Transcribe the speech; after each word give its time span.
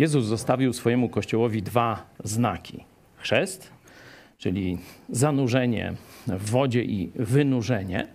Jezus 0.00 0.26
zostawił 0.26 0.72
swojemu 0.72 1.08
kościołowi 1.08 1.62
dwa 1.62 2.06
znaki: 2.24 2.84
chrzest, 3.16 3.70
czyli 4.38 4.78
zanurzenie 5.08 5.94
w 6.26 6.50
wodzie 6.50 6.82
i 6.82 7.10
wynurzenie, 7.14 8.06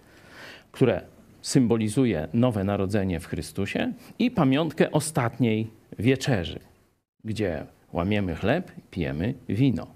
które 0.72 1.02
symbolizuje 1.42 2.28
nowe 2.34 2.64
narodzenie 2.64 3.20
w 3.20 3.26
Chrystusie, 3.26 3.94
i 4.20 4.32
pamiątkę 4.32 4.92
ostatniej 4.92 5.70
wieczerzy, 6.00 6.60
gdzie 7.24 7.66
łamiemy 7.94 8.36
chleb, 8.36 8.72
pijemy 8.92 9.34
wino. 9.50 9.88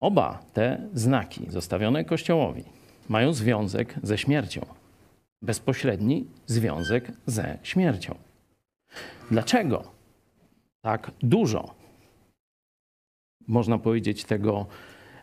Oba 0.00 0.42
te 0.52 0.88
znaki 0.94 1.50
zostawione 1.50 2.04
Kościołowi 2.04 2.64
mają 3.08 3.32
związek 3.32 3.94
ze 4.02 4.18
śmiercią. 4.18 4.66
Bezpośredni 5.42 6.26
związek 6.46 7.12
ze 7.26 7.58
śmiercią. 7.62 8.14
Dlaczego 9.30 9.97
tak 10.82 11.10
dużo, 11.22 11.74
można 13.48 13.78
powiedzieć, 13.78 14.24
tego, 14.24 14.66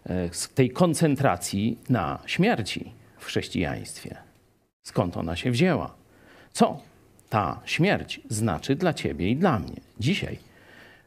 e, 0.05 0.29
tej 0.55 0.69
koncentracji 0.69 1.79
na 1.89 2.19
śmierci 2.25 2.91
w 3.17 3.25
chrześcijaństwie? 3.25 4.17
Skąd 4.83 5.17
ona 5.17 5.35
się 5.35 5.51
wzięła? 5.51 5.95
Co 6.51 6.81
ta 7.29 7.61
śmierć 7.65 8.21
znaczy 8.29 8.75
dla 8.75 8.93
ciebie 8.93 9.29
i 9.29 9.35
dla 9.35 9.59
mnie 9.59 9.75
dzisiaj? 9.99 10.39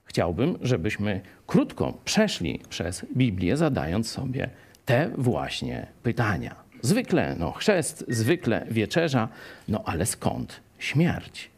Chciałbym, 0.05 0.59
żebyśmy 0.63 1.21
krótko 1.47 1.99
przeszli 2.05 2.61
przez 2.69 3.07
Biblię, 3.17 3.57
zadając 3.57 4.11
sobie 4.11 4.51
te 4.85 5.11
właśnie 5.19 5.87
pytania. 6.03 6.55
Zwykle 6.83 7.37
no, 7.39 7.53
chrzest, 7.53 8.05
zwykle 8.09 8.67
wieczerza, 8.71 9.29
no 9.69 9.83
ale 9.87 10.07
skąd 10.07 10.61
śmierć? 10.79 11.51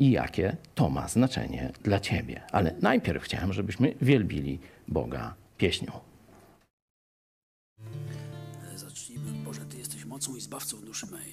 I 0.00 0.10
jakie 0.10 0.56
to 0.74 0.90
ma 0.90 1.08
znaczenie 1.08 1.72
dla 1.82 2.00
ciebie? 2.00 2.40
Ale 2.52 2.74
najpierw 2.82 3.22
chciałem, 3.22 3.52
żebyśmy 3.52 3.94
wielbili 4.00 4.58
Boga 4.88 5.34
pieśnią. 5.58 5.92
Zacznijmy. 8.74 9.32
Boże, 9.44 9.60
Ty 9.60 9.78
jesteś 9.78 10.04
mocą 10.04 10.36
i 10.36 10.40
zbawcą 10.40 10.80
duszy 10.80 11.06
mej. 11.06 11.27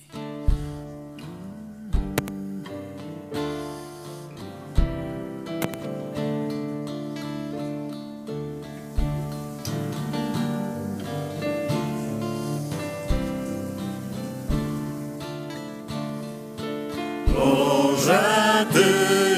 Boże, 18.06 18.66
Ty 18.74 18.84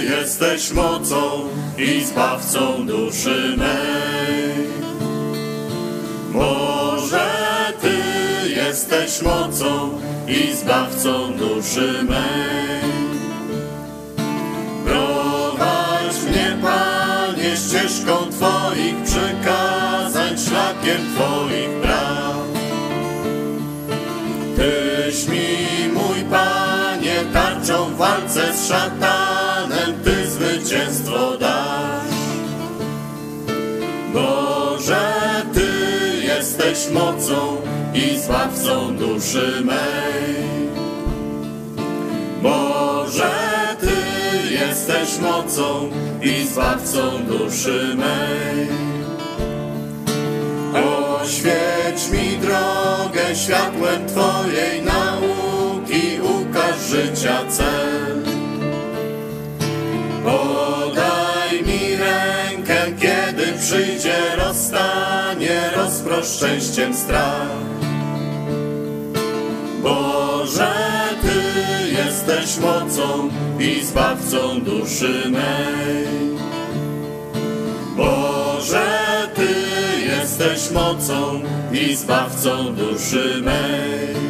jesteś 0.03 0.71
mocą 0.71 1.47
i 1.77 2.03
zbawcą 2.03 2.85
duszy 2.85 3.55
mej. 3.57 4.67
Boże, 6.33 7.29
Ty 7.81 8.49
jesteś 8.49 9.21
mocą 9.21 9.99
i 10.27 10.53
zbawcą 10.53 11.33
duszy 11.33 12.03
mej. 12.03 12.91
Prowadź 14.85 16.23
mnie, 16.29 16.57
Panie, 16.61 17.57
ścieżką 17.57 18.13
Twoich 18.31 18.95
przykazań, 19.03 20.37
szlakiem 20.37 21.01
Twoich 21.15 21.69
praw. 21.81 22.37
Tyś 24.57 25.27
mi, 25.27 25.56
w 27.97 27.99
walce 27.99 28.53
z 28.53 28.67
szatanem, 28.67 30.03
Ty 30.03 30.27
zwycięstwo 30.27 31.37
dasz. 31.37 32.17
Boże, 34.13 35.11
Ty 35.53 35.67
jesteś 36.23 36.89
mocą 36.93 37.57
i 37.93 38.17
zbawcą 38.17 38.97
duszy 38.97 39.61
mej. 39.65 40.35
Boże, 42.41 43.31
Ty 43.79 43.95
jesteś 44.53 45.19
mocą 45.21 45.89
i 46.21 46.47
zbawcą 46.47 47.25
duszy 47.25 47.95
mej. 47.95 48.67
Oświeć 50.73 52.09
mi 52.11 52.37
drogę 52.37 53.35
światłem 53.35 54.07
Twojej 54.07 54.81
nauki, 54.81 55.36
życia 56.87 57.45
cel. 57.49 58.23
Podaj 60.23 61.63
mi 61.65 61.95
rękę, 61.95 62.75
kiedy 62.99 63.53
przyjdzie 63.59 64.35
rozstanie, 64.37 65.71
rozprosz 65.75 66.27
szczęściem 66.27 66.93
strach. 66.93 67.57
Boże, 69.83 70.73
Ty 71.21 71.41
jesteś 71.91 72.57
mocą 72.57 73.29
i 73.59 73.85
zbawcą 73.85 74.61
duszy 74.61 75.29
mej. 75.29 76.07
Boże, 77.97 78.87
Ty 79.35 79.47
jesteś 80.05 80.71
mocą 80.71 81.41
i 81.71 81.95
zbawcą 81.95 82.75
duszy 82.75 83.41
mej. 83.41 84.26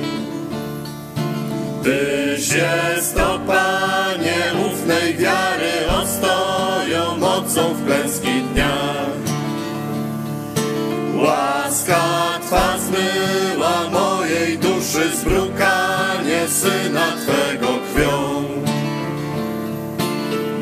Tyś 1.87 2.49
jest, 2.49 3.17
o 3.17 3.39
Panie, 3.39 4.67
ufnej 4.67 5.17
wiary 5.17 5.71
ostoją 6.01 7.17
mocą 7.17 7.73
w 7.73 7.85
klęskich 7.85 8.51
dniach. 8.53 9.17
Łaska 11.15 12.03
Twa 12.41 12.77
zmyła 12.77 13.89
mojej 13.91 14.57
duszy 14.57 15.15
zbrukanie 15.15 16.47
Syna 16.47 17.07
Twego 17.25 17.67
krwią. 17.67 18.43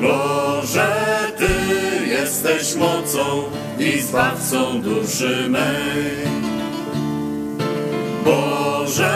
Boże, 0.01 0.95
Ty 1.37 2.07
jesteś 2.07 2.75
mocą 2.75 3.43
i 3.79 4.01
zbawcą 4.01 4.81
duszy 4.81 5.49
mej. 5.49 6.25
Boże, 8.25 9.13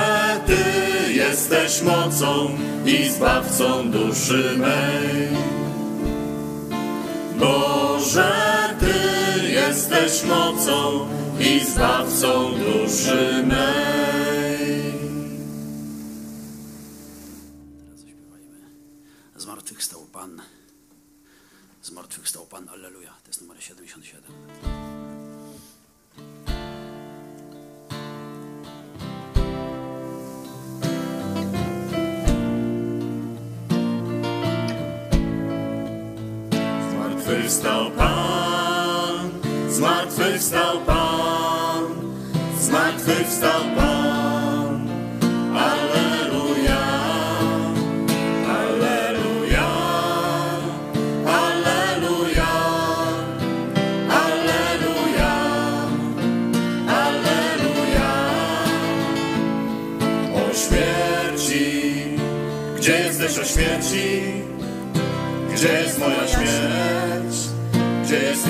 Ty 0.47 0.89
jesteś 1.19 1.81
mocą 1.81 2.57
i 2.85 3.09
zbawcą 3.09 3.91
duszy 3.91 4.56
mej. 4.57 5.28
Boże, 7.40 8.31
Ty 8.80 9.50
jesteś 9.50 10.24
mocą 10.24 11.08
i 11.40 11.66
zbawcą 11.66 12.52
duszy 12.52 13.44
mej. 13.47 14.84
Teraz 17.79 18.00
zaśpiewajmy. 18.00 18.58
Zmartwychwstał 19.35 20.05
Pan. 20.05 20.41
Zmartwychwstał 21.82 22.46
Pan. 22.46 22.70
Alleluja. 22.70 23.14
To 23.23 23.29
jest 23.29 23.41
numer 23.41 23.64
77. 23.64 24.89
Zmartwychwstał 37.49 37.91
Pan, 37.91 39.29
zmartwychwstał 39.69 40.79
Pan, 40.85 41.84
zmartwychwstał 42.59 43.61
Pan. 43.75 44.90
Alleluja, 45.57 46.81
Alleluja, 48.47 49.67
Alleluja, 51.25 52.49
Alleluja, 54.09 55.34
Alleluja. 56.87 58.11
O 60.35 60.53
śmierci, 60.53 61.93
gdzie 62.78 62.91
jesteś 62.91 63.40
o 63.40 63.43
śmierci? 63.46 64.34
Gdzie 65.53 65.73
jest 65.73 65.99
moja 65.99 66.28
śmierć? 66.28 66.98
Gdzie 68.09 68.23
jest 68.23 68.47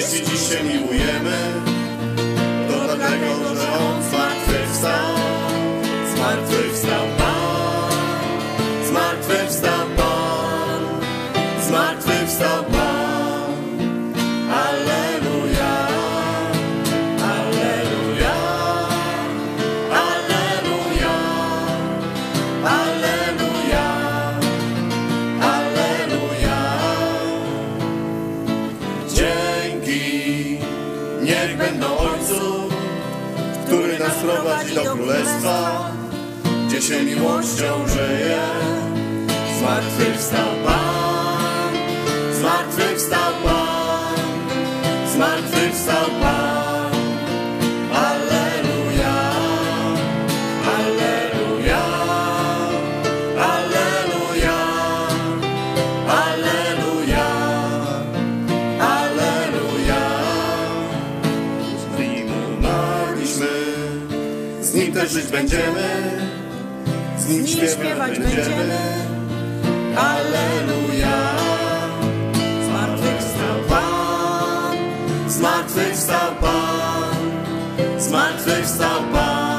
jeśli 0.00 0.26
dziś 0.26 0.48
się 0.48 0.64
miłujemy, 0.64 1.59
się 36.90 37.04
miłością 37.04 37.88
żyje. 37.88 38.40
Zmartwychwstał 39.58 40.48
Pan, 40.64 41.74
zmartwychwstał 42.32 43.32
Pan, 43.44 44.16
zmartwychwstał 45.14 46.06
Pan. 46.20 46.92
Alleluja, 47.92 49.32
Alleluja, 50.78 51.82
Alleluja, 53.38 54.58
Alleluja, 56.08 57.26
Alleluja. 58.80 60.02
Z 61.78 61.98
nim 61.98 62.28
umarliśmy, 62.58 63.48
z 64.60 64.74
nim 64.74 64.92
też 64.92 65.10
żyć 65.10 65.26
będziemy, 65.26 66.19
nim 67.30 67.46
śpiewać 67.46 68.18
będziemy. 68.18 68.78
Alleluja. 69.96 71.36
Zmartwychwstał 72.66 73.56
Pan, 73.68 74.76
zmartwychwstał 75.28 76.34
Pan, 76.40 77.30
zmartwychwstał 77.98 79.02
Pan. 79.12 79.49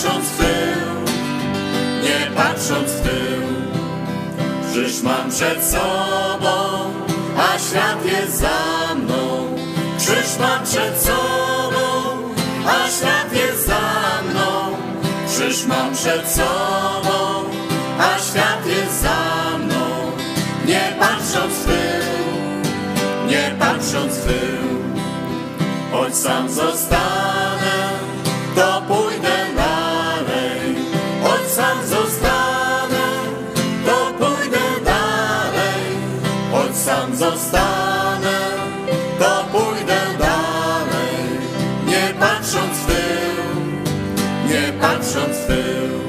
Patrząc 0.00 0.28
w 0.28 0.36
tył, 0.36 1.04
nie 2.02 2.30
patrząc 2.36 2.92
w 2.92 3.00
tył. 3.00 3.42
Krzyż 4.70 5.02
mam 5.02 5.30
przed 5.30 5.64
sobą, 5.64 6.50
a 7.38 7.58
świat 7.58 8.04
jest 8.04 8.38
za 8.38 8.94
mną. 8.94 9.56
Krzyż 9.98 10.38
mam 10.40 10.64
przed 10.64 11.02
sobą, 11.02 11.82
a 12.66 12.88
świat 12.90 13.32
jest 13.32 13.66
za 13.66 14.22
mną. 14.30 14.76
Krzyż 15.28 15.66
mam 15.66 15.94
przed 15.94 16.28
sobą, 16.28 17.44
a 17.98 18.18
świat 18.18 18.66
jest 18.66 19.02
za 19.02 19.58
mną. 19.58 20.12
Nie 20.66 20.96
patrząc 21.00 21.54
w 21.54 21.64
tył, 21.64 22.40
nie 23.26 23.54
patrząc 23.58 24.14
w 24.14 24.26
tył. 24.26 24.80
Choć 25.92 26.16
sam 26.16 26.50
zostanę, 26.50 27.79
patrząc 42.40 42.78
w 42.78 42.86
tył, 42.86 43.44
nie 44.48 44.72
patrząc 44.80 45.36
w 45.36 45.46
tył. 45.46 46.00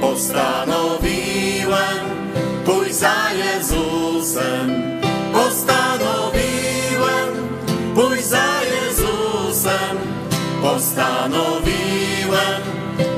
Postanowiłem 0.00 2.04
pójść 2.64 2.94
za 2.94 3.14
Jezusem. 3.32 5.00
Postanowiłem 5.32 7.48
pójść 7.94 8.24
za 8.24 8.62
Jezusem. 8.62 9.96
Postanowiłem 10.62 12.62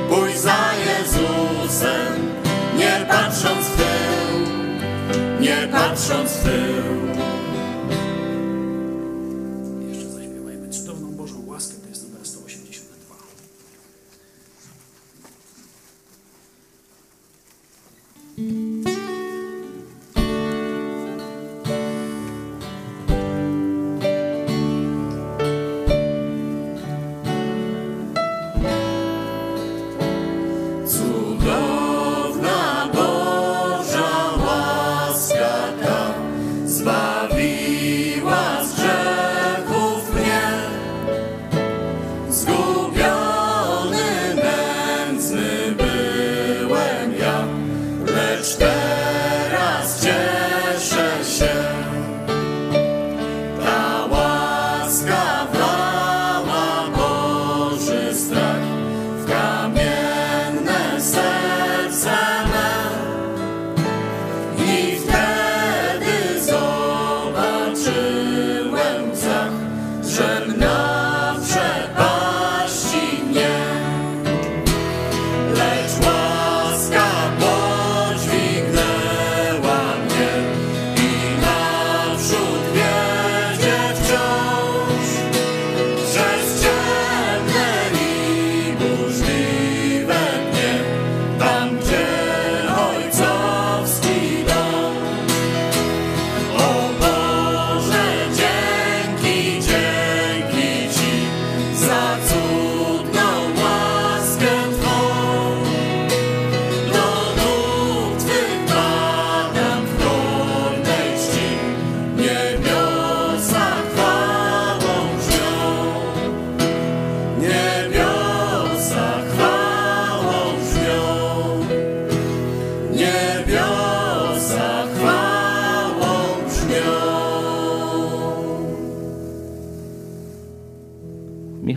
pójść 0.09 0.39
za 0.39 0.59
Jezusem. 0.87 2.33
Nie 2.77 3.07
patrząc 3.09 3.67
w 3.67 3.77
tył, 3.77 4.39
nie 5.41 5.69
patrząc 5.73 6.31
w 6.31 6.43
tył. 6.43 7.08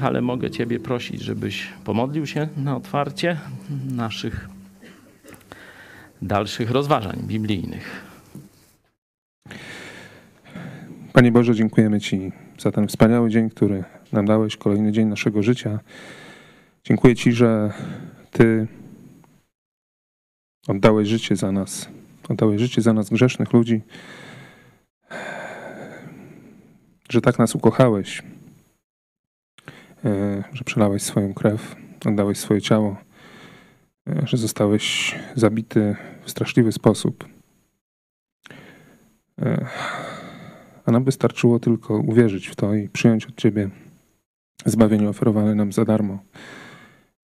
Michale, 0.01 0.21
mogę 0.21 0.51
Ciebie 0.51 0.79
prosić, 0.79 1.21
żebyś 1.21 1.67
pomodlił 1.83 2.27
się 2.27 2.47
na 2.57 2.75
otwarcie 2.75 3.37
naszych 3.91 4.49
dalszych 6.21 6.71
rozważań 6.71 7.19
biblijnych. 7.27 8.05
Panie 11.13 11.31
Boże, 11.31 11.55
dziękujemy 11.55 11.99
Ci 11.99 12.31
za 12.59 12.71
ten 12.71 12.87
wspaniały 12.87 13.29
dzień, 13.29 13.49
który 13.49 13.83
nam 14.11 14.25
dałeś, 14.25 14.57
kolejny 14.57 14.91
dzień 14.91 15.07
naszego 15.07 15.43
życia. 15.43 15.79
Dziękuję 16.83 17.15
Ci, 17.15 17.31
że 17.31 17.73
Ty 18.31 18.67
oddałeś 20.67 21.07
życie 21.07 21.35
za 21.35 21.51
nas. 21.51 21.89
Oddałeś 22.29 22.61
życie 22.61 22.81
za 22.81 22.93
nas, 22.93 23.09
grzesznych 23.09 23.53
ludzi. 23.53 23.81
Że 27.09 27.21
tak 27.21 27.39
nas 27.39 27.55
ukochałeś, 27.55 28.23
że 30.53 30.63
przelałeś 30.63 31.01
swoją 31.01 31.33
krew, 31.33 31.75
oddałeś 32.05 32.37
swoje 32.37 32.61
ciało, 32.61 32.97
e, 34.07 34.27
że 34.27 34.37
zostałeś 34.37 35.15
zabity 35.35 35.95
w 36.23 36.31
straszliwy 36.31 36.71
sposób. 36.71 37.27
E, 39.41 39.65
a 40.85 40.91
nam 40.91 41.03
wystarczyło 41.03 41.59
tylko 41.59 41.97
uwierzyć 41.97 42.47
w 42.47 42.55
to 42.55 42.73
i 42.73 42.89
przyjąć 42.89 43.25
od 43.25 43.35
Ciebie 43.35 43.69
zbawienie 44.65 45.09
oferowane 45.09 45.55
nam 45.55 45.71
za 45.71 45.85
darmo. 45.85 46.19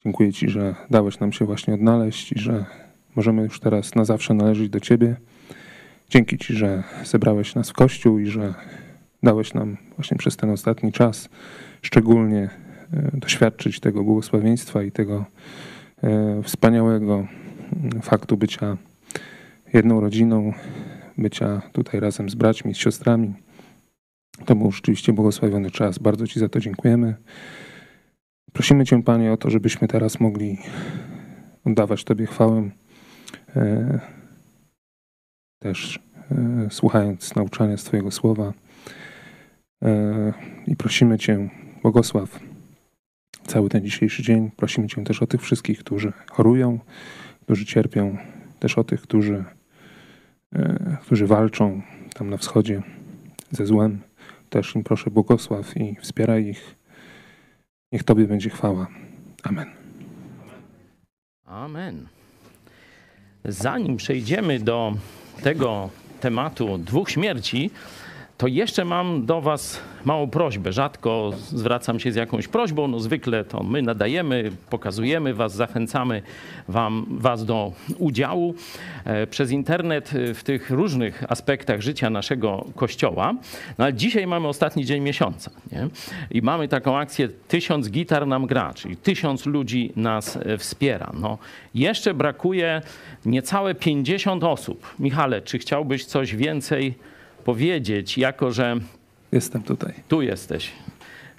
Dziękuję 0.03 0.33
Ci, 0.33 0.49
że 0.49 0.75
dałeś 0.89 1.19
nam 1.19 1.31
się 1.31 1.45
właśnie 1.45 1.73
odnaleźć 1.73 2.31
i 2.31 2.39
że 2.39 2.65
możemy 3.15 3.43
już 3.43 3.59
teraz 3.59 3.95
na 3.95 4.05
zawsze 4.05 4.33
należeć 4.33 4.69
do 4.69 4.79
Ciebie. 4.79 5.15
Dzięki 6.09 6.37
Ci, 6.37 6.53
że 6.53 6.83
zebrałeś 7.03 7.55
nas 7.55 7.69
w 7.69 7.73
Kościół 7.73 8.19
i 8.19 8.27
że 8.27 8.53
dałeś 9.23 9.53
nam 9.53 9.77
właśnie 9.95 10.17
przez 10.17 10.37
ten 10.37 10.49
ostatni 10.49 10.91
czas 10.91 11.29
szczególnie 11.81 12.43
e, 12.43 12.66
doświadczyć 13.13 13.79
tego 13.79 14.03
błogosławieństwa 14.03 14.83
i 14.83 14.91
tego 14.91 15.25
e, 16.03 16.43
wspaniałego 16.43 17.13
mm, 17.15 18.01
faktu 18.01 18.37
bycia 18.37 18.77
jedną 19.73 20.01
rodziną, 20.01 20.53
bycia 21.17 21.61
tutaj 21.71 21.99
razem 21.99 22.29
z 22.29 22.35
braćmi, 22.35 22.73
z 22.73 22.77
siostrami. 22.77 23.33
To 24.45 24.55
był 24.55 24.71
rzeczywiście 24.71 25.13
błogosławiony 25.13 25.71
czas. 25.71 25.97
Bardzo 25.97 26.27
Ci 26.27 26.39
za 26.39 26.49
to 26.49 26.59
dziękujemy. 26.59 27.15
Prosimy 28.53 28.85
Cię, 28.85 29.03
Panie, 29.03 29.31
o 29.31 29.37
to, 29.37 29.49
żebyśmy 29.49 29.87
teraz 29.87 30.19
mogli 30.19 30.57
oddawać 31.65 32.03
Tobie 32.03 32.25
chwałę. 32.25 32.69
E, 33.55 33.99
też 35.59 35.99
e, 36.31 36.67
słuchając 36.69 37.35
nauczania 37.35 37.77
z 37.77 37.83
Twojego 37.83 38.11
słowa. 38.11 38.53
E, 39.83 40.33
I 40.67 40.75
prosimy 40.75 41.17
Cię, 41.17 41.49
błogosław 41.81 42.46
cały 43.47 43.69
ten 43.69 43.83
dzisiejszy 43.85 44.23
dzień. 44.23 44.51
Prosimy 44.51 44.87
Cię 44.87 45.03
też 45.03 45.21
o 45.21 45.27
tych 45.27 45.41
wszystkich, 45.41 45.79
którzy 45.79 46.13
chorują, 46.31 46.79
którzy 47.41 47.65
cierpią, 47.65 48.17
też 48.59 48.77
o 48.77 48.83
tych, 48.83 49.01
którzy, 49.01 49.43
którzy 51.01 51.27
walczą 51.27 51.81
tam 52.13 52.29
na 52.29 52.37
wschodzie 52.37 52.81
ze 53.51 53.65
złem. 53.65 53.99
Też 54.49 54.75
im 54.75 54.83
proszę 54.83 55.11
błogosław 55.11 55.77
i 55.77 55.95
wspieraj 56.01 56.45
ich. 56.45 56.75
Niech 57.91 58.03
Tobie 58.03 58.27
będzie 58.27 58.49
chwała. 58.49 58.87
Amen. 59.43 59.67
Amen. 61.45 62.07
Zanim 63.45 63.97
przejdziemy 63.97 64.59
do 64.59 64.93
tego 65.43 65.89
tematu 66.19 66.77
dwóch 66.77 67.09
śmierci, 67.09 67.71
to 68.37 68.47
jeszcze 68.47 68.85
mam 68.85 69.25
do 69.25 69.41
Was 69.41 69.79
małą 70.05 70.29
prośbę. 70.29 70.73
Rzadko 70.73 71.31
zwracam 71.37 71.99
się 71.99 72.11
z 72.11 72.15
jakąś 72.15 72.47
prośbą, 72.47 72.87
no 72.87 72.99
zwykle 72.99 73.43
to 73.43 73.63
my 73.63 73.81
nadajemy, 73.81 74.51
pokazujemy 74.69 75.33
Was, 75.33 75.55
zachęcamy 75.55 76.21
wam, 76.67 77.05
Was 77.09 77.45
do 77.45 77.71
udziału 77.97 78.55
e, 79.05 79.27
przez 79.27 79.51
internet 79.51 80.11
w 80.33 80.43
tych 80.43 80.69
różnych 80.69 81.31
aspektach 81.31 81.81
życia 81.81 82.09
naszego 82.09 82.65
Kościoła. 82.75 83.33
No 83.77 83.85
ale 83.85 83.93
dzisiaj 83.93 84.27
mamy 84.27 84.47
ostatni 84.47 84.85
dzień 84.85 85.03
miesiąca 85.03 85.51
nie? 85.71 85.87
i 86.31 86.41
mamy 86.41 86.67
taką 86.67 86.97
akcję 86.97 87.29
Tysiąc 87.47 87.89
gitar 87.89 88.27
nam 88.27 88.45
gra, 88.45 88.73
czyli 88.73 88.97
tysiąc 88.97 89.45
ludzi 89.45 89.91
nas 89.95 90.37
e, 90.37 90.57
wspiera. 90.57 91.11
No, 91.19 91.37
jeszcze 91.75 92.13
brakuje 92.13 92.81
niecałe 93.25 93.75
50 93.75 94.43
osób. 94.43 94.95
Michale, 94.99 95.41
czy 95.41 95.57
chciałbyś 95.59 96.05
coś 96.05 96.35
więcej 96.35 96.95
powiedzieć, 97.47 98.17
jako 98.17 98.51
że. 98.51 98.75
Jestem 99.31 99.63
tutaj. 99.63 99.93
Tu 100.07 100.21
jesteś. 100.21 100.71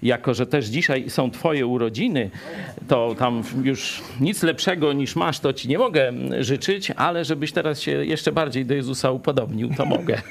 Jako, 0.02 0.34
że 0.34 0.46
też 0.46 0.66
dzisiaj 0.66 1.10
są 1.10 1.30
Twoje 1.30 1.66
urodziny, 1.66 2.30
to 2.88 3.14
tam 3.18 3.42
już 3.62 4.02
nic 4.20 4.42
lepszego 4.42 4.92
niż 4.92 5.16
masz, 5.16 5.40
to 5.40 5.52
Ci 5.52 5.68
nie 5.68 5.78
mogę 5.78 6.12
życzyć, 6.40 6.90
ale 6.90 7.24
żebyś 7.24 7.52
teraz 7.52 7.80
się 7.80 7.90
jeszcze 7.90 8.32
bardziej 8.32 8.66
do 8.66 8.74
Jezusa 8.74 9.10
upodobnił, 9.10 9.70
to 9.76 9.86
mogę. 9.86 10.22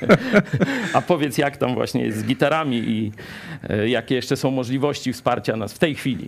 A 0.94 1.02
powiedz, 1.02 1.38
jak 1.38 1.58
tam 1.58 1.74
właśnie 1.74 2.06
jest 2.06 2.18
z 2.18 2.24
gitarami 2.24 2.78
i 2.78 3.12
e, 3.70 3.90
jakie 3.90 4.16
jeszcze 4.16 4.38
są 4.38 4.52
możliwości 4.52 5.14
wsparcia 5.14 5.56
nas 5.56 5.74
w 5.74 5.80
tej 5.80 5.96
chwili. 5.96 6.28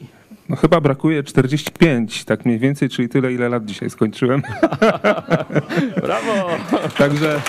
No 0.50 0.56
chyba 0.56 0.82
brakuje 0.82 1.24
45, 1.24 2.26
tak 2.26 2.46
mniej 2.46 2.60
więcej, 2.60 2.90
czyli 2.90 3.10
tyle, 3.10 3.34
ile 3.34 3.50
lat 3.50 3.66
dzisiaj 3.66 3.90
skończyłem. 3.90 4.42
Brawo! 6.06 6.50
Także 6.98 7.42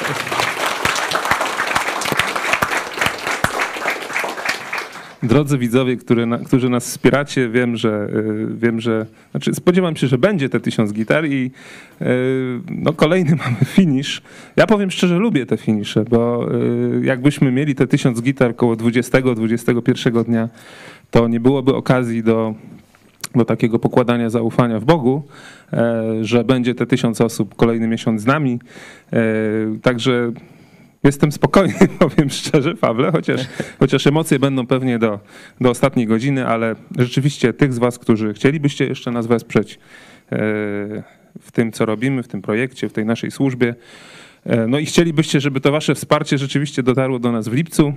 Drodzy 5.23 5.59
widzowie, 5.59 5.97
którzy 6.47 6.69
nas 6.69 6.85
wspieracie, 6.85 7.49
wiem, 7.49 7.77
że 7.77 8.09
y, 8.15 8.47
wiem, 8.57 8.81
że 8.81 9.07
znaczy 9.31 9.55
spodziewam 9.55 9.97
się, 9.97 10.07
że 10.07 10.19
będzie 10.19 10.49
te 10.49 10.61
tysiąc 10.61 10.93
gitar 10.93 11.27
i 11.27 11.51
y, 12.03 12.07
no 12.71 12.93
kolejny 12.93 13.37
mamy 13.45 13.57
finish. 13.65 14.23
Ja 14.57 14.67
powiem 14.67 14.91
szczerze, 14.91 15.19
lubię 15.19 15.47
te 15.47 15.57
finisze, 15.57 16.05
bo 16.05 16.49
y, 16.55 17.05
jakbyśmy 17.05 17.53
mieli 17.53 17.75
te 17.75 17.87
tysiąc 17.87 18.23
gitar 18.23 18.57
koło 18.57 18.75
20-21 18.75 20.25
dnia, 20.25 20.49
to 21.11 21.29
nie 21.29 21.41
byłoby 21.41 21.75
okazji 21.75 22.23
do 22.23 22.55
do 23.35 23.45
takiego 23.45 23.79
pokładania 23.79 24.31
zaufania 24.31 24.81
w 24.81 24.85
Bogu, 24.85 25.23
e, 25.73 26.05
że 26.21 26.45
będzie 26.45 26.75
te 26.75 26.87
tysiąc 26.87 27.21
osób 27.21 27.55
kolejny 27.55 27.89
miesiąc 27.89 28.23
z 28.23 28.27
nami. 28.27 28.59
E, 29.13 29.19
także 29.83 30.33
Jestem 31.05 31.33
spokojny, 31.33 31.75
powiem 31.99 32.31
szczerze, 32.31 32.75
Pawle, 32.75 33.13
chociaż, 33.13 33.41
chociaż 33.79 34.07
emocje 34.07 34.39
będą 34.39 34.67
pewnie 34.67 34.99
do, 34.99 35.21
do 35.61 35.71
ostatniej 35.71 36.07
godziny, 36.07 36.47
ale 36.47 36.75
rzeczywiście 36.99 37.53
tych 37.53 37.73
z 37.73 37.79
Was, 37.79 37.99
którzy 37.99 38.35
chcielibyście 38.35 38.87
jeszcze 38.87 39.11
nas 39.11 39.27
wesprzeć 39.27 39.75
e, 39.75 39.79
w 41.41 41.53
tym, 41.53 41.73
co 41.73 41.87
robimy, 41.87 42.23
w 42.23 42.29
tym 42.29 42.43
projekcie, 42.43 42.89
w 42.89 42.93
tej 42.93 43.05
naszej 43.05 43.31
służbie, 43.31 43.75
e, 44.45 44.67
no 44.67 44.79
i 44.79 44.87
chcielibyście, 44.87 45.41
żeby 45.41 45.61
to 45.61 45.73
Wasze 45.73 45.95
wsparcie 45.95 46.39
rzeczywiście 46.39 46.83
dotarło 46.83 47.19
do 47.19 47.33
nas 47.33 47.49
w 47.49 47.53
lipcu, 47.53 47.95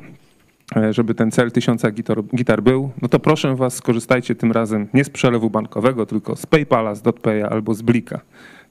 e, 0.75 0.93
żeby 0.93 1.15
ten 1.15 1.31
cel 1.31 1.51
tysiąca 1.51 1.91
gitar, 1.91 2.17
gitar 2.35 2.63
był, 2.63 2.91
no 3.01 3.07
to 3.07 3.19
proszę 3.19 3.55
Was, 3.55 3.75
skorzystajcie 3.75 4.35
tym 4.35 4.51
razem 4.51 4.87
nie 4.93 5.03
z 5.03 5.09
przelewu 5.09 5.49
bankowego, 5.49 6.05
tylko 6.05 6.35
z 6.35 6.45
PayPala, 6.45 6.95
z 6.95 7.01
DotPaya 7.01 7.43
albo 7.49 7.73
z 7.73 7.81
Blika. 7.81 8.19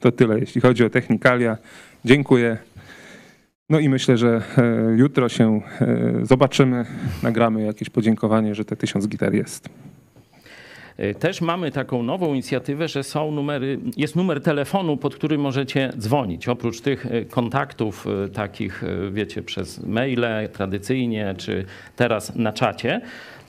To 0.00 0.12
tyle, 0.12 0.38
jeśli 0.40 0.60
chodzi 0.60 0.84
o 0.84 0.90
technikalia. 0.90 1.56
Dziękuję. 2.04 2.58
No 3.70 3.78
i 3.78 3.88
myślę, 3.88 4.16
że 4.16 4.42
e, 4.58 4.96
jutro 4.96 5.28
się 5.28 5.60
e, 5.80 6.12
zobaczymy, 6.22 6.84
nagramy 7.22 7.62
jakieś 7.62 7.90
podziękowanie, 7.90 8.54
że 8.54 8.64
te 8.64 8.76
tysiąc 8.76 9.08
gitar 9.08 9.34
jest. 9.34 9.68
E, 10.96 11.14
też 11.14 11.40
mamy 11.40 11.70
taką 11.70 12.02
nową 12.02 12.32
inicjatywę, 12.32 12.88
że 12.88 13.02
są 13.02 13.30
numery, 13.30 13.78
jest 13.96 14.16
numer 14.16 14.42
telefonu, 14.42 14.96
pod 14.96 15.14
który 15.14 15.38
możecie 15.38 15.92
dzwonić. 15.98 16.48
Oprócz 16.48 16.80
tych 16.80 17.06
kontaktów 17.30 18.06
takich, 18.34 18.82
wiecie, 19.12 19.42
przez 19.42 19.86
maile 19.86 20.48
tradycyjnie, 20.52 21.34
czy 21.38 21.64
teraz 21.96 22.36
na 22.36 22.52
czacie, 22.52 23.00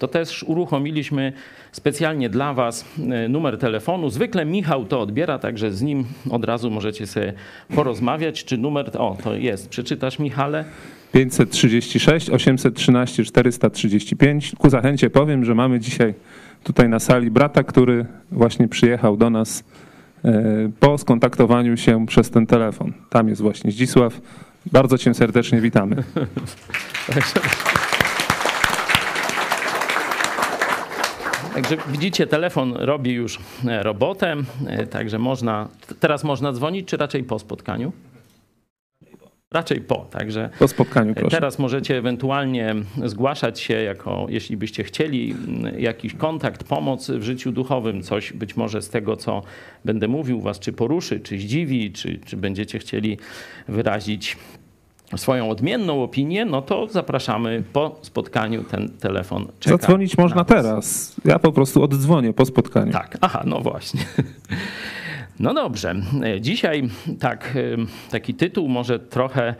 to 0.04 0.08
też 0.08 0.44
uruchomiliśmy 0.44 1.34
specjalnie 1.72 2.30
dla 2.30 2.54
Was 2.54 2.86
e, 3.12 3.30
numer 3.30 3.58
telefonu. 3.58 4.10
Zwykle 4.10 4.46
Michał 4.46 4.86
to 4.86 5.02
odbiera, 5.02 5.40
także 5.40 5.72
z 5.72 5.82
nim 5.82 6.06
od 6.30 6.46
razu 6.46 6.72
możecie 6.72 7.08
sobie 7.08 7.34
porozmawiać. 7.76 8.44
Czy 8.44 8.58
numer, 8.58 8.92
o 8.98 9.18
to 9.24 9.36
jest, 9.36 9.70
przeczytasz 9.70 10.20
Michale? 10.20 10.66
536 11.12 12.30
813 12.30 13.24
435. 13.24 14.52
Ku 14.58 14.70
zachęcie 14.70 15.10
powiem, 15.10 15.46
że 15.46 15.56
mamy 15.56 15.80
dzisiaj 15.80 16.14
tutaj 16.64 16.90
na 16.90 17.00
sali 17.00 17.32
brata, 17.32 17.64
który 17.64 18.06
właśnie 18.32 18.68
przyjechał 18.68 19.18
do 19.18 19.30
nas 19.30 19.64
e, 20.26 20.34
po 20.80 20.98
skontaktowaniu 20.98 21.78
się 21.78 22.06
przez 22.06 22.30
ten 22.30 22.48
telefon. 22.48 22.94
Tam 23.10 23.30
jest 23.30 23.42
właśnie 23.42 23.72
Zdzisław. 23.72 24.22
Bardzo 24.72 24.98
cię 24.98 25.14
serdecznie 25.14 25.62
witamy. 25.62 25.96
Także 31.54 31.78
widzicie, 31.88 32.28
telefon 32.28 32.74
robi 32.74 33.12
już 33.12 33.40
e, 33.68 33.84
robotę, 33.84 34.36
e, 34.68 34.88
także 34.88 35.20
można, 35.20 35.68
teraz 36.00 36.24
można 36.24 36.52
dzwonić, 36.52 36.88
czy 36.88 36.98
raczej 36.98 37.24
po 37.24 37.40
spotkaniu? 37.40 37.92
Raczej 39.52 39.82
po, 39.82 39.96
także 39.96 40.50
Po 40.60 40.68
spotkaniu, 40.68 41.14
proszę. 41.16 41.38
teraz 41.38 41.60
możecie 41.60 41.98
ewentualnie 41.98 42.76
zgłaszać 43.06 43.60
się 43.60 43.74
jako, 43.74 44.26
jeśli 44.30 44.58
byście 44.58 44.84
chcieli, 44.84 45.36
jakiś 45.78 46.14
kontakt, 46.14 46.64
pomoc 46.64 47.10
w 47.10 47.24
życiu 47.24 47.52
duchowym, 47.52 48.02
coś 48.02 48.34
być 48.34 48.56
może 48.56 48.82
z 48.82 48.90
tego, 48.90 49.16
co 49.18 49.42
będę 49.86 50.08
mówił, 50.08 50.42
was 50.42 50.60
czy 50.60 50.74
poruszy, 50.74 51.20
czy 51.20 51.38
zdziwi, 51.40 51.92
czy, 51.92 52.20
czy 52.26 52.38
będziecie 52.38 52.80
chcieli 52.80 53.18
wyrazić 53.68 54.38
swoją 55.18 55.50
odmienną 55.50 56.04
opinię, 56.04 56.46
no 56.46 56.62
to 56.62 56.88
zapraszamy 56.88 57.64
po 57.74 57.96
spotkaniu, 58.02 58.64
ten 58.64 58.90
telefon 58.90 59.48
czeka. 59.60 59.78
Zadzwonić 59.78 60.18
na 60.18 60.24
można 60.24 60.44
teraz. 60.44 61.16
Ja 61.26 61.40
po 61.40 61.52
prostu 61.52 61.84
oddzwonię 61.84 62.34
po 62.34 62.46
spotkaniu. 62.46 62.92
Tak, 62.92 63.18
aha, 63.22 63.44
no 63.46 63.60
właśnie. 63.60 64.02
No 65.40 65.54
dobrze. 65.54 65.96
Dzisiaj 66.42 66.90
tak, 67.20 67.58
taki 68.12 68.34
tytuł 68.34 68.70
może 68.70 69.00
trochę 69.00 69.48
e, 69.50 69.56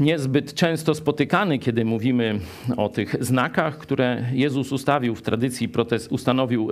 niezbyt 0.00 0.54
często 0.54 0.94
spotykany, 0.94 1.58
kiedy 1.58 1.84
mówimy 1.84 2.38
o 2.76 2.88
tych 2.88 3.24
znakach, 3.24 3.78
które 3.78 4.24
Jezus 4.32 4.72
ustawił 4.72 5.14
w 5.14 5.22
tradycji 5.22 5.68
protest, 5.68 6.12
ustanowił 6.12 6.70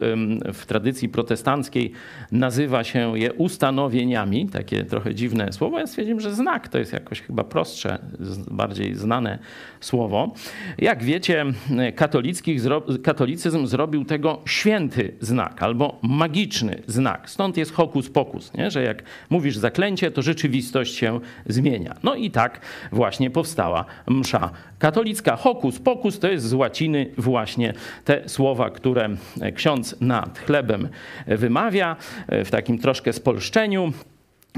w 0.52 0.66
tradycji 0.66 1.08
protestanckiej, 1.08 1.92
nazywa 2.32 2.84
się 2.84 3.18
je 3.18 3.32
ustanowieniami. 3.32 4.48
Takie 4.48 4.84
trochę 4.84 5.14
dziwne 5.14 5.52
słowo. 5.52 5.78
Ja 5.78 5.86
stwierdziłem, 5.86 6.20
że 6.20 6.34
znak 6.34 6.68
to 6.68 6.78
jest 6.78 6.92
jakoś 6.92 7.20
chyba 7.20 7.44
prostsze, 7.44 7.98
bardziej 8.50 8.94
znane 8.94 9.38
słowo. 9.80 10.34
Jak 10.78 11.02
wiecie, 11.02 11.44
katolicyzm 13.02 13.66
zrobił 13.66 14.04
tego 14.04 14.42
święty 14.46 15.14
znak 15.20 15.62
albo 15.62 15.98
magiczny 16.02 16.82
znak. 16.86 17.30
Stąd 17.30 17.56
jest 17.56 17.72
hokus 17.72 18.10
pokus, 18.10 18.54
nie? 18.54 18.70
że 18.70 18.82
jak 18.82 19.02
mówisz 19.30 19.56
zaklęcie, 19.56 20.10
to 20.10 20.22
rzeczywistość 20.22 20.94
się 20.94 21.20
zmienia. 21.46 21.94
No 22.02 22.14
i 22.14 22.30
tak 22.30 22.41
właśnie 22.92 23.30
powstała 23.30 23.84
msza 24.06 24.50
katolicka. 24.78 25.36
Hokus 25.36 25.78
pokus 25.78 26.18
to 26.18 26.28
jest 26.28 26.44
z 26.44 26.54
łaciny 26.54 27.10
właśnie 27.18 27.74
te 28.04 28.28
słowa, 28.28 28.70
które 28.70 29.08
ksiądz 29.54 30.00
nad 30.00 30.38
chlebem 30.38 30.88
wymawia 31.26 31.96
w 32.28 32.50
takim 32.50 32.78
troszkę 32.78 33.12
spolszczeniu. 33.12 33.92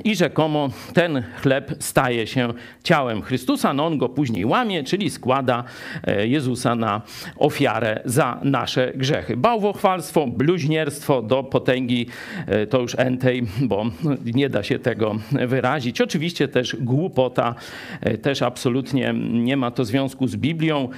I 0.05 0.17
rzekomo 0.17 0.71
ten 0.95 1.23
chleb 1.43 1.75
staje 1.79 2.27
się 2.27 2.53
ciałem 2.85 3.23
Chrystusa, 3.23 3.75
no 3.75 3.87
on 3.87 3.99
go 3.99 4.09
później 4.09 4.45
łamie, 4.45 4.85
czyli 4.85 5.11
składa 5.11 5.65
e, 6.07 6.27
Jezusa 6.27 6.75
na 6.75 7.03
ofiarę 7.37 8.01
za 8.05 8.41
nasze 8.43 8.93
grzechy. 8.95 9.37
Bałwochwalstwo, 9.37 10.27
bluźnierstwo 10.27 11.23
do 11.23 11.43
potęgi 11.43 12.07
e, 12.47 12.67
to 12.67 12.81
już 12.81 12.95
entej, 12.99 13.43
bo 13.61 13.87
nie 14.25 14.49
da 14.51 14.63
się 14.63 14.79
tego 14.79 15.17
wyrazić. 15.33 16.01
Oczywiście 16.01 16.49
też 16.49 16.77
głupota, 16.81 17.55
e, 18.01 18.19
też 18.19 18.43
absolutnie 18.43 19.15
nie 19.31 19.57
ma 19.57 19.71
to 19.71 19.85
związku 19.85 20.29
z 20.29 20.37
Biblią 20.37 20.89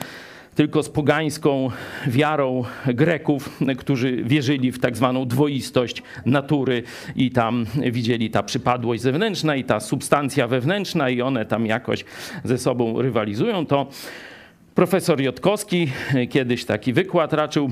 tylko 0.57 0.83
z 0.83 0.89
pogańską 0.89 1.71
wiarą 2.07 2.65
Greków, 2.87 3.59
którzy 3.79 4.23
wierzyli 4.25 4.73
w 4.73 4.79
tak 4.79 4.97
zwaną 4.97 5.29
dwoistość 5.29 6.03
natury 6.27 6.83
i 7.17 7.31
tam 7.31 7.67
widzieli 7.93 8.31
ta 8.31 8.43
przypadłość 8.43 9.03
zewnętrzna 9.03 9.57
i 9.57 9.65
ta 9.65 9.81
substancja 9.81 10.49
wewnętrzna 10.49 11.11
i 11.11 11.23
one 11.23 11.45
tam 11.45 11.67
jakoś 11.67 12.05
ze 12.45 12.59
sobą 12.59 13.03
rywalizują, 13.03 13.67
to 13.67 13.87
profesor 14.75 15.21
Jotkowski 15.21 15.89
kiedyś 16.31 16.65
taki 16.65 16.93
wykład 16.93 17.33
raczył 17.33 17.71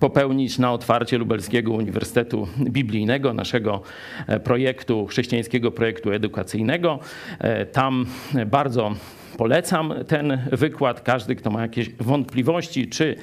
popełnić 0.00 0.58
na 0.58 0.72
otwarcie 0.72 1.18
Lubelskiego 1.18 1.72
Uniwersytetu 1.72 2.48
Biblijnego, 2.60 3.34
naszego 3.34 3.82
e, 4.26 4.40
projektu, 4.40 5.06
chrześcijańskiego 5.06 5.70
projektu 5.70 6.12
edukacyjnego. 6.12 6.98
E, 7.38 7.66
Tam 7.66 8.06
bardzo 8.46 8.94
polecam 9.36 9.94
ten 10.06 10.38
wykład. 10.52 11.00
Każdy, 11.00 11.36
kto 11.36 11.50
ma 11.50 11.62
jakieś 11.62 11.90
wątpliwości, 11.90 12.88
czy 12.88 13.16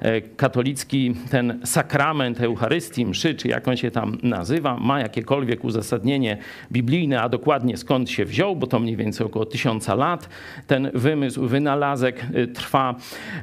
e, 0.00 0.20
katolicki 0.20 1.14
ten 1.30 1.60
sakrament 1.64 2.40
Eucharystii, 2.40 3.06
mszy, 3.06 3.34
czy 3.34 3.48
jak 3.48 3.68
on 3.68 3.76
się 3.76 3.90
tam 3.90 4.18
nazywa, 4.22 4.76
ma 4.76 5.00
jakiekolwiek 5.00 5.64
uzasadnienie 5.64 6.38
biblijne, 6.72 7.22
a 7.22 7.28
dokładnie 7.28 7.76
skąd 7.76 8.10
się 8.10 8.24
wziął, 8.24 8.56
bo 8.56 8.66
to 8.66 8.78
mniej 8.78 8.96
więcej 8.96 9.26
około 9.26 9.46
tysiąca 9.46 9.94
lat 9.94 10.28
ten 10.66 10.90
wymysł, 10.94 11.48
wynalazek 11.48 12.26
y, 12.36 12.46
trwa, 12.46 12.94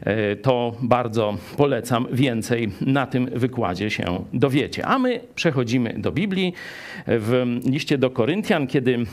e, 0.01 0.35
to 0.35 0.75
bardzo 0.81 1.37
polecam 1.57 2.07
więcej 2.11 2.71
na 2.81 3.05
tym 3.05 3.25
wykładzie 3.25 3.89
się 3.89 4.23
dowiecie. 4.33 4.85
A 4.85 4.99
my 4.99 5.19
przechodzimy 5.35 5.93
do 5.97 6.11
Biblii. 6.11 6.53
W 7.07 7.59
liście 7.65 7.97
do 7.97 8.09
Koryntian, 8.09 8.67
kiedy 8.67 9.05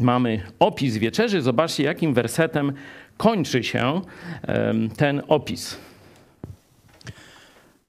mamy 0.00 0.42
opis 0.58 0.96
wieczerzy, 0.96 1.42
zobaczcie 1.42 1.82
jakim 1.82 2.14
wersetem 2.14 2.72
kończy 3.16 3.64
się 3.64 4.00
ten 4.96 5.22
opis. 5.28 5.76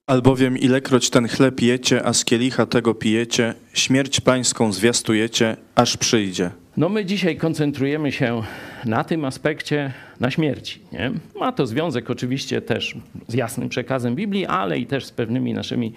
Albowiem 0.07 0.57
ilekroć 0.57 1.09
ten 1.09 1.27
chleb 1.27 1.61
jecie, 1.61 2.05
a 2.05 2.13
z 2.13 2.25
kielicha 2.25 2.65
tego 2.65 2.93
pijecie, 2.93 3.53
śmierć 3.73 4.21
pańską 4.21 4.71
zwiastujecie, 4.71 5.57
aż 5.75 5.97
przyjdzie. 5.97 6.51
No 6.77 6.89
my 6.89 7.05
dzisiaj 7.05 7.37
koncentrujemy 7.37 8.11
się 8.11 8.41
na 8.85 9.03
tym 9.03 9.25
aspekcie, 9.25 9.93
na 10.19 10.31
śmierci. 10.31 10.79
Nie? 10.91 11.11
Ma 11.39 11.51
to 11.51 11.67
związek 11.67 12.09
oczywiście 12.09 12.61
też 12.61 12.95
z 13.27 13.33
jasnym 13.33 13.69
przekazem 13.69 14.15
Biblii, 14.15 14.45
ale 14.45 14.79
i 14.79 14.85
też 14.85 15.05
z 15.05 15.11
pewnymi 15.11 15.53
naszymi 15.53 15.93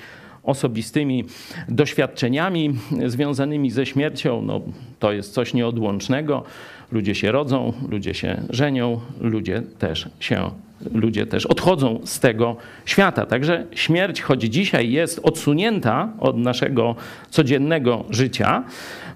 osobistymi 0.49 1.25
doświadczeniami 1.69 2.75
związanymi 3.07 3.71
ze 3.71 3.87
śmiercią. 3.87 4.43
No, 4.43 4.61
to 4.99 5.13
jest 5.13 5.33
coś 5.33 5.55
nieodłącznego. 5.55 6.45
Ludzie 6.93 7.15
się 7.15 7.33
rodzą, 7.33 7.73
ludzie 7.89 8.15
się 8.15 8.43
żenią, 8.51 9.01
ludzie 9.21 9.63
też 9.79 10.09
się 10.21 10.51
ludzie 10.95 11.27
też 11.27 11.47
odchodzą 11.47 12.01
z 12.05 12.21
tego 12.21 12.57
świata. 12.87 13.27
Także 13.27 13.67
śmierć, 13.75 14.21
choć 14.21 14.43
dzisiaj 14.43 14.91
jest 14.91 15.21
odsunięta 15.23 16.13
od 16.19 16.37
naszego 16.37 16.97
codziennego 17.31 18.05
życia, 18.11 18.65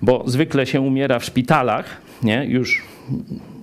bo 0.02 0.24
zwykle 0.26 0.66
się 0.66 0.80
umiera 0.80 1.18
w 1.18 1.24
szpitalach, 1.24 2.00
nie? 2.22 2.44
już 2.46 2.82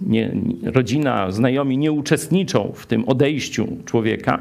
nie, 0.02 0.32
rodzina, 0.64 1.32
znajomi 1.32 1.78
nie 1.78 1.92
uczestniczą 1.92 2.72
w 2.76 2.86
tym 2.86 3.10
odejściu 3.10 3.68
człowieka, 3.86 4.40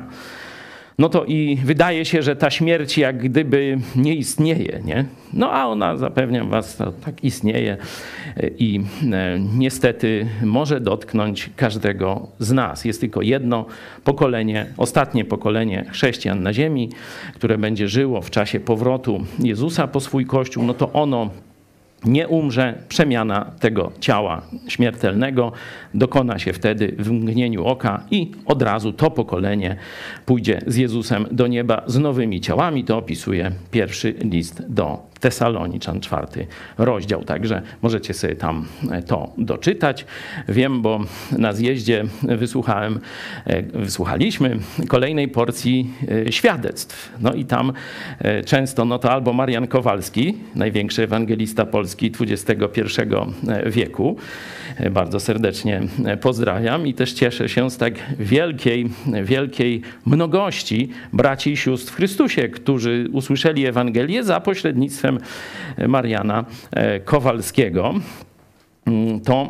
no 0.98 1.08
to 1.08 1.24
i 1.24 1.58
wydaje 1.64 2.04
się, 2.04 2.22
że 2.22 2.37
ta 2.37 2.50
śmierć 2.50 2.98
jak 2.98 3.18
gdyby 3.18 3.78
nie 3.96 4.14
istnieje, 4.14 4.80
nie? 4.84 5.04
No 5.32 5.52
a 5.52 5.66
ona, 5.66 5.96
zapewniam 5.96 6.50
was, 6.50 6.76
to 6.76 6.92
tak 6.92 7.24
istnieje 7.24 7.76
i 8.58 8.80
e, 9.12 9.38
niestety 9.56 10.28
może 10.42 10.80
dotknąć 10.80 11.50
każdego 11.56 12.28
z 12.38 12.52
nas. 12.52 12.84
Jest 12.84 13.00
tylko 13.00 13.22
jedno 13.22 13.66
pokolenie, 14.04 14.66
ostatnie 14.76 15.24
pokolenie 15.24 15.84
chrześcijan 15.90 16.42
na 16.42 16.52
ziemi, 16.52 16.90
które 17.34 17.58
będzie 17.58 17.88
żyło 17.88 18.22
w 18.22 18.30
czasie 18.30 18.61
powrotu 18.61 19.24
Jezusa 19.38 19.88
po 19.88 20.00
swój 20.00 20.26
Kościół, 20.26 20.64
no 20.64 20.74
to 20.74 20.92
ono 20.92 21.30
nie 22.04 22.28
umrze, 22.28 22.74
przemiana 22.88 23.50
tego 23.61 23.92
ciała 24.00 24.42
śmiertelnego 24.68 25.52
dokona 25.94 26.38
się 26.38 26.52
wtedy 26.52 26.94
w 26.98 27.11
mgnieniu 27.11 27.64
oka 27.64 28.02
i 28.11 28.30
od 28.46 28.62
razu 28.62 28.92
to 28.92 29.11
pokolenie 29.11 29.76
pójdzie 30.26 30.61
z 30.66 30.76
Jezusem 30.76 31.26
do 31.30 31.46
nieba 31.46 31.82
z 31.87 31.98
nowymi 31.98 32.40
ciałami. 32.40 32.84
To 32.84 32.98
opisuje 32.98 33.52
pierwszy 33.70 34.14
list 34.20 34.62
do 34.68 35.08
Tesaloniczan, 35.20 36.00
czwarty 36.00 36.46
rozdział. 36.78 37.24
Także 37.24 37.62
możecie 37.83 38.14
sobie 38.14 38.37
tam 38.37 38.66
to 39.07 39.33
doczytać. 39.38 40.07
Wiem, 40.48 40.83
bo 40.83 41.00
na 41.38 41.52
zjeździe 41.52 42.04
wysłuchałem, 42.22 43.00
e, 43.46 43.62
wysłuchaliśmy 43.62 44.57
kolejnej 44.88 45.28
porcji 45.28 45.90
e, 46.26 46.33
świadectw. 46.33 47.12
No 47.20 47.35
i 47.35 47.44
tam 47.44 47.72
e, 48.18 48.44
często 48.44 48.85
no 48.85 48.98
to 48.98 49.12
albo 49.12 49.33
Marian 49.33 49.66
Kowalski, 49.66 50.35
największy 50.54 51.02
ewangelista 51.02 51.66
Polski 51.66 52.12
XXI 52.20 52.90
wieku. 53.66 54.16
Bardzo 54.90 55.20
serdecznie 55.20 55.81
pozdrawiam 56.20 56.87
i 56.87 56.94
też 56.94 57.12
cieszę 57.12 57.48
się 57.48 57.70
z 57.70 57.76
tak 57.76 57.94
wielkiej, 58.18 58.90
wielkiej 59.22 59.83
mnogości 60.07 60.88
braci 61.12 61.52
i 61.52 61.57
sióstr 61.57 61.92
w 61.92 61.96
Chrystusie, 61.96 62.48
którzy 62.48 63.09
usłyszeli 63.12 63.66
Ewangelię 63.66 64.24
za 64.24 64.40
pośrednictwem 64.40 65.08
Mariana 65.88 66.44
e, 66.71 67.01
Kowalskiego. 67.01 67.94
Mm, 68.87 69.21
To 69.21 69.49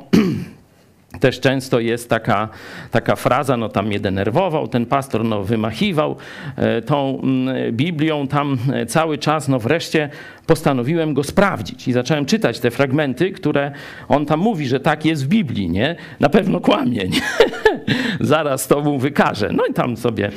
też 1.20 1.40
często 1.40 1.80
jest 1.80 2.10
taka, 2.10 2.48
taka 2.90 3.16
fraza, 3.16 3.56
no 3.56 3.68
tam 3.68 3.86
mnie 3.86 4.00
denerwował, 4.00 4.68
ten 4.68 4.86
pastor 4.86 5.24
no 5.24 5.42
wymachiwał 5.42 6.16
e, 6.56 6.82
tą 6.82 7.20
mm, 7.22 7.76
Biblią 7.76 8.28
tam 8.28 8.58
e, 8.72 8.86
cały 8.86 9.18
czas, 9.18 9.48
no 9.48 9.58
wreszcie 9.58 10.10
postanowiłem 10.48 11.14
go 11.14 11.24
sprawdzić 11.24 11.88
i 11.88 11.92
zacząłem 11.92 12.26
czytać 12.26 12.60
te 12.60 12.70
fragmenty, 12.70 13.32
które 13.32 13.72
on 14.08 14.26
tam 14.26 14.40
mówi, 14.40 14.68
że 14.68 14.80
tak 14.80 15.04
jest 15.04 15.24
w 15.24 15.28
Biblii, 15.28 15.70
nie? 15.70 15.96
Na 16.20 16.28
pewno 16.28 16.60
kłamie, 16.60 17.08
nie? 17.08 17.20
Zaraz 18.20 18.68
to 18.68 18.80
mu 18.80 18.98
wykażę. 18.98 19.50
No 19.52 19.66
i 19.70 19.74
tam 19.74 19.96
sobie 19.96 20.30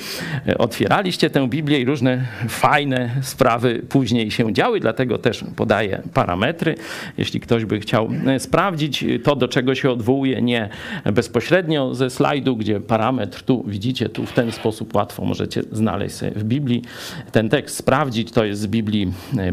e, 0.47 0.57
otwieraliście 0.57 1.29
tę 1.29 1.47
Biblię 1.47 1.79
i 1.79 1.85
różne 1.85 2.25
fajne 2.49 3.09
sprawy 3.21 3.81
później 3.89 4.31
się 4.31 4.53
działy, 4.53 4.79
dlatego 4.79 5.17
też 5.17 5.45
podaję 5.55 6.01
parametry. 6.13 6.75
Jeśli 7.17 7.39
ktoś 7.39 7.65
by 7.65 7.79
chciał 7.79 8.09
e, 8.27 8.39
sprawdzić 8.39 9.05
to, 9.23 9.35
do 9.35 9.47
czego 9.47 9.75
się 9.75 9.91
odwołuje, 9.91 10.41
nie 10.41 10.69
bezpośrednio 11.13 11.95
ze 11.95 12.09
slajdu, 12.09 12.57
gdzie 12.57 12.79
parametr 12.79 13.43
tu 13.43 13.63
widzicie, 13.67 14.09
tu 14.09 14.25
w 14.25 14.33
ten 14.33 14.51
sposób 14.51 14.95
łatwo 14.95 15.25
możecie 15.25 15.63
znaleźć 15.71 16.15
sobie 16.15 16.31
w 16.31 16.43
Biblii 16.43 16.81
ten 17.31 17.49
tekst, 17.49 17.75
sprawdzić. 17.75 18.31
To 18.31 18.45
jest 18.45 18.61
z 18.61 18.67
Biblii 18.67 19.13
e, 19.37 19.51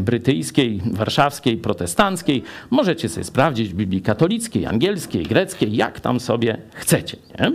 brytyjskiej, 0.53 0.93
warszawskiej, 0.93 1.57
protestanckiej. 1.57 2.43
Możecie 2.69 3.09
sobie 3.09 3.23
sprawdzić 3.23 3.69
w 3.69 3.73
Biblii 3.73 4.01
katolickiej, 4.01 4.65
angielskiej, 4.65 5.23
greckiej, 5.23 5.75
jak 5.75 5.99
tam 5.99 6.19
sobie 6.19 6.57
chcecie. 6.73 7.17
Nie? 7.39 7.51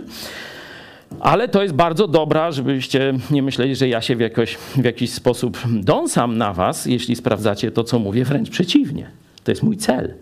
Ale 1.19 1.47
to 1.47 1.63
jest 1.63 1.75
bardzo 1.75 2.07
dobra, 2.07 2.51
żebyście 2.51 3.13
nie 3.31 3.43
myśleli, 3.43 3.75
że 3.75 3.87
ja 3.87 4.01
się 4.01 4.15
w, 4.15 4.19
jakoś, 4.19 4.55
w 4.55 4.83
jakiś 4.83 5.11
sposób 5.11 5.57
dąsam 5.67 6.37
na 6.37 6.53
was, 6.53 6.85
jeśli 6.85 7.15
sprawdzacie 7.15 7.71
to, 7.71 7.83
co 7.83 7.99
mówię, 7.99 8.25
wręcz 8.25 8.49
przeciwnie. 8.49 9.09
To 9.43 9.51
jest 9.51 9.63
mój 9.63 9.77
cel 9.77 10.13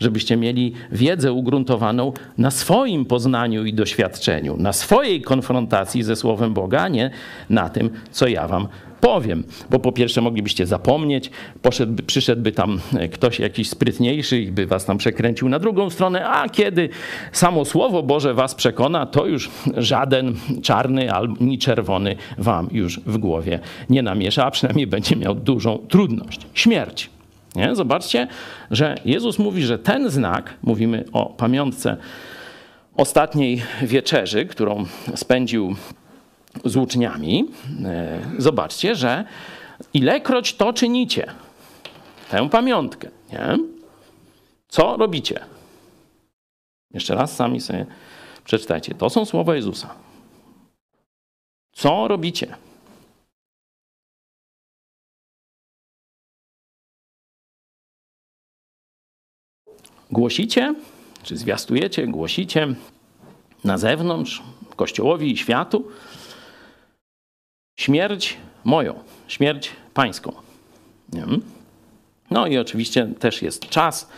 żebyście 0.00 0.36
mieli 0.36 0.72
wiedzę 0.92 1.32
ugruntowaną 1.32 2.12
na 2.38 2.50
swoim 2.50 3.04
poznaniu 3.04 3.64
i 3.64 3.74
doświadczeniu, 3.74 4.56
na 4.56 4.72
swojej 4.72 5.22
konfrontacji 5.22 6.02
ze 6.02 6.16
Słowem 6.16 6.54
Boga, 6.54 6.80
a 6.80 6.88
nie 6.88 7.10
na 7.50 7.68
tym, 7.68 7.90
co 8.10 8.28
ja 8.28 8.48
wam 8.48 8.68
powiem. 9.02 9.44
Bo 9.70 9.78
po 9.78 9.92
pierwsze 9.92 10.20
moglibyście 10.20 10.66
zapomnieć, 10.66 11.30
poszedłby, 11.62 12.02
przyszedłby 12.02 12.52
tam 12.52 12.80
ktoś 13.12 13.40
jakiś 13.40 13.68
sprytniejszy 13.68 14.40
i 14.40 14.52
by 14.52 14.66
was 14.66 14.84
tam 14.84 14.98
przekręcił 14.98 15.48
na 15.48 15.58
drugą 15.58 15.90
stronę, 15.90 16.28
a 16.28 16.48
kiedy 16.48 16.88
samo 17.32 17.64
Słowo 17.64 18.02
Boże 18.02 18.34
was 18.34 18.54
przekona, 18.54 19.06
to 19.06 19.26
już 19.26 19.50
żaden 19.76 20.34
czarny 20.62 21.12
ani 21.12 21.58
czerwony 21.58 22.16
wam 22.38 22.68
już 22.72 23.00
w 23.00 23.18
głowie 23.18 23.60
nie 23.90 24.02
namiesza, 24.02 24.44
a 24.46 24.50
przynajmniej 24.50 24.86
będzie 24.86 25.16
miał 25.16 25.34
dużą 25.34 25.78
trudność. 25.88 26.46
Śmierć. 26.54 27.10
Nie? 27.54 27.74
Zobaczcie, 27.74 28.28
że 28.70 28.94
Jezus 29.04 29.38
mówi, 29.38 29.62
że 29.62 29.78
ten 29.78 30.10
znak, 30.10 30.54
mówimy 30.62 31.04
o 31.12 31.26
pamiątce 31.26 31.96
ostatniej 32.96 33.62
wieczerzy, 33.82 34.46
którą 34.46 34.84
spędził 35.14 35.76
z 36.64 36.76
uczniami, 36.76 37.48
e, 37.84 38.20
zobaczcie, 38.38 38.94
że 38.94 39.24
ilekroć 39.94 40.54
to 40.54 40.72
czynicie, 40.72 41.32
tę 42.30 42.48
pamiątkę, 42.48 43.10
nie? 43.32 43.58
co 44.68 44.96
robicie? 44.96 45.44
Jeszcze 46.90 47.14
raz 47.14 47.36
sami 47.36 47.60
sobie 47.60 47.86
przeczytajcie. 48.44 48.94
To 48.94 49.10
są 49.10 49.24
słowa 49.24 49.54
Jezusa. 49.54 49.94
Co 51.72 52.08
robicie? 52.08 52.56
Głosicie, 60.10 60.74
czy 61.22 61.36
zwiastujecie, 61.36 62.06
głosicie 62.06 62.74
na 63.64 63.78
zewnątrz, 63.78 64.42
Kościołowi 64.76 65.32
i 65.32 65.36
światu 65.36 65.88
śmierć 67.76 68.36
moją, 68.64 68.94
śmierć 69.28 69.70
pańską. 69.94 70.32
No 72.30 72.46
i 72.46 72.58
oczywiście 72.58 73.06
też 73.18 73.42
jest 73.42 73.68
czas, 73.68 74.08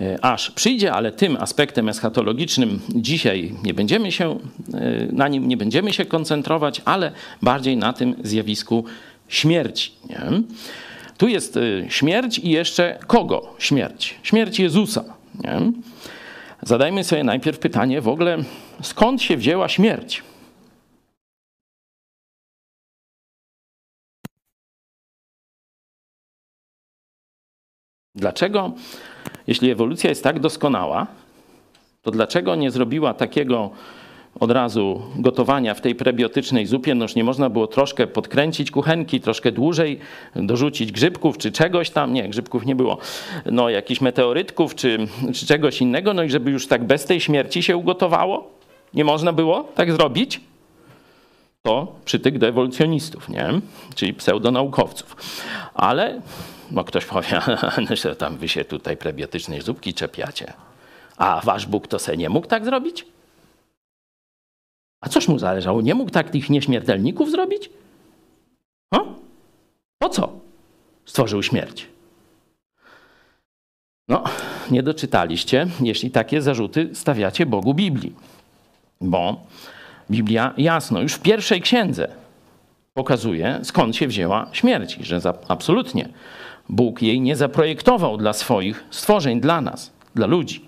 e, 0.00 0.24
aż 0.24 0.50
przyjdzie, 0.50 0.92
ale 0.92 1.12
tym 1.12 1.36
aspektem 1.36 1.88
eschatologicznym 1.88 2.80
dzisiaj 2.88 3.54
nie 3.64 3.74
będziemy 3.74 4.12
się, 4.12 4.38
e, 4.74 5.06
na 5.12 5.28
nim 5.28 5.48
nie 5.48 5.56
będziemy 5.56 5.92
się 5.92 6.04
koncentrować, 6.04 6.82
ale 6.84 7.12
bardziej 7.42 7.76
na 7.76 7.92
tym 7.92 8.14
zjawisku 8.22 8.84
śmierci. 9.28 9.92
Nie? 10.10 10.42
Tu 11.18 11.28
jest 11.28 11.56
e, 11.56 11.60
śmierć 11.88 12.38
i 12.38 12.50
jeszcze 12.50 12.98
kogo 13.06 13.54
śmierć? 13.58 14.14
Śmierć 14.22 14.58
Jezusa. 14.58 15.04
Nie? 15.44 15.72
Zadajmy 16.62 17.04
sobie 17.04 17.24
najpierw 17.24 17.58
pytanie 17.58 18.00
w 18.00 18.08
ogóle, 18.08 18.38
skąd 18.82 19.22
się 19.22 19.36
wzięła 19.36 19.68
śmierć? 19.68 20.22
Dlaczego, 28.14 28.72
jeśli 29.46 29.70
ewolucja 29.70 30.10
jest 30.10 30.24
tak 30.24 30.40
doskonała, 30.40 31.06
to 32.02 32.10
dlaczego 32.10 32.54
nie 32.54 32.70
zrobiła 32.70 33.14
takiego 33.14 33.70
od 34.40 34.50
razu 34.50 35.02
gotowania 35.16 35.74
w 35.74 35.80
tej 35.80 35.94
prebiotycznej 35.94 36.66
zupie, 36.66 36.94
noż 36.94 37.14
nie 37.14 37.24
można 37.24 37.50
było 37.50 37.66
troszkę 37.66 38.06
podkręcić 38.06 38.70
kuchenki, 38.70 39.20
troszkę 39.20 39.52
dłużej, 39.52 39.98
dorzucić 40.36 40.92
grzybków 40.92 41.38
czy 41.38 41.52
czegoś 41.52 41.90
tam, 41.90 42.12
nie, 42.12 42.28
grzybków 42.28 42.66
nie 42.66 42.76
było, 42.76 42.98
no 43.46 43.70
jakichś 43.70 44.00
meteorytków 44.00 44.74
czy, 44.74 44.98
czy 45.34 45.46
czegoś 45.46 45.80
innego, 45.80 46.14
no 46.14 46.22
i 46.22 46.30
żeby 46.30 46.50
już 46.50 46.66
tak 46.66 46.84
bez 46.84 47.04
tej 47.04 47.20
śmierci 47.20 47.62
się 47.62 47.76
ugotowało? 47.76 48.50
Nie 48.94 49.04
można 49.04 49.32
było 49.32 49.68
tak 49.74 49.92
zrobić? 49.92 50.40
To 51.62 51.92
przytyk 52.04 52.38
do 52.38 52.46
ewolucjonistów, 52.46 53.28
nie? 53.28 53.48
czyli 53.94 54.14
pseudonaukowców. 54.14 55.16
Ale 55.74 56.20
no 56.70 56.84
ktoś 56.84 57.04
powie, 57.04 57.40
że 58.02 58.16
tam 58.16 58.36
wy 58.36 58.48
się 58.48 58.64
tutaj 58.64 58.96
prebiotycznej 58.96 59.60
zupki 59.60 59.94
czepiacie. 59.94 60.52
A 61.16 61.40
wasz 61.44 61.66
Bóg 61.66 61.88
to 61.88 61.98
se 61.98 62.16
nie 62.16 62.28
mógł 62.28 62.46
tak 62.46 62.64
zrobić? 62.64 63.06
A 65.00 65.08
coś 65.08 65.28
mu 65.28 65.38
zależało? 65.38 65.82
Nie 65.82 65.94
mógł 65.94 66.10
tak 66.10 66.30
tych 66.30 66.50
nieśmiertelników 66.50 67.30
zrobić? 67.30 67.70
O? 68.90 69.06
Po 69.98 70.08
co 70.08 70.32
stworzył 71.04 71.42
śmierć? 71.42 71.86
No, 74.08 74.24
nie 74.70 74.82
doczytaliście, 74.82 75.66
jeśli 75.80 76.10
takie 76.10 76.42
zarzuty 76.42 76.90
stawiacie 76.94 77.46
Bogu 77.46 77.74
Biblii. 77.74 78.14
Bo 79.00 79.46
Biblia 80.10 80.54
jasno, 80.56 81.00
już 81.00 81.12
w 81.14 81.20
pierwszej 81.20 81.60
księdze 81.60 82.08
pokazuje, 82.94 83.60
skąd 83.62 83.96
się 83.96 84.06
wzięła 84.06 84.46
śmierć. 84.52 84.94
Że 85.00 85.20
absolutnie 85.48 86.08
Bóg 86.68 87.02
jej 87.02 87.20
nie 87.20 87.36
zaprojektował 87.36 88.16
dla 88.16 88.32
swoich 88.32 88.84
stworzeń, 88.90 89.40
dla 89.40 89.60
nas, 89.60 89.92
dla 90.14 90.26
ludzi. 90.26 90.64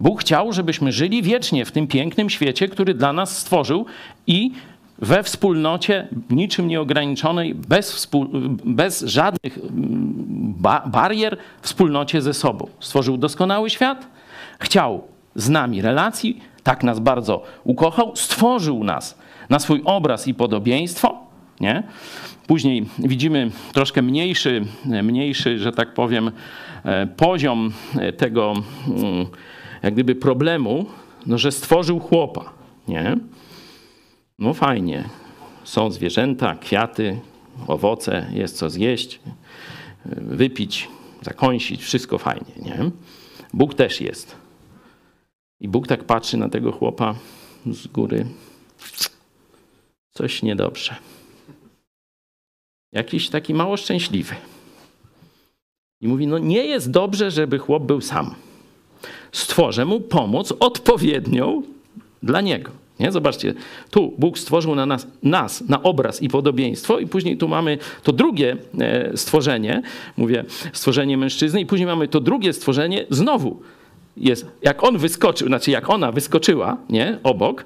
Bóg 0.00 0.20
chciał, 0.20 0.52
żebyśmy 0.52 0.92
żyli 0.92 1.22
wiecznie 1.22 1.64
w 1.64 1.72
tym 1.72 1.86
pięknym 1.86 2.30
świecie, 2.30 2.68
który 2.68 2.94
dla 2.94 3.12
nas 3.12 3.38
stworzył 3.38 3.86
i 4.26 4.52
we 4.98 5.22
wspólnocie 5.22 6.08
niczym 6.30 6.68
nieograniczonej, 6.68 7.54
bez, 7.54 8.10
bez 8.64 9.00
żadnych 9.00 9.58
ba 10.58 10.82
barier, 10.86 11.36
wspólnocie 11.62 12.22
ze 12.22 12.34
sobą. 12.34 12.68
Stworzył 12.80 13.16
doskonały 13.16 13.70
świat, 13.70 14.06
chciał 14.60 15.02
z 15.34 15.48
nami 15.48 15.82
relacji, 15.82 16.40
tak 16.62 16.84
nas 16.84 17.00
bardzo 17.00 17.42
ukochał, 17.64 18.16
stworzył 18.16 18.84
nas 18.84 19.18
na 19.50 19.58
swój 19.58 19.82
obraz 19.84 20.28
i 20.28 20.34
podobieństwo. 20.34 21.24
Nie? 21.60 21.82
Później 22.46 22.86
widzimy 22.98 23.50
troszkę 23.72 24.02
mniejszy, 24.02 24.64
mniejszy, 24.84 25.58
że 25.58 25.72
tak 25.72 25.94
powiem, 25.94 26.30
e, 26.84 27.06
poziom 27.06 27.72
tego 28.16 28.54
mm, 28.88 29.26
jak 29.82 29.94
gdyby 29.94 30.14
problemu, 30.14 30.86
no, 31.26 31.38
że 31.38 31.52
stworzył 31.52 32.00
chłopa, 32.00 32.52
nie? 32.88 33.16
No 34.38 34.54
fajnie, 34.54 35.04
są 35.64 35.90
zwierzęta, 35.90 36.54
kwiaty, 36.54 37.20
owoce, 37.66 38.26
jest 38.32 38.56
co 38.56 38.70
zjeść, 38.70 39.20
wypić, 40.06 40.88
zakąsić, 41.22 41.82
wszystko 41.82 42.18
fajnie, 42.18 42.52
nie? 42.62 42.90
Bóg 43.54 43.74
też 43.74 44.00
jest. 44.00 44.36
I 45.60 45.68
Bóg 45.68 45.86
tak 45.86 46.04
patrzy 46.04 46.36
na 46.36 46.48
tego 46.48 46.72
chłopa 46.72 47.14
z 47.66 47.86
góry. 47.86 48.26
Coś 50.12 50.42
niedobrze. 50.42 50.96
Jakiś 52.94 53.28
taki 53.30 53.54
mało 53.54 53.76
szczęśliwy. 53.76 54.34
I 56.00 56.08
mówi, 56.08 56.26
no 56.26 56.38
nie 56.38 56.64
jest 56.64 56.90
dobrze, 56.90 57.30
żeby 57.30 57.58
chłop 57.58 57.82
był 57.82 58.00
sam 58.00 58.34
stworzę 59.34 59.84
mu 59.84 60.00
pomoc 60.00 60.54
odpowiednią 60.60 61.62
dla 62.22 62.40
niego. 62.40 62.70
Nie? 63.00 63.12
Zobaczcie, 63.12 63.54
tu 63.90 64.14
Bóg 64.18 64.38
stworzył 64.38 64.74
na 64.74 64.86
nas, 64.86 65.06
nas 65.22 65.68
na 65.68 65.82
obraz 65.82 66.22
i 66.22 66.28
podobieństwo, 66.28 66.98
i 66.98 67.06
później 67.06 67.36
tu 67.36 67.48
mamy 67.48 67.78
to 68.02 68.12
drugie 68.12 68.56
e, 68.80 69.16
stworzenie, 69.16 69.82
mówię 70.16 70.44
stworzenie 70.72 71.16
mężczyzny, 71.16 71.60
i 71.60 71.66
później 71.66 71.86
mamy 71.86 72.08
to 72.08 72.20
drugie 72.20 72.52
stworzenie, 72.52 73.06
znowu 73.10 73.60
jest, 74.16 74.46
jak 74.62 74.84
on 74.84 74.98
wyskoczył, 74.98 75.48
znaczy 75.48 75.70
jak 75.70 75.90
ona 75.90 76.12
wyskoczyła, 76.12 76.76
nie, 76.90 77.18
obok, 77.22 77.64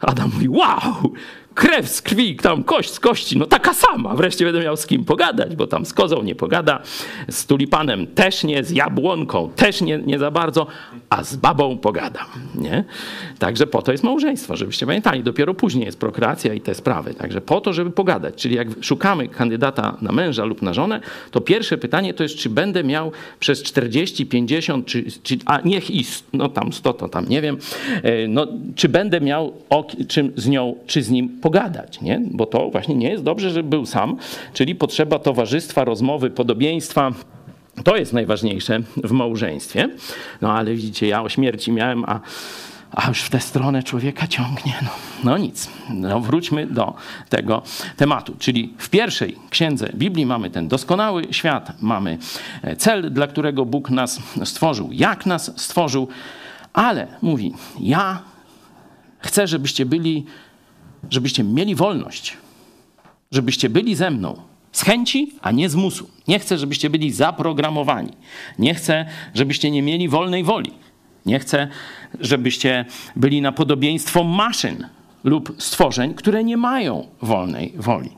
Adam 0.00 0.30
mówi, 0.34 0.48
wow, 0.48 1.12
krew 1.54 1.88
z 1.88 2.02
krwi, 2.02 2.36
tam 2.36 2.64
kość 2.64 2.90
z 2.90 3.00
kości, 3.00 3.38
no 3.38 3.46
taka 3.46 3.74
sama. 3.74 4.14
Wreszcie 4.14 4.44
będę 4.44 4.60
miał 4.60 4.76
z 4.76 4.86
kim 4.86 5.04
pogadać, 5.04 5.56
bo 5.56 5.66
tam 5.66 5.86
z 5.86 5.92
kozą 5.92 6.22
nie 6.22 6.34
pogada, 6.34 6.82
z 7.28 7.46
tulipanem 7.46 8.06
też 8.06 8.44
nie, 8.44 8.64
z 8.64 8.70
jabłonką 8.70 9.50
też 9.56 9.80
nie, 9.80 9.98
nie 9.98 10.18
za 10.18 10.30
bardzo, 10.30 10.66
a 11.10 11.24
z 11.24 11.36
babą 11.36 11.78
pogadam, 11.78 12.26
nie? 12.54 12.84
Także 13.38 13.66
po 13.66 13.82
to 13.82 13.92
jest 13.92 14.04
małżeństwo, 14.04 14.56
żebyście 14.56 14.86
pamiętali. 14.86 15.22
Dopiero 15.22 15.54
później 15.54 15.84
jest 15.84 15.98
prokreacja 15.98 16.54
i 16.54 16.60
te 16.60 16.74
sprawy. 16.74 17.14
Także 17.14 17.40
po 17.40 17.60
to, 17.60 17.72
żeby 17.72 17.90
pogadać. 17.90 18.34
Czyli 18.34 18.54
jak 18.54 18.68
szukamy 18.80 19.28
kandydata 19.28 19.96
na 20.02 20.12
męża 20.12 20.44
lub 20.44 20.62
na 20.62 20.74
żonę, 20.74 21.00
to 21.30 21.40
pierwsze 21.40 21.78
pytanie 21.78 22.14
to 22.14 22.22
jest, 22.22 22.36
czy 22.36 22.50
będę 22.50 22.84
miał 22.84 23.12
przez 23.40 23.62
40, 23.62 24.26
50, 24.26 24.86
czy, 24.86 25.04
czy 25.22 25.38
a 25.46 25.60
niech 25.64 25.90
i 25.90 26.04
no 26.32 26.48
tam 26.48 26.72
100, 26.72 26.92
to 26.92 27.08
tam 27.08 27.28
nie 27.28 27.40
wiem, 27.40 27.56
e, 28.02 28.28
no, 28.28 28.46
czy 28.76 28.88
będę 28.88 29.20
miał 29.20 29.52
o, 29.70 29.86
czym 30.08 30.32
z 30.36 30.48
nią, 30.48 30.76
czy 30.86 31.02
z 31.02 31.10
nim 31.10 31.38
pogadać, 31.42 32.00
nie? 32.00 32.20
Bo 32.30 32.46
to 32.46 32.70
właśnie 32.70 32.94
nie 32.94 33.10
jest 33.10 33.24
dobrze, 33.24 33.50
żeby 33.50 33.68
był 33.68 33.86
sam, 33.86 34.16
czyli 34.52 34.74
potrzeba 34.74 35.18
towarzystwa, 35.18 35.84
rozmowy, 35.84 36.30
podobieństwa. 36.30 37.10
To 37.84 37.96
jest 37.96 38.12
najważniejsze 38.12 38.80
w 38.96 39.12
małżeństwie. 39.12 39.88
No 40.40 40.52
ale 40.52 40.74
widzicie, 40.74 41.08
ja 41.08 41.22
o 41.22 41.28
śmierci 41.28 41.72
miałem, 41.72 42.04
a, 42.04 42.20
a 42.90 43.08
już 43.08 43.22
w 43.22 43.30
tę 43.30 43.40
stronę 43.40 43.82
człowieka 43.82 44.26
ciągnie. 44.26 44.74
No, 44.82 44.90
no 45.24 45.38
nic. 45.38 45.70
No, 45.90 46.20
wróćmy 46.20 46.66
do 46.66 46.94
tego 47.28 47.62
tematu. 47.96 48.34
Czyli 48.38 48.74
w 48.78 48.90
pierwszej 48.90 49.36
księdze 49.50 49.90
Biblii 49.94 50.26
mamy 50.26 50.50
ten 50.50 50.68
doskonały 50.68 51.26
świat, 51.30 51.72
mamy 51.80 52.18
cel, 52.78 53.12
dla 53.12 53.26
którego 53.26 53.64
Bóg 53.64 53.90
nas 53.90 54.20
stworzył, 54.44 54.88
jak 54.92 55.26
nas 55.26 55.52
stworzył, 55.56 56.08
ale 56.72 57.06
mówi, 57.22 57.52
ja 57.80 58.22
chcę, 59.18 59.46
żebyście 59.46 59.86
byli 59.86 60.26
żebyście 61.10 61.44
mieli 61.44 61.74
wolność, 61.74 62.36
żebyście 63.30 63.68
byli 63.68 63.94
ze 63.94 64.10
mną 64.10 64.42
z 64.72 64.82
chęci, 64.82 65.32
a 65.42 65.50
nie 65.50 65.68
z 65.68 65.74
musu. 65.74 66.10
Nie 66.28 66.38
chcę, 66.38 66.58
żebyście 66.58 66.90
byli 66.90 67.12
zaprogramowani. 67.12 68.12
Nie 68.58 68.74
chcę, 68.74 69.06
żebyście 69.34 69.70
nie 69.70 69.82
mieli 69.82 70.08
wolnej 70.08 70.44
woli. 70.44 70.72
Nie 71.26 71.38
chcę, 71.38 71.68
żebyście 72.20 72.84
byli 73.16 73.42
na 73.42 73.52
podobieństwo 73.52 74.24
maszyn 74.24 74.88
lub 75.24 75.54
stworzeń, 75.58 76.14
które 76.14 76.44
nie 76.44 76.56
mają 76.56 77.06
wolnej 77.22 77.72
woli. 77.76 78.10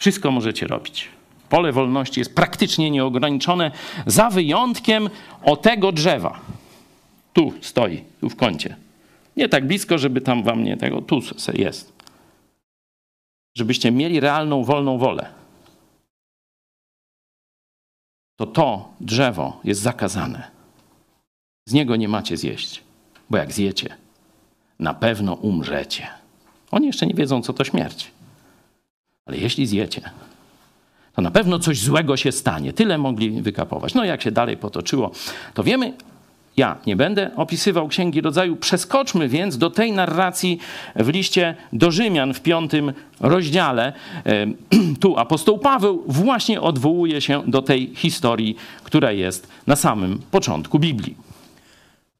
Wszystko 0.00 0.30
możecie 0.30 0.66
robić. 0.66 1.08
Pole 1.48 1.72
wolności 1.72 2.20
jest 2.20 2.34
praktycznie 2.34 2.90
nieograniczone, 2.90 3.70
za 4.06 4.30
wyjątkiem 4.30 5.10
o 5.42 5.56
tego 5.56 5.92
drzewa. 5.92 6.40
Tu 7.32 7.52
stoi, 7.60 8.04
tu 8.20 8.30
w 8.30 8.36
kącie. 8.36 8.76
Nie 9.36 9.48
tak 9.48 9.66
blisko, 9.66 9.98
żeby 9.98 10.20
tam 10.20 10.42
wam 10.42 10.64
nie 10.64 10.76
tego, 10.76 11.02
tu 11.02 11.20
jest. 11.54 11.92
Żebyście 13.56 13.90
mieli 13.90 14.20
realną, 14.20 14.64
wolną 14.64 14.98
wolę. 14.98 15.26
To 18.36 18.46
to 18.46 18.92
drzewo 19.00 19.60
jest 19.64 19.80
zakazane. 19.80 20.50
Z 21.68 21.72
niego 21.72 21.96
nie 21.96 22.08
macie 22.08 22.36
zjeść, 22.36 22.82
bo 23.30 23.38
jak 23.38 23.52
zjecie, 23.52 23.96
na 24.78 24.94
pewno 24.94 25.34
umrzecie. 25.34 26.06
Oni 26.70 26.86
jeszcze 26.86 27.06
nie 27.06 27.14
wiedzą, 27.14 27.42
co 27.42 27.52
to 27.52 27.64
śmierć. 27.64 28.10
Ale 29.26 29.36
jeśli 29.36 29.66
zjecie, 29.66 30.10
to 31.14 31.22
na 31.22 31.30
pewno 31.30 31.58
coś 31.58 31.80
złego 31.80 32.16
się 32.16 32.32
stanie. 32.32 32.72
Tyle 32.72 32.98
mogli 32.98 33.42
wykapować. 33.42 33.94
No 33.94 34.04
jak 34.04 34.22
się 34.22 34.30
dalej 34.30 34.56
potoczyło, 34.56 35.10
to 35.54 35.62
wiemy, 35.62 35.92
ja 36.56 36.76
nie 36.86 36.96
będę 36.96 37.30
opisywał 37.36 37.88
Księgi 37.88 38.20
Rodzaju. 38.20 38.56
Przeskoczmy 38.56 39.28
więc 39.28 39.58
do 39.58 39.70
tej 39.70 39.92
narracji 39.92 40.58
w 40.96 41.08
liście 41.08 41.56
do 41.72 41.90
Rzymian 41.90 42.34
w 42.34 42.40
piątym 42.40 42.92
rozdziale. 43.20 43.92
Tu 45.00 45.18
apostoł 45.18 45.58
Paweł 45.58 46.04
właśnie 46.06 46.60
odwołuje 46.60 47.20
się 47.20 47.42
do 47.46 47.62
tej 47.62 47.90
historii, 47.94 48.56
która 48.84 49.12
jest 49.12 49.48
na 49.66 49.76
samym 49.76 50.18
początku 50.30 50.78
Biblii. 50.78 51.16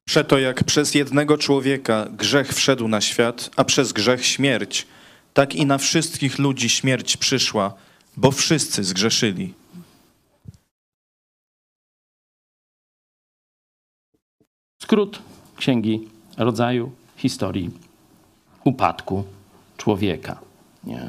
Przeto 0.05 0.39
jak 0.39 0.65
przez 0.65 0.95
jednego 0.95 1.39
człowieka 1.39 2.07
grzech 2.11 2.55
wszedł 2.55 2.89
na 2.89 3.01
świat, 3.01 3.51
a 3.57 3.65
przez 3.65 3.93
grzech 3.93 4.27
śmierć, 4.27 4.87
tak 5.35 5.55
i 5.55 5.67
na 5.67 5.79
wszystkich 5.79 6.39
ludzi 6.39 6.69
śmierć 6.69 7.17
przyszła, 7.17 7.75
bo 8.17 8.31
wszyscy 8.31 8.85
zgrzeszyli. 8.85 9.55
Skrót 14.83 15.23
księgi 15.57 16.09
rodzaju 16.37 16.93
historii 17.17 17.71
upadku 18.65 19.25
człowieka. 19.77 20.39
Nie? 20.85 21.03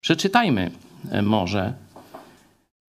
Przeczytajmy 0.00 0.70
e, 1.10 1.22
może 1.22 1.74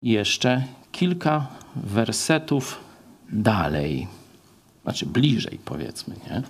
jeszcze 0.01 0.63
kilka 0.91 1.47
wersetów 1.75 2.79
dalej, 3.29 4.07
znaczy 4.83 5.05
bliżej 5.05 5.59
powiedzmy, 5.65 6.15
nie? 6.29 6.41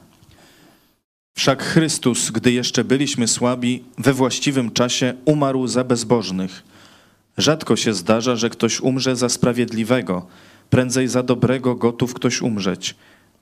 Wszak 1.38 1.64
Chrystus, 1.64 2.32
gdy 2.32 2.52
jeszcze 2.52 2.84
byliśmy 2.84 3.28
słabi, 3.28 3.84
we 3.98 4.14
właściwym 4.14 4.72
czasie 4.72 5.14
umarł 5.26 5.68
za 5.68 5.84
bezbożnych. 5.84 6.64
Rzadko 7.38 7.76
się 7.76 7.94
zdarza, 7.94 8.36
że 8.36 8.50
ktoś 8.50 8.80
umrze 8.80 9.16
za 9.16 9.30
sprawiedliwego, 9.30 10.28
prędzej 10.72 11.08
za 11.08 11.24
dobrego 11.24 11.76
gotów 11.76 12.14
ktoś 12.14 12.42
umrzeć. 12.42 12.96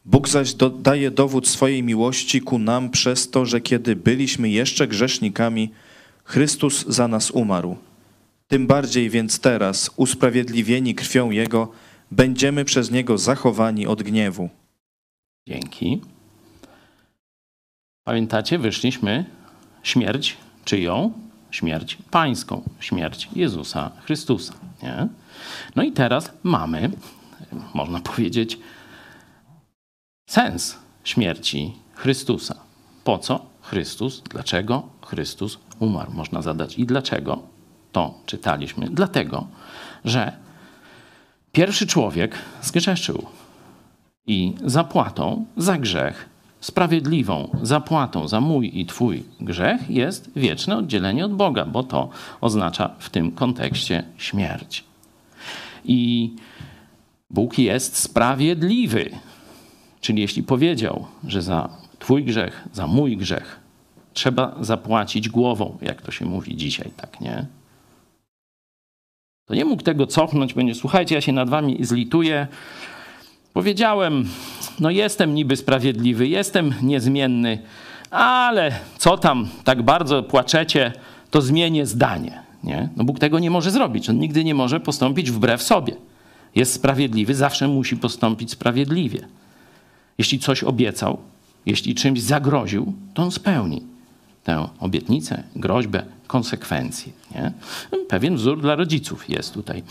Bóg 0.06 0.30
zaś 0.30 0.54
do, 0.54 0.70
daje 0.70 1.12
dowód 1.12 1.48
swojej 1.48 1.84
miłości 1.84 2.42
ku 2.42 2.60
nam 2.60 2.90
przez 2.90 3.30
to, 3.30 3.46
że 3.46 3.62
kiedy 3.62 3.96
byliśmy 3.96 4.50
jeszcze 4.50 4.88
grzesznikami, 4.88 5.72
Chrystus 6.24 6.86
za 6.88 7.08
nas 7.08 7.32
umarł. 7.32 7.78
Tym 8.48 8.68
bardziej 8.68 9.10
więc 9.10 9.40
teraz, 9.40 9.92
usprawiedliwieni 9.96 10.96
krwią 10.96 11.32
Jego, 11.32 11.72
będziemy 12.12 12.66
przez 12.66 12.92
Niego 12.92 13.18
zachowani 13.18 13.88
od 13.88 14.04
gniewu. 14.04 14.50
Dzięki. 15.48 16.02
Pamiętacie, 18.04 18.60
wyszliśmy 18.60 19.26
śmierć 19.84 20.38
czyją? 20.66 21.14
Śmierć 21.52 21.98
pańską, 22.12 22.62
śmierć 22.80 23.30
Jezusa 23.36 23.92
Chrystusa. 24.06 24.54
Nie? 24.84 25.08
No 25.76 25.84
i 25.84 25.92
teraz 25.92 26.32
mamy 26.44 26.92
można 27.74 28.00
powiedzieć, 28.00 28.60
sens 30.30 30.78
śmierci 31.04 31.74
Chrystusa. 31.94 32.56
Po 33.04 33.18
co 33.18 33.46
Chrystus? 33.62 34.22
Dlaczego 34.30 34.84
Chrystus 35.06 35.60
umarł? 35.80 36.12
Można 36.12 36.42
zadać. 36.42 36.80
I 36.80 36.86
dlaczego? 36.86 37.42
To 37.92 38.14
czytaliśmy. 38.26 38.90
Dlatego, 38.90 39.48
że 40.06 40.32
pierwszy 41.52 41.88
człowiek 41.88 42.36
zgrzeszył 42.62 43.26
i 44.28 44.56
zapłatą 44.66 45.46
za 45.58 45.78
grzech, 45.78 46.30
sprawiedliwą 46.62 47.50
zapłatą 47.62 48.28
za 48.28 48.42
mój 48.42 48.80
i 48.80 48.86
twój 48.86 49.24
grzech 49.40 49.90
jest 49.90 50.32
wieczne 50.36 50.78
oddzielenie 50.78 51.26
od 51.26 51.34
Boga, 51.34 51.66
bo 51.66 51.84
to 51.84 52.10
oznacza 52.42 52.90
w 53.00 53.10
tym 53.10 53.32
kontekście 53.32 54.04
śmierć. 54.18 54.84
I 55.86 56.34
Bóg 57.30 57.58
jest 57.58 57.98
sprawiedliwy. 57.98 59.10
Czyli 60.02 60.22
jeśli 60.22 60.44
powiedział, 60.44 61.06
że 61.28 61.42
za 61.42 61.70
Twój 62.00 62.24
grzech, 62.24 62.68
za 62.74 62.88
mój 62.88 63.18
grzech 63.18 63.60
trzeba 64.14 64.56
zapłacić 64.62 65.30
głową, 65.30 65.78
jak 65.82 66.02
to 66.02 66.12
się 66.12 66.26
mówi 66.26 66.58
dzisiaj, 66.58 66.92
tak 66.98 67.22
nie? 67.22 67.46
To 69.46 69.56
nie 69.56 69.66
mógł 69.66 69.84
tego 69.84 70.08
cofnąć, 70.08 70.54
będzie 70.54 70.76
słuchajcie, 70.76 71.16
ja 71.16 71.22
się 71.22 71.32
nad 71.32 71.50
wami 71.50 71.86
zlituję. 71.86 72.48
Powiedziałem, 73.54 74.30
no 74.80 74.90
jestem 74.90 75.36
niby 75.36 75.56
sprawiedliwy, 75.56 76.28
jestem 76.28 76.74
niezmienny, 76.82 77.60
ale 78.12 78.72
co 78.98 79.18
tam, 79.18 79.48
tak 79.64 79.82
bardzo 79.82 80.24
płaczecie, 80.24 80.94
to 81.32 81.42
zmienię 81.42 81.86
zdanie. 81.86 82.44
Nie? 82.64 82.90
No 82.96 83.04
Bóg 83.04 83.20
tego 83.20 83.40
nie 83.40 83.52
może 83.52 83.72
zrobić. 83.72 84.10
On 84.10 84.20
nigdy 84.20 84.44
nie 84.44 84.56
może 84.56 84.80
postąpić 84.80 85.32
wbrew 85.32 85.64
sobie 85.64 85.96
jest 86.56 86.74
sprawiedliwy, 86.74 87.36
zawsze 87.36 87.68
musi 87.68 87.98
postąpić 87.98 88.52
sprawiedliwie. 88.52 89.28
Jeśli 90.18 90.40
coś 90.40 90.64
obiecał, 90.64 91.18
jeśli 91.66 91.96
czymś 91.96 92.22
zagroził, 92.22 92.94
to 93.14 93.24
on 93.24 93.32
spełni 93.32 93.84
tę 94.44 94.68
obietnicę, 94.80 95.44
groźbę, 95.56 96.06
konsekwencje. 96.28 97.14
Nie? 97.36 97.54
Pewien 98.08 98.36
wzór 98.36 98.62
dla 98.62 98.76
rodziców 98.76 99.30
jest 99.30 99.54
tutaj. 99.54 99.84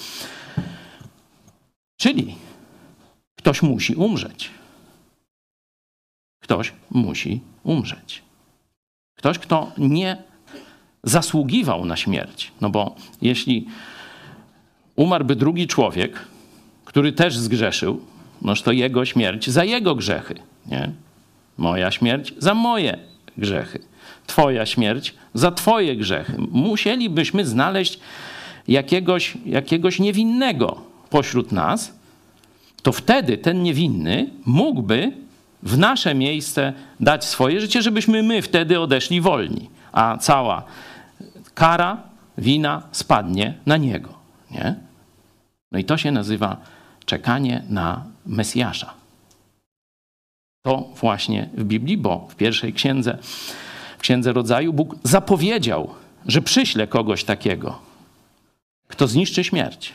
Czyli 1.96 2.34
ktoś 3.36 3.62
musi 3.62 3.94
umrzeć. 3.94 4.50
Ktoś 6.42 6.72
musi 6.90 7.40
umrzeć. 7.64 8.22
Ktoś, 9.18 9.38
kto 9.38 9.72
nie 9.78 10.22
zasługiwał 11.04 11.84
na 11.84 11.96
śmierć. 11.96 12.52
No 12.60 12.70
bo 12.70 12.96
jeśli 13.22 13.66
umarłby 14.96 15.36
drugi 15.36 15.66
człowiek, 15.66 16.24
który 16.88 17.12
też 17.12 17.38
zgrzeszył, 17.38 18.00
noż 18.42 18.62
to 18.62 18.72
jego 18.72 19.04
śmierć 19.04 19.50
za 19.50 19.64
jego 19.64 19.94
grzechy. 19.94 20.34
Nie? 20.66 20.90
Moja 21.58 21.90
śmierć 21.90 22.34
za 22.38 22.54
moje 22.54 22.98
grzechy. 23.38 23.78
Twoja 24.26 24.66
śmierć 24.66 25.14
za 25.34 25.50
Twoje 25.50 25.96
grzechy. 25.96 26.32
Musielibyśmy 26.50 27.46
znaleźć 27.46 28.00
jakiegoś, 28.68 29.36
jakiegoś 29.46 29.98
niewinnego 29.98 30.80
pośród 31.10 31.52
nas, 31.52 31.92
to 32.82 32.92
wtedy 32.92 33.38
ten 33.38 33.62
niewinny 33.62 34.30
mógłby 34.44 35.12
w 35.62 35.78
nasze 35.78 36.14
miejsce 36.14 36.72
dać 37.00 37.24
swoje 37.24 37.60
życie, 37.60 37.82
żebyśmy 37.82 38.22
my 38.22 38.42
wtedy 38.42 38.80
odeszli 38.80 39.20
wolni, 39.20 39.70
a 39.92 40.16
cała 40.16 40.62
kara, 41.54 42.02
wina 42.38 42.82
spadnie 42.92 43.54
na 43.66 43.76
niego. 43.76 44.08
Nie? 44.50 44.74
No 45.72 45.78
i 45.78 45.84
to 45.84 45.96
się 45.96 46.12
nazywa 46.12 46.56
czekanie 47.08 47.62
na 47.68 48.04
Mesjasza. 48.26 48.94
To 50.62 50.88
właśnie 51.00 51.48
w 51.54 51.64
Biblii, 51.64 51.96
bo 51.96 52.28
w 52.30 52.36
pierwszej 52.36 52.72
księdze, 52.72 53.18
w 53.98 54.00
księdze 54.00 54.32
rodzaju 54.32 54.72
Bóg 54.72 54.96
zapowiedział, 55.02 55.94
że 56.26 56.42
przyśle 56.42 56.86
kogoś 56.86 57.24
takiego, 57.24 57.78
kto 58.88 59.08
zniszczy 59.08 59.44
śmierć. 59.44 59.92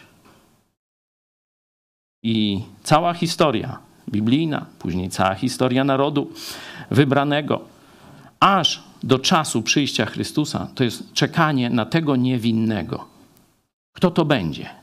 I 2.24 2.62
cała 2.84 3.14
historia 3.14 3.80
biblijna, 4.10 4.66
później 4.80 5.10
cała 5.10 5.36
historia 5.36 5.84
narodu 5.84 6.32
wybranego, 6.92 7.62
aż 8.40 8.84
do 9.04 9.20
czasu 9.20 9.62
przyjścia 9.62 10.06
Chrystusa, 10.06 10.68
to 10.76 10.84
jest 10.84 11.14
czekanie 11.14 11.70
na 11.70 11.86
tego 11.86 12.16
niewinnego. 12.16 13.06
Kto 13.96 14.12
to 14.12 14.26
będzie? 14.26 14.83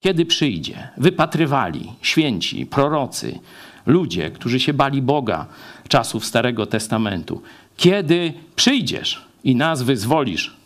Kiedy 0.00 0.26
przyjdzie? 0.26 0.88
Wypatrywali 0.96 1.92
święci, 2.02 2.66
prorocy, 2.66 3.38
ludzie, 3.86 4.30
którzy 4.30 4.60
się 4.60 4.72
bali 4.72 5.02
Boga 5.02 5.46
czasów 5.88 6.26
Starego 6.26 6.66
Testamentu. 6.66 7.42
Kiedy 7.76 8.32
przyjdziesz 8.56 9.26
i 9.44 9.56
nas 9.56 9.82
wyzwolisz 9.82 10.56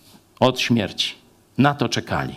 od 0.40 0.60
śmierci? 0.60 1.14
Na 1.58 1.74
to 1.74 1.88
czekali. 1.88 2.34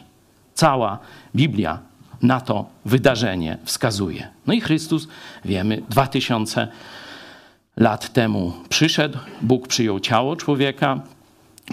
Cała 0.53 0.99
Biblia 1.35 1.79
na 2.21 2.41
to 2.41 2.65
wydarzenie 2.85 3.57
wskazuje. 3.63 4.27
No 4.47 4.53
i 4.53 4.61
Chrystus, 4.61 5.07
wiemy, 5.45 5.81
dwa 5.89 6.07
tysiące 6.07 6.67
lat 7.77 8.13
temu 8.13 8.53
przyszedł, 8.69 9.17
Bóg 9.41 9.67
przyjął 9.67 9.99
ciało 9.99 10.35
człowieka, 10.35 11.01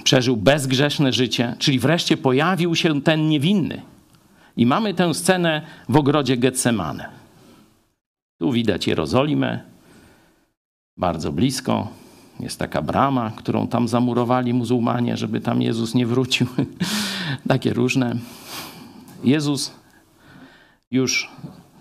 przeżył 0.04 0.36
bezgrzeszne 0.36 1.12
życie, 1.12 1.54
czyli 1.58 1.78
wreszcie 1.78 2.16
pojawił 2.16 2.74
się 2.74 3.02
ten 3.02 3.28
niewinny. 3.28 3.82
I 4.56 4.66
mamy 4.66 4.94
tę 4.94 5.14
scenę 5.14 5.62
w 5.88 5.96
ogrodzie 5.96 6.36
Getsemane. 6.36 7.08
Tu 8.40 8.52
widać 8.52 8.86
Jerozolimę, 8.86 9.60
bardzo 10.96 11.32
blisko. 11.32 11.88
Jest 12.40 12.58
taka 12.58 12.82
brama, 12.82 13.32
którą 13.36 13.68
tam 13.68 13.88
zamurowali 13.88 14.54
muzułmanie, 14.54 15.16
żeby 15.16 15.40
tam 15.40 15.62
Jezus 15.62 15.94
nie 15.94 16.06
wrócił. 16.06 16.46
Takie 17.48 17.72
różne. 17.72 18.16
Jezus 19.24 19.74
już 20.90 21.30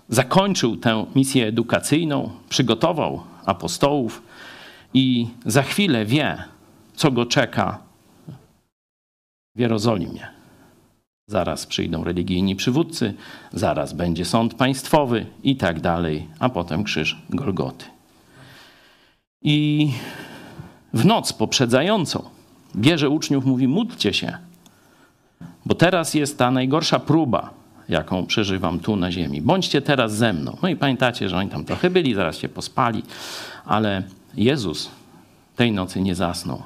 zakończył 0.08 0.76
tę 0.76 1.06
misję 1.14 1.46
edukacyjną, 1.46 2.30
przygotował 2.48 3.22
apostołów 3.46 4.22
i 4.94 5.28
za 5.46 5.62
chwilę 5.62 6.04
wie, 6.04 6.44
co 6.94 7.10
go 7.10 7.26
czeka 7.26 7.78
w 9.56 9.60
Jerozolimie. 9.60 10.39
Zaraz 11.30 11.66
przyjdą 11.66 12.04
religijni 12.04 12.56
przywódcy, 12.56 13.14
zaraz 13.52 13.92
będzie 13.92 14.24
sąd 14.24 14.54
państwowy 14.54 15.26
i 15.42 15.56
tak 15.56 15.80
dalej, 15.80 16.26
a 16.38 16.48
potem 16.48 16.84
krzyż 16.84 17.22
Golgoty. 17.30 17.84
I 19.42 19.90
w 20.94 21.04
noc 21.04 21.32
poprzedzającą 21.32 22.22
bierze 22.76 23.08
uczniów, 23.08 23.44
mówi: 23.44 23.68
módlcie 23.68 24.12
się, 24.12 24.38
bo 25.66 25.74
teraz 25.74 26.14
jest 26.14 26.38
ta 26.38 26.50
najgorsza 26.50 26.98
próba, 26.98 27.50
jaką 27.88 28.26
przeżywam 28.26 28.80
tu 28.80 28.96
na 28.96 29.12
ziemi. 29.12 29.42
Bądźcie 29.42 29.82
teraz 29.82 30.12
ze 30.12 30.32
mną. 30.32 30.56
No 30.62 30.68
i 30.68 30.76
pamiętacie, 30.76 31.28
że 31.28 31.36
oni 31.36 31.50
tam 31.50 31.64
trochę 31.64 31.90
byli, 31.90 32.14
zaraz 32.14 32.38
się 32.38 32.48
pospali, 32.48 33.02
ale 33.64 34.02
Jezus 34.34 34.90
tej 35.56 35.72
nocy 35.72 36.00
nie 36.02 36.14
zasnął. 36.14 36.62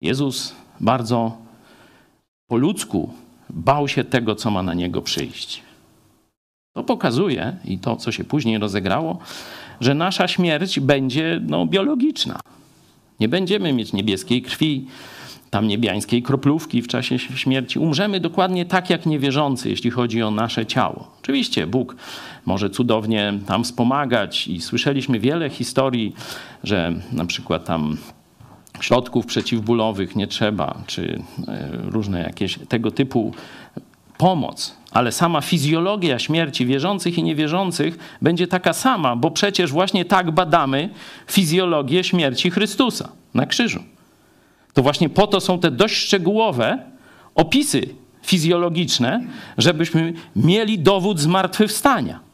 Jezus 0.00 0.54
bardzo 0.80 1.36
po 2.46 2.56
ludzku 2.56 3.21
bał 3.52 3.88
się 3.88 4.04
tego, 4.04 4.34
co 4.34 4.50
ma 4.50 4.62
na 4.62 4.74
niego 4.74 5.02
przyjść. 5.02 5.62
To 6.72 6.84
pokazuje, 6.84 7.56
i 7.64 7.78
to, 7.78 7.96
co 7.96 8.12
się 8.12 8.24
później 8.24 8.58
rozegrało, 8.58 9.18
że 9.80 9.94
nasza 9.94 10.28
śmierć 10.28 10.80
będzie 10.80 11.40
no, 11.46 11.66
biologiczna. 11.66 12.40
Nie 13.20 13.28
będziemy 13.28 13.72
mieć 13.72 13.92
niebieskiej 13.92 14.42
krwi, 14.42 14.86
tam 15.50 15.68
niebiańskiej 15.68 16.22
kroplówki 16.22 16.82
w 16.82 16.88
czasie 16.88 17.18
śmierci. 17.18 17.78
Umrzemy 17.78 18.20
dokładnie 18.20 18.66
tak 18.66 18.90
jak 18.90 19.06
niewierzący, 19.06 19.70
jeśli 19.70 19.90
chodzi 19.90 20.22
o 20.22 20.30
nasze 20.30 20.66
ciało. 20.66 21.10
Oczywiście 21.22 21.66
Bóg 21.66 21.96
może 22.46 22.70
cudownie 22.70 23.34
tam 23.46 23.64
wspomagać 23.64 24.48
i 24.48 24.60
słyszeliśmy 24.60 25.20
wiele 25.20 25.50
historii, 25.50 26.14
że 26.64 26.94
na 27.12 27.24
przykład 27.24 27.64
tam 27.64 27.96
środków 28.82 29.26
przeciwbólowych 29.26 30.16
nie 30.16 30.26
trzeba, 30.26 30.82
czy 30.86 31.22
e, 31.48 31.68
różne 31.82 32.22
jakieś 32.22 32.58
tego 32.68 32.90
typu 32.90 33.32
pomoc, 34.18 34.76
ale 34.90 35.12
sama 35.12 35.40
fizjologia 35.40 36.18
śmierci 36.18 36.66
wierzących 36.66 37.18
i 37.18 37.22
niewierzących 37.22 38.16
będzie 38.22 38.46
taka 38.46 38.72
sama, 38.72 39.16
bo 39.16 39.30
przecież 39.30 39.72
właśnie 39.72 40.04
tak 40.04 40.30
badamy 40.30 40.90
fizjologię 41.26 42.04
śmierci 42.04 42.50
Chrystusa 42.50 43.08
na 43.34 43.46
krzyżu. 43.46 43.82
To 44.72 44.82
właśnie 44.82 45.08
po 45.08 45.26
to 45.26 45.40
są 45.40 45.58
te 45.58 45.70
dość 45.70 45.96
szczegółowe 45.96 46.78
opisy 47.34 47.82
fizjologiczne, 48.22 49.20
żebyśmy 49.58 50.12
mieli 50.36 50.78
dowód 50.78 51.20
zmartwychwstania. 51.20 52.31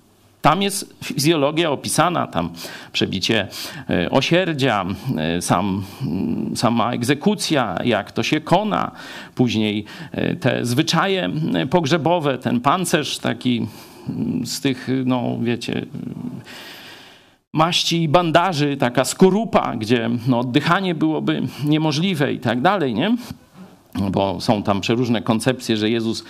Tam 0.49 0.63
jest 0.63 0.97
fizjologia 1.05 1.71
opisana, 1.71 2.27
tam 2.27 2.51
przebicie 2.93 3.49
e, 3.91 4.11
osierdzia, 4.11 4.87
e, 5.17 5.43
sam, 5.43 5.85
mm, 6.03 6.57
sama 6.57 6.93
egzekucja, 6.93 7.79
jak 7.85 8.13
to 8.13 8.23
się 8.23 8.41
kona, 8.41 8.91
później 9.35 9.85
e, 10.13 10.37
te 10.37 10.65
zwyczaje 10.67 11.31
pogrzebowe, 11.71 12.39
ten 12.39 12.61
pancerz 12.61 13.19
taki 13.19 13.67
mm, 14.09 14.47
z 14.47 14.61
tych, 14.61 14.89
no 15.05 15.39
wiecie, 15.43 15.87
maści 17.53 18.03
i 18.03 18.09
bandaży, 18.09 18.77
taka 18.77 19.05
skorupa, 19.05 19.77
gdzie 19.77 20.11
no, 20.27 20.39
oddychanie 20.39 20.95
byłoby 20.95 21.43
niemożliwe 21.65 22.33
i 22.33 22.39
tak 22.39 22.61
dalej, 22.61 22.95
nie? 22.95 23.17
Bo 24.11 24.41
są 24.41 24.63
tam 24.63 24.81
przeróżne 24.81 25.23
koncepcje, 25.23 25.77
że 25.77 25.91
Jezus 25.91 26.25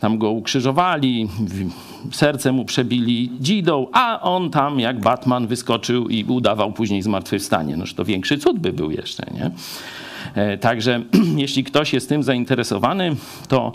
tam 0.00 0.18
go 0.18 0.30
ukrzyżowali, 0.30 1.28
serce 2.12 2.52
mu 2.52 2.64
przebili 2.64 3.30
dzidą, 3.40 3.86
a 3.92 4.20
on 4.20 4.50
tam 4.50 4.80
jak 4.80 5.00
Batman 5.00 5.46
wyskoczył 5.46 6.08
i 6.08 6.24
udawał 6.24 6.72
później 6.72 7.02
zmartwychwstanie. 7.02 7.76
Noż 7.76 7.94
to 7.94 8.04
większy 8.04 8.38
cud 8.38 8.58
by 8.58 8.72
był 8.72 8.90
jeszcze, 8.90 9.26
nie? 9.34 9.50
E, 10.34 10.58
także 10.58 11.02
jeśli 11.36 11.64
ktoś 11.64 11.92
jest 11.92 12.08
tym 12.08 12.22
zainteresowany, 12.22 13.16
to 13.48 13.72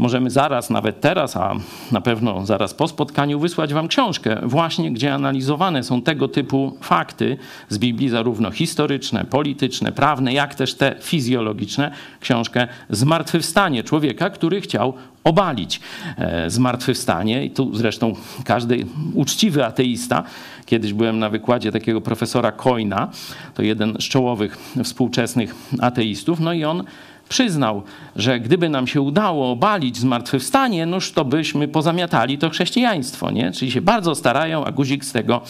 możemy 0.00 0.30
zaraz, 0.30 0.70
nawet 0.70 1.00
teraz, 1.00 1.36
a 1.36 1.54
na 1.92 2.00
pewno 2.00 2.46
zaraz 2.46 2.74
po 2.74 2.88
spotkaniu, 2.88 3.40
wysłać 3.40 3.74
Wam 3.74 3.88
książkę, 3.88 4.40
właśnie 4.42 4.92
gdzie 4.92 5.14
analizowane 5.14 5.82
są 5.82 6.02
tego 6.02 6.28
typu 6.28 6.76
fakty 6.80 7.36
z 7.68 7.78
Biblii, 7.78 8.08
zarówno 8.08 8.50
historyczne, 8.50 9.24
polityczne, 9.24 9.92
prawne, 9.92 10.32
jak 10.32 10.54
też 10.54 10.74
te 10.74 10.96
fizjologiczne. 11.00 11.90
Książkę 12.20 12.68
Zmartwychwstanie 12.90 13.84
człowieka, 13.84 14.30
który 14.30 14.60
chciał 14.60 14.94
obalić 15.24 15.80
e, 16.18 16.50
zmartwychwstanie. 16.50 17.44
I 17.44 17.50
tu 17.50 17.76
zresztą 17.76 18.14
każdy 18.44 18.86
uczciwy 19.14 19.66
ateista, 19.66 20.24
kiedyś 20.66 20.92
byłem 20.92 21.18
na 21.18 21.28
wykładzie 21.28 21.72
takiego 21.72 22.00
profesora 22.00 22.52
Coina, 22.52 23.08
to 23.54 23.62
jeden 23.62 23.96
z 24.00 24.04
czołowych 24.04 24.58
współczesnych 24.84 25.54
ateistów, 25.80 26.40
no 26.40 26.52
i 26.52 26.64
on 26.64 26.84
przyznał, 27.30 27.82
że 28.16 28.40
gdyby 28.40 28.68
nam 28.68 28.86
się 28.86 29.00
udało 29.00 29.50
obalić 29.50 29.96
zmartwychwstanie, 29.96 30.86
noż 30.86 31.12
to 31.12 31.24
byśmy 31.24 31.68
pozamiatali 31.68 32.38
to 32.38 32.50
chrześcijaństwo, 32.50 33.30
nie? 33.30 33.52
Czyli 33.52 33.70
się 33.70 33.80
bardzo 33.80 34.14
starają, 34.14 34.64
a 34.64 34.72
guzik 34.72 35.04
z 35.04 35.12
tego 35.12 35.40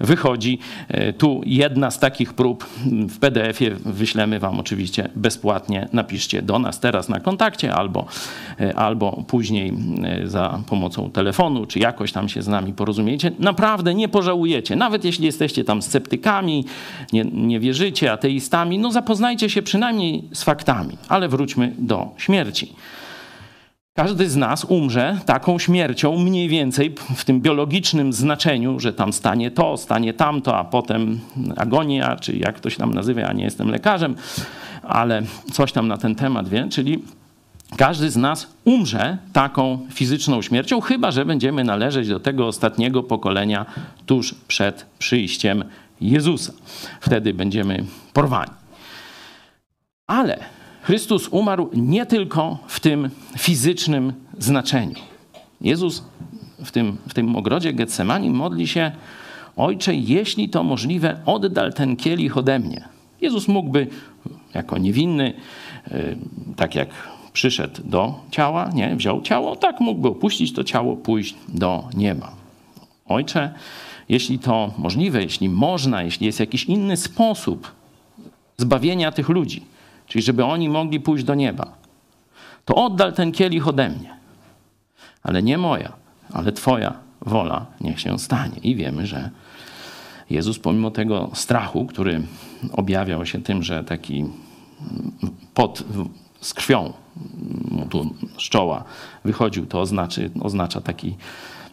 wychodzi. 0.00 0.58
E, 0.88 1.12
tu 1.12 1.40
jedna 1.46 1.90
z 1.90 1.98
takich 1.98 2.34
prób 2.34 2.66
w 3.08 3.18
PDF-ie 3.18 3.70
wyślemy 3.84 4.38
wam 4.38 4.60
oczywiście 4.60 5.08
bezpłatnie. 5.16 5.88
Napiszcie 5.92 6.42
do 6.42 6.58
nas 6.58 6.80
teraz 6.80 7.08
na 7.08 7.20
kontakcie 7.20 7.74
albo, 7.74 8.06
e, 8.60 8.76
albo 8.76 9.24
później 9.26 9.72
e, 10.04 10.28
za 10.28 10.60
pomocą 10.68 11.10
telefonu, 11.10 11.66
czy 11.66 11.78
jakoś 11.78 12.12
tam 12.12 12.28
się 12.28 12.42
z 12.42 12.48
nami 12.48 12.72
porozumiecie. 12.72 13.32
Naprawdę 13.38 13.94
nie 13.94 14.08
pożałujecie. 14.08 14.76
Nawet 14.76 15.04
jeśli 15.04 15.26
jesteście 15.26 15.64
tam 15.64 15.82
sceptykami, 15.82 16.64
nie, 17.12 17.24
nie 17.24 17.60
wierzycie, 17.60 18.12
ateistami, 18.12 18.78
no 18.78 18.92
zapoznajcie 18.92 19.50
się 19.50 19.62
przynajmniej 19.62 20.24
z 20.32 20.42
faktami. 20.42 20.96
Ale 21.08 21.27
wróćmy 21.28 21.74
do 21.78 22.08
śmierci. 22.16 22.74
Każdy 23.98 24.30
z 24.30 24.36
nas 24.36 24.64
umrze 24.64 25.18
taką 25.26 25.58
śmiercią, 25.58 26.18
mniej 26.18 26.48
więcej 26.48 26.94
w 27.16 27.24
tym 27.24 27.40
biologicznym 27.40 28.12
znaczeniu, 28.12 28.80
że 28.80 28.92
tam 28.92 29.12
stanie 29.12 29.50
to, 29.50 29.76
stanie 29.76 30.14
tamto, 30.14 30.56
a 30.56 30.64
potem 30.64 31.20
agonia, 31.56 32.16
czy 32.16 32.36
jak 32.36 32.56
ktoś 32.56 32.76
tam 32.76 32.94
nazywa, 32.94 33.20
ja 33.20 33.32
nie 33.32 33.44
jestem 33.44 33.68
lekarzem, 33.68 34.14
ale 34.82 35.22
coś 35.52 35.72
tam 35.72 35.88
na 35.88 35.96
ten 35.96 36.14
temat 36.14 36.48
wie, 36.48 36.68
czyli 36.70 37.02
każdy 37.76 38.10
z 38.10 38.16
nas 38.16 38.46
umrze 38.64 39.18
taką 39.32 39.86
fizyczną 39.92 40.42
śmiercią, 40.42 40.80
chyba 40.80 41.10
że 41.10 41.24
będziemy 41.24 41.64
należeć 41.64 42.08
do 42.08 42.20
tego 42.20 42.46
ostatniego 42.46 43.02
pokolenia 43.02 43.66
tuż 44.06 44.34
przed 44.48 44.86
przyjściem 44.98 45.64
Jezusa. 46.00 46.52
Wtedy 47.00 47.34
będziemy 47.34 47.84
porwani. 48.12 48.52
Ale 50.06 50.38
Chrystus 50.88 51.28
umarł 51.28 51.70
nie 51.72 52.06
tylko 52.06 52.58
w 52.66 52.80
tym 52.80 53.10
fizycznym 53.38 54.12
znaczeniu. 54.38 54.94
Jezus 55.60 56.04
w 56.64 56.70
tym, 56.70 56.96
w 57.08 57.14
tym 57.14 57.36
ogrodzie 57.36 57.72
Getsemani 57.72 58.30
modli 58.30 58.66
się, 58.66 58.92
Ojcze, 59.56 59.94
jeśli 59.94 60.48
to 60.48 60.62
możliwe, 60.62 61.20
oddal 61.26 61.72
ten 61.72 61.96
kielich 61.96 62.36
ode 62.36 62.58
mnie. 62.58 62.88
Jezus 63.20 63.48
mógłby 63.48 63.86
jako 64.54 64.78
niewinny, 64.78 65.34
y, 65.92 66.16
tak 66.56 66.74
jak 66.74 66.88
przyszedł 67.32 67.82
do 67.84 68.20
ciała, 68.30 68.70
nie, 68.74 68.96
wziął 68.96 69.22
ciało, 69.22 69.56
tak 69.56 69.80
mógłby 69.80 70.08
opuścić 70.08 70.52
to 70.52 70.64
ciało, 70.64 70.96
pójść 70.96 71.34
do 71.48 71.88
nieba. 71.94 72.32
Ojcze, 73.06 73.54
jeśli 74.08 74.38
to 74.38 74.74
możliwe, 74.78 75.22
jeśli 75.22 75.48
można, 75.48 76.02
jeśli 76.02 76.26
jest 76.26 76.40
jakiś 76.40 76.64
inny 76.64 76.96
sposób 76.96 77.72
zbawienia 78.56 79.12
tych 79.12 79.28
ludzi, 79.28 79.62
czyli 80.08 80.22
żeby 80.22 80.44
oni 80.44 80.68
mogli 80.68 81.00
pójść 81.00 81.24
do 81.24 81.34
nieba, 81.34 81.72
to 82.64 82.74
oddal 82.74 83.12
ten 83.12 83.32
kielich 83.32 83.68
ode 83.68 83.88
mnie. 83.88 84.18
Ale 85.22 85.42
nie 85.42 85.58
moja, 85.58 85.92
ale 86.32 86.52
Twoja 86.52 86.94
wola 87.20 87.66
niech 87.80 88.00
się 88.00 88.18
stanie. 88.18 88.56
I 88.62 88.76
wiemy, 88.76 89.06
że 89.06 89.30
Jezus, 90.30 90.58
pomimo 90.58 90.90
tego 90.90 91.30
strachu, 91.34 91.86
który 91.86 92.22
objawiał 92.72 93.26
się 93.26 93.42
tym, 93.42 93.62
że 93.62 93.84
taki 93.84 94.24
pot 95.54 95.84
z 96.40 96.54
krwią 96.54 96.92
tu 97.90 98.14
z 98.38 98.42
czoła 98.42 98.84
wychodził, 99.24 99.66
to 99.66 99.80
oznacza 100.40 100.80
taki 100.80 101.16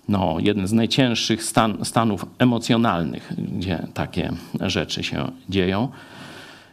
no, 0.10 0.36
jeden 0.40 0.68
z 0.68 0.74
najcięższych 0.74 1.44
stan, 1.44 1.86
stanów 1.86 2.26
emocjonalnych, 2.40 3.34
gdzie 3.38 3.88
takie 3.94 4.32
rzeczy 4.62 5.04
się 5.04 5.32
dzieją. 5.50 5.90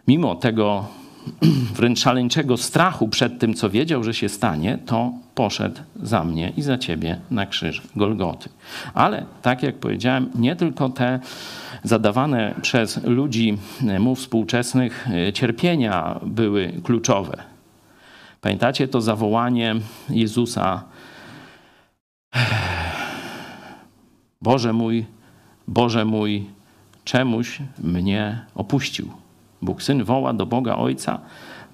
Mimo 0.08 0.34
tego 0.34 0.86
wręcz 1.76 1.98
szaleńczego 1.98 2.56
strachu 2.56 3.08
przed 3.08 3.38
tym, 3.38 3.54
co 3.54 3.70
wiedział, 3.70 4.04
że 4.04 4.14
się 4.14 4.28
stanie, 4.28 4.78
to 4.86 5.12
poszedł 5.34 5.80
za 6.02 6.24
mnie 6.24 6.52
i 6.56 6.62
za 6.62 6.78
ciebie 6.78 7.20
na 7.30 7.46
krzyż 7.46 7.82
Golgoty. 7.96 8.48
Ale 8.94 9.24
tak 9.42 9.62
jak 9.62 9.74
powiedziałem, 9.74 10.30
nie 10.34 10.56
tylko 10.56 10.88
te 10.88 11.20
zadawane 11.84 12.54
przez 12.62 13.04
ludzi 13.04 13.58
mu 13.98 14.14
współczesnych 14.14 15.08
e, 15.10 15.32
cierpienia 15.32 16.20
były 16.26 16.72
kluczowe. 16.82 17.42
Pamiętacie 18.40 18.88
to 18.88 19.00
zawołanie 19.00 19.74
Jezusa: 20.10 20.84
Boże 24.42 24.72
mój, 24.72 25.06
Boże 25.68 26.04
mój, 26.04 26.46
czemuś 27.04 27.58
mnie 27.78 28.40
opuścił? 28.54 29.21
Bóg 29.62 29.82
Syn 29.82 30.04
woła 30.04 30.32
do 30.32 30.46
Boga 30.46 30.76
Ojca: 30.76 31.18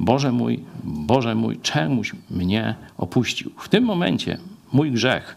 Boże 0.01 0.33
mój, 0.33 0.65
Boże 0.85 1.35
mój, 1.35 1.59
czemuś 1.61 2.13
mnie 2.31 2.75
opuścił? 2.99 3.51
W 3.59 3.69
tym 3.69 3.85
momencie 3.85 4.39
mój 4.73 4.93
grzech 4.93 5.37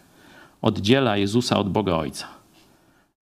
oddziela 0.62 1.18
Jezusa 1.18 1.58
od 1.58 1.70
Boga 1.70 1.95
Ojca 1.95 2.41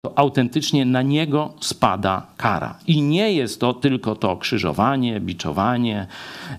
to 0.02 0.18
autentycznie 0.18 0.84
na 0.84 1.02
niego 1.02 1.54
spada 1.60 2.26
kara. 2.36 2.78
I 2.86 3.02
nie 3.02 3.32
jest 3.32 3.60
to 3.60 3.74
tylko 3.74 4.16
to 4.16 4.36
krzyżowanie, 4.36 5.20
biczowanie 5.20 6.06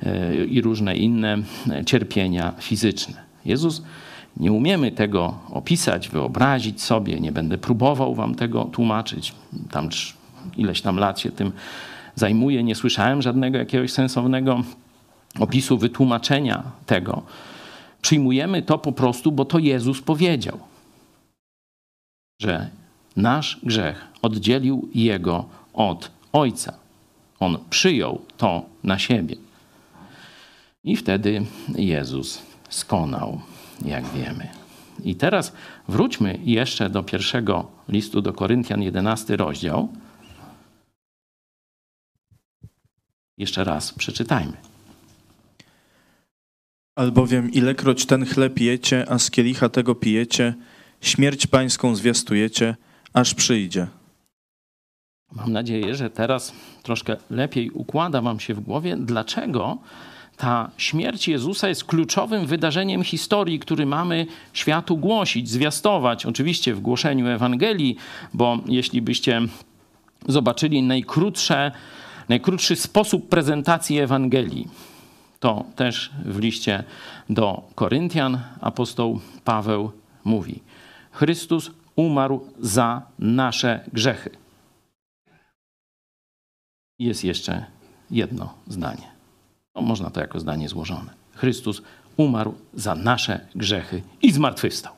e, 0.04 0.46
i 0.46 0.62
różne 0.62 0.96
inne 0.96 1.38
cierpienia 1.86 2.54
fizyczne. 2.60 3.24
Jezus, 3.46 3.84
nie 4.38 4.52
umiemy 4.52 4.92
tego 4.92 5.34
opisać, 5.50 6.10
wyobrazić 6.10 6.82
sobie, 6.82 7.20
nie 7.20 7.32
będę 7.32 7.58
próbował 7.58 8.16
wam 8.16 8.36
tego 8.36 8.64
tłumaczyć. 8.66 9.34
Tam 9.72 9.90
ileś 10.58 10.82
tam 10.82 10.98
lat 10.98 11.20
się 11.20 11.32
tym 11.32 11.52
zajmuję, 12.20 12.64
nie 12.64 12.76
słyszałem 12.76 13.22
żadnego 13.22 13.58
jakiegoś 13.58 13.92
sensownego 13.92 14.64
opisu, 15.40 15.78
wytłumaczenia 15.78 16.64
tego. 16.86 17.22
Przyjmujemy 18.02 18.62
to 18.62 18.78
po 18.78 18.92
prostu, 18.92 19.32
bo 19.32 19.46
to 19.46 19.60
Jezus 19.60 20.02
powiedział, 20.02 20.60
że 22.42 22.70
nasz 23.16 23.60
grzech 23.64 24.08
oddzielił 24.22 24.90
Jego 24.96 25.46
od 25.74 26.12
Ojca. 26.34 26.74
On 27.40 27.58
przyjął 27.70 28.22
to 28.38 28.66
na 28.84 29.00
siebie. 29.00 29.36
I 30.84 30.96
wtedy 30.96 31.46
Jezus 31.76 32.42
skonał, 32.70 33.42
jak 33.86 34.06
wiemy. 34.06 34.48
I 35.04 35.16
teraz 35.16 35.54
wróćmy 35.88 36.40
jeszcze 36.44 36.90
do 36.90 37.04
pierwszego 37.04 37.68
listu 37.90 38.22
do 38.22 38.34
Koryntian, 38.34 38.82
11 38.82 39.38
rozdział. 39.38 39.90
Jeszcze 43.40 43.64
raz 43.64 43.94
przeczytajmy. 43.94 44.58
Albowiem 46.96 47.52
ilekroć 47.52 48.06
ten 48.06 48.26
chleb 48.26 48.60
jecie, 48.60 49.06
a 49.10 49.20
z 49.20 49.32
kielicha 49.32 49.70
tego 49.70 49.96
pijecie, 49.96 50.54
śmierć 51.02 51.48
pańską 51.48 51.96
zwiastujecie– 51.96 52.76
aż 53.14 53.34
przyjdzie. 53.34 53.88
Mam 55.32 55.52
nadzieję, 55.52 55.96
że 55.96 56.10
teraz 56.10 56.54
troszkę 56.84 57.18
lepiej 57.30 57.70
układa 57.70 58.22
Wam 58.22 58.40
się 58.40 58.54
w 58.54 58.60
głowie, 58.60 58.98
dlaczego 58.98 59.78
ta 60.38 60.72
śmierć 60.78 61.28
Jezusa 61.28 61.70
jest 61.70 61.84
kluczowym 61.84 62.46
wydarzeniem 62.46 63.04
historii, 63.04 63.60
który 63.60 63.86
mamy 63.86 64.26
światu 64.54 64.98
głosić, 64.98 65.50
zwiastować. 65.50 66.26
Oczywiście 66.26 66.74
w 66.74 66.80
głoszeniu 66.80 67.28
Ewangelii, 67.28 67.96
bo 68.34 68.58
jeśli 68.66 69.02
byście 69.02 69.42
zobaczyli 70.28 70.84
najkrótsze, 70.84 71.72
najkrótszy 72.30 72.76
sposób 72.76 73.30
prezentacji 73.30 74.00
Ewangelii, 74.00 74.68
to 75.40 75.66
też 75.76 76.12
w 76.26 76.40
liście 76.40 76.84
do 77.30 77.64
Koryntian 77.76 78.40
apostoł 78.62 79.20
Paweł 79.44 79.92
mówi: 80.24 80.62
Chrystus 81.12 81.72
umarł 81.96 82.46
za 82.60 83.02
nasze 83.20 83.84
grzechy. 83.94 84.30
Jest 87.00 87.24
jeszcze 87.24 87.66
jedno 88.12 88.54
zdanie. 88.68 89.08
No, 89.76 89.82
można 89.82 90.10
to 90.10 90.20
jako 90.20 90.40
zdanie 90.40 90.70
złożone. 90.70 91.14
Chrystus 91.36 91.82
umarł 92.18 92.54
za 92.74 92.96
nasze 92.96 93.40
grzechy 93.56 94.02
i 94.22 94.32
zmartwychwstał. 94.32 94.94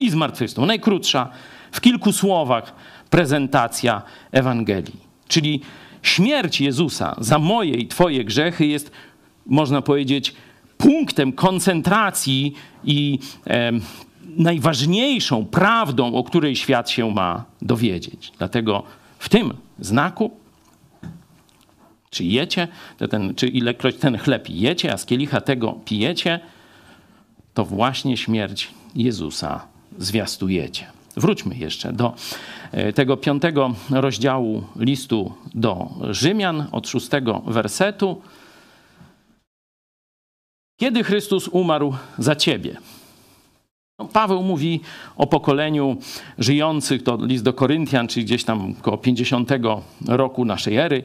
I 0.00 0.10
zmartwychwstał. 0.10 0.66
Najkrótsza, 0.66 1.30
w 1.72 1.80
kilku 1.80 2.12
słowach 2.12 2.72
prezentacja 3.10 4.02
Ewangelii. 4.32 5.00
Czyli 5.28 5.60
śmierć 6.02 6.60
Jezusa 6.60 7.16
za 7.18 7.38
moje 7.38 7.74
i 7.74 7.86
Twoje 7.86 8.24
grzechy 8.24 8.66
jest, 8.66 8.90
można 9.46 9.82
powiedzieć, 9.82 10.34
punktem 10.76 11.32
koncentracji 11.32 12.54
i 12.84 13.18
e, 13.46 13.72
najważniejszą 14.36 15.46
prawdą, 15.46 16.14
o 16.14 16.24
której 16.24 16.56
świat 16.56 16.90
się 16.90 17.10
ma 17.10 17.44
dowiedzieć. 17.62 18.32
Dlatego 18.38 18.82
w 19.18 19.28
tym 19.28 19.54
znaku, 19.78 20.30
czy 22.10 22.24
jecie, 22.24 22.68
ten, 23.10 23.34
czy 23.34 23.48
ilekroć 23.48 23.96
ten 23.96 24.18
chleb 24.18 24.48
jecie, 24.48 24.92
a 24.92 24.98
z 24.98 25.06
kielicha 25.06 25.40
tego 25.40 25.72
pijecie, 25.72 26.40
to 27.54 27.64
właśnie 27.64 28.16
śmierć 28.16 28.70
Jezusa 28.94 29.66
zwiastujecie. 29.98 30.86
Wróćmy 31.16 31.56
jeszcze 31.56 31.92
do 31.92 32.14
e, 32.72 32.92
tego 32.92 33.16
piątego 33.16 33.74
rozdziału 33.90 34.62
listu 34.76 35.32
do 35.54 35.88
Rzymian 36.10 36.66
od 36.72 36.88
szóstego 36.88 37.42
wersetu. 37.46 38.22
Kiedy 40.80 41.04
Chrystus 41.04 41.48
umarł 41.48 41.94
za 42.18 42.36
ciebie? 42.36 42.76
No, 43.98 44.04
Paweł 44.04 44.42
mówi 44.42 44.80
o 45.16 45.26
pokoleniu 45.26 45.96
żyjących, 46.38 47.02
to 47.02 47.18
list 47.26 47.44
do 47.44 47.52
Koryntian, 47.52 48.08
czyli 48.08 48.26
gdzieś 48.26 48.44
tam 48.44 48.74
około 48.80 48.98
50 48.98 49.50
roku 50.08 50.44
naszej 50.44 50.76
ery, 50.76 51.04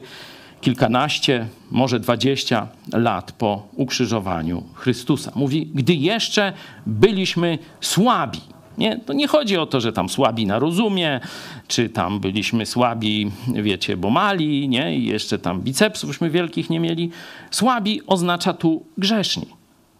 kilkanaście, 0.60 1.48
może 1.70 2.00
dwadzieścia 2.00 2.68
lat 2.92 3.32
po 3.32 3.68
ukrzyżowaniu 3.74 4.62
Chrystusa. 4.74 5.32
Mówi, 5.34 5.70
gdy 5.74 5.94
jeszcze 5.94 6.52
byliśmy 6.86 7.58
słabi. 7.80 8.40
Nie, 8.78 8.98
to 8.98 9.12
nie 9.12 9.26
chodzi 9.26 9.56
o 9.56 9.66
to, 9.66 9.80
że 9.80 9.92
tam 9.92 10.08
słabi 10.08 10.46
na 10.46 10.58
rozumie, 10.58 11.20
czy 11.68 11.88
tam 11.88 12.20
byliśmy 12.20 12.66
słabi, 12.66 13.30
wiecie, 13.48 13.96
bo 13.96 14.10
mali, 14.10 14.68
nie, 14.68 14.96
i 14.96 15.06
jeszcze 15.06 15.38
tam 15.38 15.60
bicepsówśmy 15.60 16.30
wielkich 16.30 16.70
nie 16.70 16.80
mieli. 16.80 17.10
Słabi 17.50 18.02
oznacza 18.06 18.52
tu 18.52 18.84
grzeszni, 18.98 19.46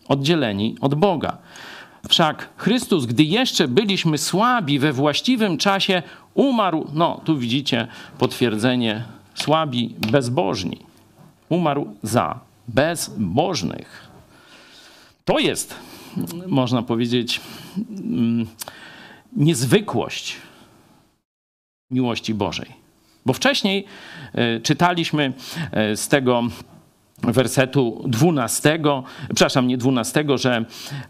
oddzieleni 0.08 0.76
od 0.80 0.94
Boga 0.94 1.38
wszak 2.08 2.48
Chrystus, 2.56 3.06
gdy 3.06 3.24
jeszcze 3.24 3.68
byliśmy 3.68 4.18
słabi 4.18 4.78
we 4.78 4.92
właściwym 4.92 5.58
czasie, 5.58 6.02
umarł. 6.34 6.86
No, 6.92 7.20
tu 7.24 7.38
widzicie 7.38 7.88
potwierdzenie 8.18 9.04
słabi, 9.34 9.94
bezbożni. 10.10 10.78
Umarł 11.48 11.94
za 12.02 12.40
bezbożnych. 12.68 14.08
To 15.24 15.38
jest, 15.38 15.74
można 16.46 16.82
powiedzieć, 16.82 17.40
mm, 17.90 18.46
niezwykłość 19.36 20.36
miłości 21.90 22.34
Bożej. 22.34 22.66
Bo 23.26 23.32
wcześniej 23.32 23.84
e, 24.32 24.60
czytaliśmy 24.60 25.32
e, 25.72 25.96
z 25.96 26.08
tego 26.08 26.42
wersetu 27.22 28.04
12, 28.06 28.78
przepraszam, 29.34 29.68
nie 29.68 29.78
12, 29.78 30.24
że, 30.34 30.64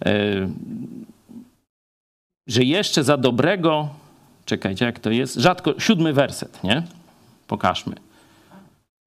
e, 0.04 0.48
że 2.46 2.64
jeszcze 2.64 3.04
za 3.04 3.16
dobrego, 3.16 3.88
czekajcie, 4.44 4.84
jak 4.84 5.00
to 5.00 5.10
jest, 5.10 5.34
rzadko, 5.34 5.80
siódmy 5.80 6.12
werset, 6.12 6.64
nie? 6.64 6.82
Pokażmy. 7.46 7.96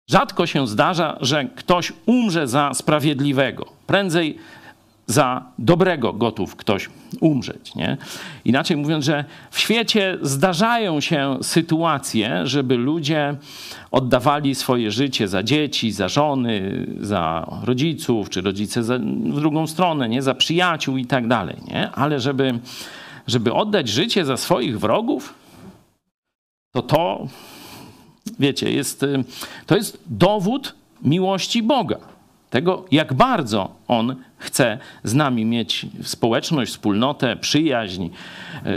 Rzadko 0.09 0.47
się 0.47 0.67
zdarza, 0.67 1.17
że 1.21 1.45
ktoś 1.45 1.93
umrze 2.05 2.47
za 2.47 2.73
sprawiedliwego. 2.73 3.65
Prędzej 3.87 4.37
za 5.11 5.43
dobrego 5.59 6.13
gotów 6.13 6.55
ktoś 6.55 6.89
umrzeć. 7.19 7.75
Nie? 7.75 7.97
Inaczej 8.45 8.77
mówiąc, 8.77 9.05
że 9.05 9.25
w 9.51 9.59
świecie 9.59 10.17
zdarzają 10.21 11.01
się 11.01 11.37
sytuacje, 11.41 12.47
żeby 12.47 12.77
ludzie 12.77 13.35
oddawali 13.91 14.55
swoje 14.55 14.91
życie 14.91 15.27
za 15.27 15.43
dzieci, 15.43 15.91
za 15.91 16.07
żony, 16.07 16.87
za 16.99 17.47
rodziców, 17.63 18.29
czy 18.29 18.41
rodzice 18.41 18.83
za, 18.83 18.97
w 18.99 19.39
drugą 19.39 19.67
stronę, 19.67 20.09
nie? 20.09 20.21
za 20.21 20.35
przyjaciół 20.35 20.97
i 20.97 21.05
tak 21.05 21.27
dalej. 21.27 21.55
Nie? 21.67 21.91
Ale 21.91 22.19
żeby, 22.19 22.59
żeby 23.27 23.53
oddać 23.53 23.89
życie 23.89 24.25
za 24.25 24.37
swoich 24.37 24.79
wrogów, 24.79 25.33
to 26.73 26.81
to, 26.81 27.27
wiecie, 28.39 28.71
jest, 28.71 29.05
to 29.65 29.75
jest 29.75 30.03
dowód 30.05 30.75
miłości 31.01 31.63
Boga 31.63 32.11
tego, 32.51 32.85
jak 32.91 33.13
bardzo 33.13 33.75
On 33.87 34.15
chce 34.37 34.77
z 35.03 35.13
nami 35.13 35.45
mieć 35.45 35.85
społeczność, 36.03 36.71
wspólnotę, 36.71 37.35
przyjaźń, 37.35 38.09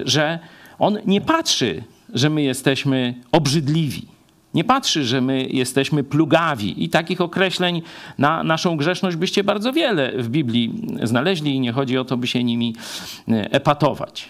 że 0.04 0.38
On 0.78 0.98
nie 1.06 1.20
patrzy, 1.20 1.82
że 2.14 2.30
my 2.30 2.42
jesteśmy 2.42 3.14
obrzydliwi. 3.32 4.06
Nie 4.54 4.64
patrzy, 4.64 5.04
że 5.04 5.20
my 5.20 5.46
jesteśmy 5.50 6.04
plugawi. 6.04 6.84
I 6.84 6.88
takich 6.88 7.20
określeń 7.20 7.82
na 8.18 8.42
naszą 8.44 8.76
grzeszność 8.76 9.16
byście 9.16 9.44
bardzo 9.44 9.72
wiele 9.72 10.12
w 10.18 10.28
Biblii 10.28 10.86
znaleźli 11.02 11.54
i 11.54 11.60
nie 11.60 11.72
chodzi 11.72 11.98
o 11.98 12.04
to, 12.04 12.16
by 12.16 12.26
się 12.26 12.44
nimi 12.44 12.74
e, 13.28 13.52
epatować. 13.52 14.28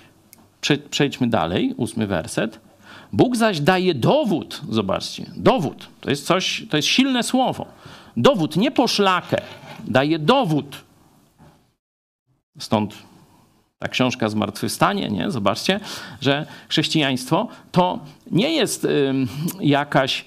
Przejdźmy 0.91 1.29
dalej, 1.29 1.75
ósmy 1.77 2.07
werset. 2.07 2.61
Bóg 3.13 3.37
zaś 3.37 3.61
daje 3.61 3.95
dowód, 3.95 4.61
zobaczcie, 4.71 5.27
dowód, 5.37 5.89
to 6.01 6.11
jest 6.11 6.27
coś, 6.27 6.65
to 6.71 6.77
jest 6.77 6.89
silne 6.89 7.23
słowo 7.23 7.67
Dowód, 8.17 8.57
nie 8.57 8.71
poszlakę, 8.71 9.43
daje 9.85 10.19
dowód. 10.19 10.85
Stąd 12.59 12.95
ta 13.79 13.89
książka 13.89 14.29
Zmartwychwstanie, 14.29 15.11
nie? 15.11 15.31
Zobaczcie, 15.31 15.81
że 16.21 16.47
chrześcijaństwo 16.69 17.49
to 17.73 17.99
nie 18.31 18.53
jest 18.53 18.87
jakaś 19.61 20.25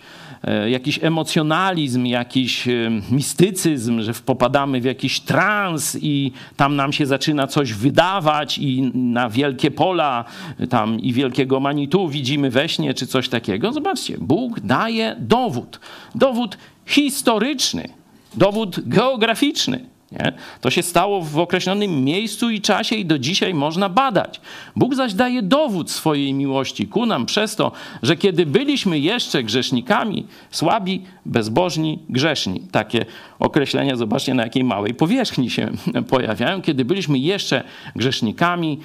jakiś 0.67 1.03
emocjonalizm, 1.03 2.05
jakiś 2.05 2.67
mistycyzm, 3.11 4.01
że 4.01 4.13
popadamy 4.13 4.81
w 4.81 4.85
jakiś 4.85 5.19
trans 5.19 5.97
i 6.01 6.31
tam 6.55 6.75
nam 6.75 6.93
się 6.93 7.05
zaczyna 7.05 7.47
coś 7.47 7.73
wydawać 7.73 8.57
i 8.57 8.81
na 8.93 9.29
wielkie 9.29 9.71
pola 9.71 10.25
tam 10.69 10.99
i 10.99 11.13
wielkiego 11.13 11.59
Manitu 11.59 12.09
widzimy 12.09 12.49
we 12.49 12.69
śnie 12.69 12.93
czy 12.93 13.07
coś 13.07 13.29
takiego. 13.29 13.73
Zobaczcie, 13.73 14.17
Bóg 14.17 14.59
daje 14.59 15.15
dowód. 15.19 15.79
Dowód 16.15 16.57
historyczny, 16.85 17.89
dowód 18.33 18.79
geograficzny. 18.87 19.96
Nie? 20.11 20.33
To 20.61 20.69
się 20.69 20.83
stało 20.83 21.21
w 21.21 21.37
określonym 21.37 22.03
miejscu 22.03 22.49
i 22.49 22.61
czasie 22.61 22.95
i 22.95 23.05
do 23.05 23.19
dzisiaj 23.19 23.53
można 23.53 23.89
badać. 23.89 24.41
Bóg 24.75 24.95
zaś 24.95 25.13
daje 25.13 25.41
dowód 25.41 25.91
swojej 25.91 26.33
miłości 26.33 26.87
ku 26.87 27.05
nam 27.05 27.25
przez 27.25 27.55
to, 27.55 27.71
że 28.03 28.15
kiedy 28.15 28.45
byliśmy 28.45 28.99
jeszcze 28.99 29.43
grzesznikami, 29.43 30.27
słabi, 30.51 31.03
bezbożni, 31.25 31.99
grzeszni. 32.09 32.59
Takie 32.71 33.05
określenia, 33.39 33.95
zobaczcie 33.95 34.33
na 34.33 34.43
jakiej 34.43 34.63
małej 34.63 34.93
powierzchni 34.93 35.49
się 35.49 35.71
pojawiają. 36.09 36.61
Kiedy 36.61 36.85
byliśmy 36.85 37.17
jeszcze 37.17 37.63
grzesznikami, 37.95 38.79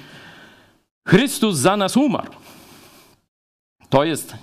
Chrystus 1.07 1.57
za 1.57 1.77
nas 1.77 1.97
umarł. 1.97 2.31
To 3.89 4.03
jest 4.03 4.35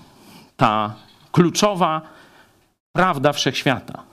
ta 0.56 0.94
kluczowa 1.32 2.02
prawda 2.92 3.32
wszechświata. 3.32 4.09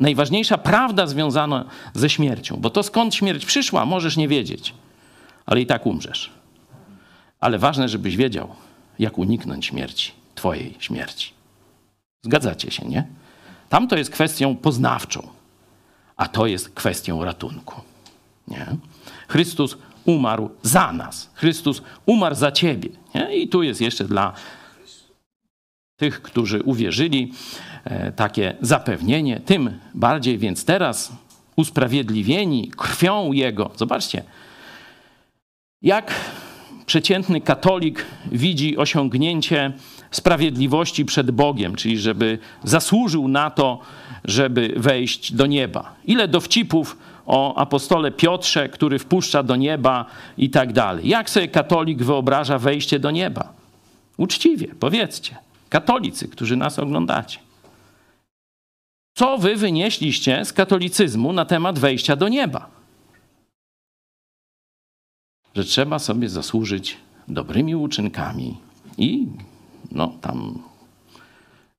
Najważniejsza 0.00 0.58
prawda 0.58 1.06
związana 1.06 1.64
ze 1.94 2.10
śmiercią, 2.10 2.56
bo 2.56 2.70
to 2.70 2.82
skąd 2.82 3.14
śmierć 3.14 3.46
przyszła, 3.46 3.86
możesz 3.86 4.16
nie 4.16 4.28
wiedzieć, 4.28 4.74
ale 5.46 5.60
i 5.60 5.66
tak 5.66 5.86
umrzesz. 5.86 6.30
Ale 7.40 7.58
ważne, 7.58 7.88
żebyś 7.88 8.16
wiedział, 8.16 8.48
jak 8.98 9.18
uniknąć 9.18 9.66
śmierci, 9.66 10.12
Twojej 10.34 10.74
śmierci. 10.78 11.30
Zgadzacie 12.22 12.70
się, 12.70 12.88
nie? 12.88 13.06
Tam 13.68 13.88
to 13.88 13.96
jest 13.96 14.10
kwestią 14.10 14.56
poznawczą, 14.56 15.28
a 16.16 16.28
to 16.28 16.46
jest 16.46 16.70
kwestią 16.70 17.24
ratunku. 17.24 17.80
Nie? 18.48 18.66
Chrystus 19.28 19.76
umarł 20.04 20.50
za 20.62 20.92
nas. 20.92 21.30
Chrystus 21.34 21.82
umarł 22.06 22.34
za 22.34 22.52
ciebie. 22.52 22.88
Nie? 23.14 23.36
I 23.36 23.48
tu 23.48 23.62
jest 23.62 23.80
jeszcze 23.80 24.04
dla 24.04 24.32
tych, 25.96 26.22
którzy 26.22 26.62
uwierzyli, 26.62 27.32
e, 27.84 28.12
takie 28.12 28.56
zapewnienie, 28.60 29.40
tym 29.40 29.78
bardziej 29.94 30.38
więc 30.38 30.64
teraz 30.64 31.12
usprawiedliwieni 31.56 32.70
krwią 32.76 33.32
Jego. 33.32 33.70
Zobaczcie, 33.76 34.22
jak 35.82 36.14
przeciętny 36.86 37.40
katolik 37.40 38.06
widzi 38.32 38.76
osiągnięcie 38.76 39.72
sprawiedliwości 40.10 41.04
przed 41.04 41.30
Bogiem, 41.30 41.74
czyli 41.74 41.98
żeby 41.98 42.38
zasłużył 42.64 43.28
na 43.28 43.50
to, 43.50 43.80
żeby 44.24 44.74
wejść 44.76 45.32
do 45.32 45.46
nieba. 45.46 45.94
Ile 46.04 46.28
dowcipów 46.28 46.96
o 47.26 47.56
apostole 47.56 48.10
Piotrze, 48.10 48.68
który 48.68 48.98
wpuszcza 48.98 49.42
do 49.42 49.56
nieba 49.56 50.04
i 50.38 50.50
tak 50.50 50.72
dalej. 50.72 51.08
Jak 51.08 51.30
sobie 51.30 51.48
katolik 51.48 52.02
wyobraża 52.02 52.58
wejście 52.58 52.98
do 52.98 53.10
nieba? 53.10 53.52
Uczciwie, 54.16 54.68
powiedzcie 54.80 55.45
katolicy, 55.76 56.28
którzy 56.28 56.56
nas 56.56 56.78
oglądacie. 56.78 57.38
Co 59.14 59.38
wy 59.38 59.56
wynieśliście 59.56 60.44
z 60.44 60.52
katolicyzmu 60.52 61.32
na 61.32 61.44
temat 61.44 61.78
wejścia 61.78 62.16
do 62.16 62.28
nieba? 62.28 62.70
Że 65.54 65.64
trzeba 65.64 65.98
sobie 65.98 66.28
zasłużyć 66.28 66.96
dobrymi 67.28 67.74
uczynkami 67.74 68.56
i 68.98 69.26
no 69.92 70.12
tam 70.20 70.62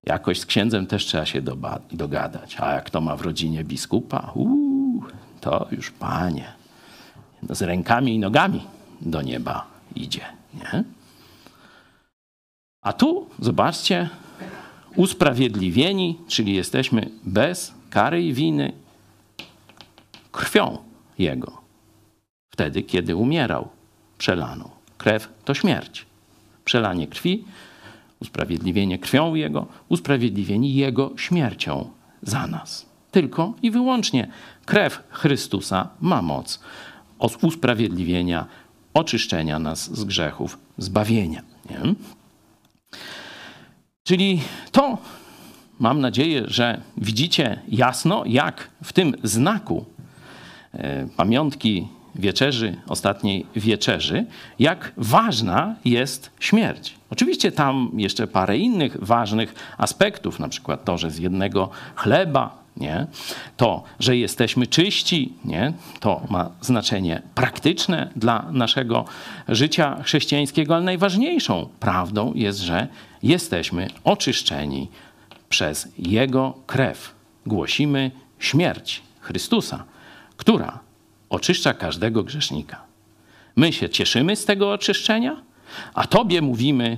jakoś 0.03 0.39
z 0.39 0.45
księdzem 0.45 0.87
też 0.87 1.05
trzeba 1.05 1.25
się 1.25 1.41
dogadać. 1.91 2.57
A 2.59 2.73
jak 2.73 2.89
to 2.89 3.01
ma 3.01 3.15
w 3.15 3.21
rodzinie 3.21 3.63
biskupa, 3.63 4.31
uu, 4.35 5.03
to 5.41 5.67
już 5.71 5.91
panie, 5.91 6.53
z 7.49 7.61
rękami 7.61 8.15
i 8.15 8.19
nogami 8.19 8.61
do 9.01 9.21
nieba 9.21 9.67
idzie. 9.95 10.25
Nie? 10.53 10.83
A 12.81 12.93
tu, 12.93 13.29
zobaczcie, 13.39 14.09
usprawiedliwieni, 14.95 16.17
czyli 16.27 16.55
jesteśmy 16.55 17.09
bez 17.23 17.73
kary 17.89 18.23
i 18.23 18.33
winy 18.33 18.73
krwią 20.31 20.77
Jego. 21.19 21.61
Wtedy, 22.49 22.83
kiedy 22.83 23.15
umierał 23.15 23.69
przelaną. 24.17 24.69
Krew 24.97 25.29
to 25.45 25.53
śmierć. 25.53 26.05
Przelanie 26.65 27.07
krwi, 27.07 27.45
usprawiedliwienie 28.21 28.99
krwią 28.99 29.35
Jego, 29.35 29.65
usprawiedliwieni 29.89 30.75
Jego 30.75 31.11
śmiercią 31.17 31.89
za 32.21 32.47
nas. 32.47 32.85
Tylko 33.11 33.53
i 33.61 33.71
wyłącznie 33.71 34.27
krew 34.65 35.03
Chrystusa 35.09 35.89
ma 36.01 36.21
moc 36.21 36.59
usprawiedliwienia, 37.41 38.45
oczyszczenia 38.93 39.59
nas 39.59 39.97
z 39.97 40.03
grzechów, 40.03 40.57
zbawienia. 40.77 41.41
Nie? 41.69 41.95
Czyli 44.07 44.41
to 44.71 44.97
mam 45.79 46.01
nadzieję, 46.01 46.43
że 46.47 46.81
widzicie 46.97 47.59
jasno, 47.67 48.23
jak 48.25 48.69
w 48.83 48.93
tym 48.93 49.13
znaku 49.23 49.85
e, 50.73 51.07
pamiątki 51.17 51.87
wieczerzy, 52.15 52.75
ostatniej 52.87 53.45
wieczerzy, 53.55 54.25
jak 54.59 54.93
ważna 54.97 55.75
jest 55.85 56.31
śmierć. 56.39 56.95
Oczywiście 57.09 57.51
tam 57.51 57.91
jeszcze 57.93 58.27
parę 58.27 58.57
innych 58.57 58.97
ważnych 59.05 59.55
aspektów, 59.77 60.39
na 60.39 60.47
przykład 60.49 60.85
to, 60.85 60.97
że 60.97 61.11
z 61.11 61.17
jednego 61.17 61.69
chleba 61.95 62.57
nie? 62.77 63.07
To, 63.57 63.83
że 63.99 64.17
jesteśmy 64.17 64.67
czyści, 64.67 65.33
nie? 65.45 65.73
To 65.99 66.21
ma 66.29 66.49
znaczenie 66.61 67.21
praktyczne 67.35 68.11
dla 68.15 68.45
naszego 68.51 69.05
życia 69.47 70.03
chrześcijańskiego, 70.03 70.75
ale 70.75 70.83
najważniejszą 70.83 71.69
prawdą 71.79 72.33
jest, 72.35 72.59
że 72.59 72.87
jesteśmy 73.23 73.87
oczyszczeni 74.03 74.87
przez 75.49 75.87
Jego 75.97 76.53
krew. 76.67 77.15
Głosimy 77.45 78.11
śmierć 78.39 79.01
Chrystusa, 79.19 79.83
która 80.37 80.79
oczyszcza 81.29 81.73
każdego 81.73 82.23
grzesznika. 82.23 82.81
My 83.55 83.73
się 83.73 83.89
cieszymy 83.89 84.35
z 84.35 84.45
tego 84.45 84.71
oczyszczenia, 84.71 85.41
a 85.93 86.07
Tobie 86.07 86.41
mówimy, 86.41 86.97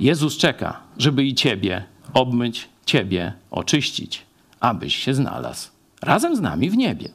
Jezus 0.00 0.36
czeka, 0.36 0.80
żeby 0.98 1.24
i 1.24 1.34
Ciebie 1.34 1.84
obmyć, 2.14 2.68
Ciebie 2.86 3.32
oczyścić, 3.50 4.22
abyś 4.60 4.96
się 4.96 5.14
znalazł 5.14 5.70
razem 6.02 6.36
z 6.36 6.40
nami 6.40 6.70
w 6.70 6.76
niebie. 6.76 7.08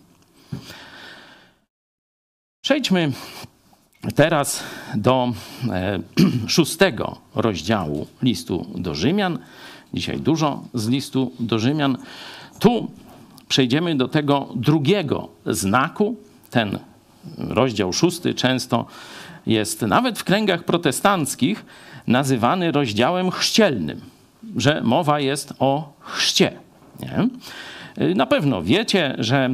Przejdźmy 2.62 3.12
teraz 4.16 4.64
do 4.96 5.34
e, 5.70 6.00
szóstego 6.48 7.18
rozdziału 7.36 8.08
listu 8.22 8.66
do 8.76 8.96
Rzymian. 8.96 9.40
Dzisiaj 9.94 10.20
dużo 10.20 10.64
z 10.74 10.88
listu 10.88 11.32
do 11.40 11.60
Rzymian. 11.60 11.98
Tu 12.60 12.92
przejdziemy 13.48 13.96
do 13.96 14.08
tego 14.08 14.50
drugiego 14.56 15.30
znaku. 15.46 16.16
Ten 16.50 16.80
rozdział 17.38 17.94
szósty 17.94 18.34
często 18.34 18.86
jest 19.46 19.82
nawet 19.82 20.20
w 20.20 20.24
kręgach 20.24 20.64
protestanckich 20.64 21.66
nazywany 22.08 22.72
rozdziałem 22.72 23.32
chrzcielnym, 23.32 24.02
że 24.56 24.82
mowa 24.82 25.20
jest 25.20 25.54
o 25.60 25.94
chrzcie. 26.00 26.65
Nie? 27.00 27.30
Na 28.16 28.26
pewno 28.26 28.62
wiecie, 28.62 29.16
że 29.20 29.50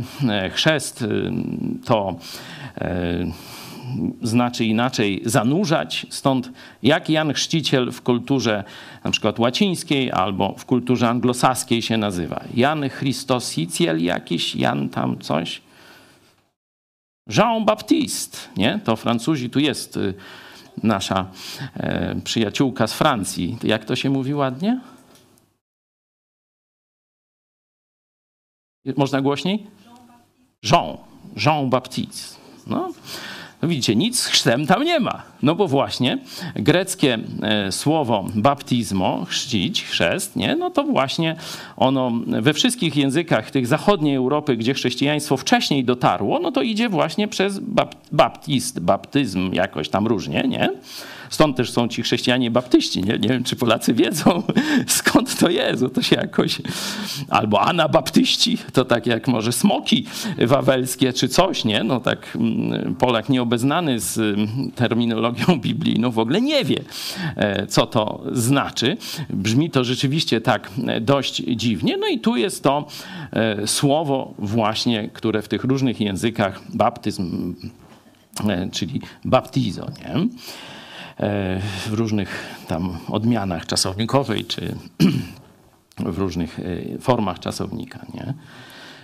chrzest 0.52 1.06
to 1.86 2.16
e, 2.78 3.26
znaczy 4.22 4.66
inaczej 4.66 5.22
zanurzać. 5.26 6.06
Stąd 6.10 6.52
jak 6.84 7.10
Jan 7.10 7.34
Chrzciciel 7.34 7.92
w 7.92 8.02
kulturze 8.02 8.64
na 9.04 9.12
przykład 9.12 9.40
łacińskiej 9.40 10.12
albo 10.12 10.56
w 10.58 10.66
kulturze 10.66 11.10
anglosaskiej 11.10 11.82
się 11.82 11.98
nazywa. 11.98 12.44
Jan 12.54 12.90
Christosiciel 12.90 14.04
jakiś, 14.04 14.56
Jan 14.56 14.90
tam 14.90 15.20
coś. 15.20 15.62
Jean 17.38 17.66
Baptiste, 17.66 18.38
nie? 18.58 18.80
To 18.84 18.96
Francuzi, 18.96 19.50
tu 19.50 19.60
jest 19.60 19.98
y, 19.98 20.14
nasza 20.84 21.26
e, 21.78 22.16
przyjaciółka 22.24 22.88
z 22.88 22.94
Francji. 22.94 23.58
Jak 23.64 23.86
to 23.86 23.96
się 23.96 24.10
mówi 24.10 24.34
ładnie? 24.34 24.80
Można 28.98 29.22
głośniej? 29.22 29.68
Jean. 30.72 30.98
Jean 31.46 31.70
Baptiste. 31.70 32.38
No. 32.68 32.92
No 33.62 33.68
widzicie, 33.68 33.96
nic 33.96 34.20
z 34.20 34.26
chrztem 34.26 34.68
tam 34.68 34.84
nie 34.84 35.00
ma. 35.00 35.24
No 35.44 35.56
bo 35.56 35.68
właśnie 35.68 36.18
greckie 36.56 37.20
e, 37.42 37.72
słowo 37.72 38.26
baptizmo, 38.36 39.26
chrzcić, 39.26 39.84
chrzest, 39.84 40.36
nie? 40.36 40.56
no 40.56 40.70
to 40.70 40.84
właśnie 40.84 41.36
ono 41.78 42.12
we 42.26 42.54
wszystkich 42.54 42.96
językach 42.96 43.52
tych 43.52 43.68
zachodniej 43.68 44.16
Europy, 44.16 44.58
gdzie 44.58 44.74
chrześcijaństwo 44.74 45.38
wcześniej 45.38 45.84
dotarło, 45.86 46.40
no 46.40 46.52
to 46.52 46.62
idzie 46.62 46.90
właśnie 46.90 47.28
przez 47.28 47.60
baptist, 48.12 48.80
baptyzm 48.80 49.54
jakoś 49.54 49.90
tam 49.90 50.08
różnie, 50.08 50.44
nie? 50.48 50.70
Stąd 51.32 51.58
też 51.58 51.72
są 51.72 51.88
ci 51.88 52.02
chrześcijanie 52.02 52.52
baptyści. 52.52 53.04
Nie, 53.04 53.20
nie 53.20 53.30
wiem, 53.30 53.44
czy 53.44 53.56
Polacy 53.56 53.94
wiedzą, 53.94 54.44
skąd 54.88 55.40
to 55.40 55.50
jest. 55.50 55.84
To 55.94 56.02
się 56.02 56.16
jakoś... 56.16 56.62
Albo 57.30 57.62
anabaptyści, 57.62 58.58
to 58.74 58.86
tak 58.86 59.08
jak 59.08 59.28
może 59.28 59.52
smoki 59.52 60.06
wawelskie, 60.38 61.14
czy 61.14 61.28
coś, 61.28 61.66
nie? 61.66 61.84
No 61.84 62.00
tak 62.00 62.36
mm, 62.36 62.96
Polak 62.96 63.30
nieobeznany 63.30 64.00
z 64.00 64.18
mm, 64.18 64.72
terminologią 64.72 65.60
biblijną 65.62 66.12
w 66.12 66.20
ogóle 66.20 66.42
nie 66.42 66.66
wie, 66.66 66.82
e, 67.36 67.68
co 67.68 67.86
to 67.86 68.24
znaczy. 68.32 68.98
Brzmi 69.30 69.70
to 69.70 69.84
rzeczywiście 69.84 70.42
tak 70.42 70.70
e, 70.88 71.02
dość 71.02 71.36
dziwnie. 71.36 71.98
No 71.98 72.08
i 72.08 72.20
tu 72.20 72.36
jest 72.36 72.64
to 72.64 72.88
e, 73.32 73.68
słowo 73.68 74.34
właśnie, 74.38 75.10
które 75.14 75.42
w 75.42 75.48
tych 75.48 75.64
różnych 75.64 76.02
językach 76.02 76.62
baptyzm, 76.74 77.56
czyli 78.72 79.02
baptizo, 79.26 79.88
nie? 80.00 80.28
E, 81.22 81.60
w 81.88 81.94
różnych 81.94 82.56
tam 82.68 82.98
odmianach 83.08 83.66
czasownikowej, 83.66 84.46
czy 84.46 84.76
w 86.00 86.18
różnych 86.18 86.60
e, 86.60 87.00
formach 87.00 87.40
czasownika, 87.40 88.06
nie? 88.14 88.34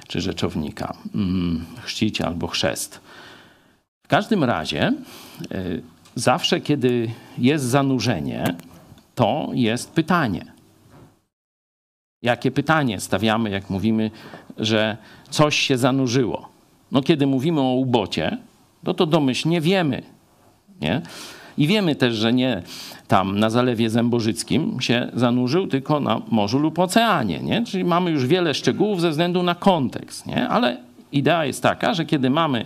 czy 0.08 0.22
rzeczownika, 0.22 0.98
mm, 1.16 1.66
chrzcić 1.82 2.22
albo 2.22 2.48
chrzest. 2.48 3.02
W 4.06 4.08
każdym 4.08 4.44
razie, 4.44 4.82
e, 4.82 4.94
zawsze 6.16 6.62
kiedy 6.62 7.12
jest 7.38 7.66
zanurzenie, 7.66 8.56
to 9.16 9.50
jest 9.54 9.92
pytanie. 9.92 10.46
Jakie 12.22 12.52
pytanie 12.52 13.00
stawiamy, 13.00 13.50
jak 13.50 13.70
mówimy, 13.70 14.12
że 14.58 14.98
coś 15.30 15.56
się 15.56 15.78
zanurzyło? 15.78 16.50
No, 16.92 17.02
kiedy 17.02 17.28
mówimy 17.28 17.62
o 17.62 17.74
ubocie, 17.74 18.38
no 18.84 18.94
to 18.94 19.06
domyślnie 19.06 19.62
wiemy, 19.62 20.04
nie? 20.82 21.02
I 21.58 21.68
wiemy 21.68 21.96
też, 21.96 22.16
że 22.16 22.34
nie 22.34 22.62
tam 23.08 23.40
na 23.40 23.50
Zalewie 23.50 23.90
Zębożyckim 23.90 24.82
się 24.82 25.12
zanurzył, 25.14 25.68
tylko 25.68 26.00
na 26.00 26.22
morzu 26.32 26.60
lub 26.60 26.80
oceanie. 26.80 27.40
Nie? 27.40 27.64
Czyli 27.66 27.84
mamy 27.84 28.12
już 28.12 28.26
wiele 28.26 28.54
szczegółów 28.54 29.02
ze 29.02 29.10
względu 29.10 29.44
na 29.44 29.56
kontekst. 29.56 30.26
Nie? 30.26 30.48
Ale 30.50 30.78
idea 31.12 31.46
jest 31.46 31.64
taka, 31.64 31.94
że 31.94 32.06
kiedy 32.06 32.30
mamy 32.30 32.66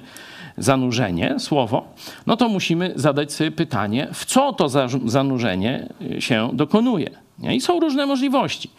zanurzenie, 0.57 1.35
słowo, 1.39 1.85
no 2.27 2.37
to 2.37 2.49
musimy 2.49 2.93
zadać 2.95 3.33
sobie 3.33 3.51
pytanie, 3.51 4.07
w 4.13 4.25
co 4.25 4.53
to 4.53 4.69
zanurzenie 5.05 5.89
się 6.19 6.49
dokonuje. 6.53 7.09
I 7.51 7.61
są 7.61 7.79
różne 7.79 8.05
możliwości. 8.05 8.69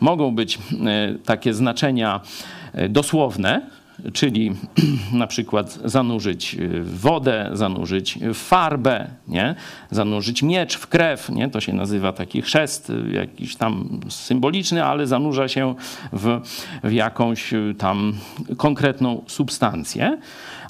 Mogą 0.00 0.34
być 0.34 0.58
e, 0.58 0.60
takie 1.24 1.54
znaczenia 1.54 2.20
e, 2.72 2.88
dosłowne, 2.88 3.62
czyli 4.12 4.52
na 5.12 5.26
przykład 5.26 5.78
zanurzyć 5.84 6.56
w 6.60 7.00
wodę, 7.00 7.50
zanurzyć 7.52 8.18
farbę, 8.34 9.10
nie? 9.28 9.54
zanurzyć 9.90 10.42
miecz 10.42 10.76
w 10.76 10.86
krew, 10.86 11.28
nie? 11.28 11.48
to 11.48 11.60
się 11.60 11.72
nazywa 11.72 12.12
taki 12.12 12.42
chrzest 12.42 12.92
jakiś 13.12 13.56
tam 13.56 14.00
symboliczny, 14.08 14.84
ale 14.84 15.06
zanurza 15.06 15.48
się 15.48 15.74
w, 16.12 16.40
w 16.84 16.92
jakąś 16.92 17.54
tam 17.78 18.12
konkretną 18.56 19.22
substancję. 19.26 20.18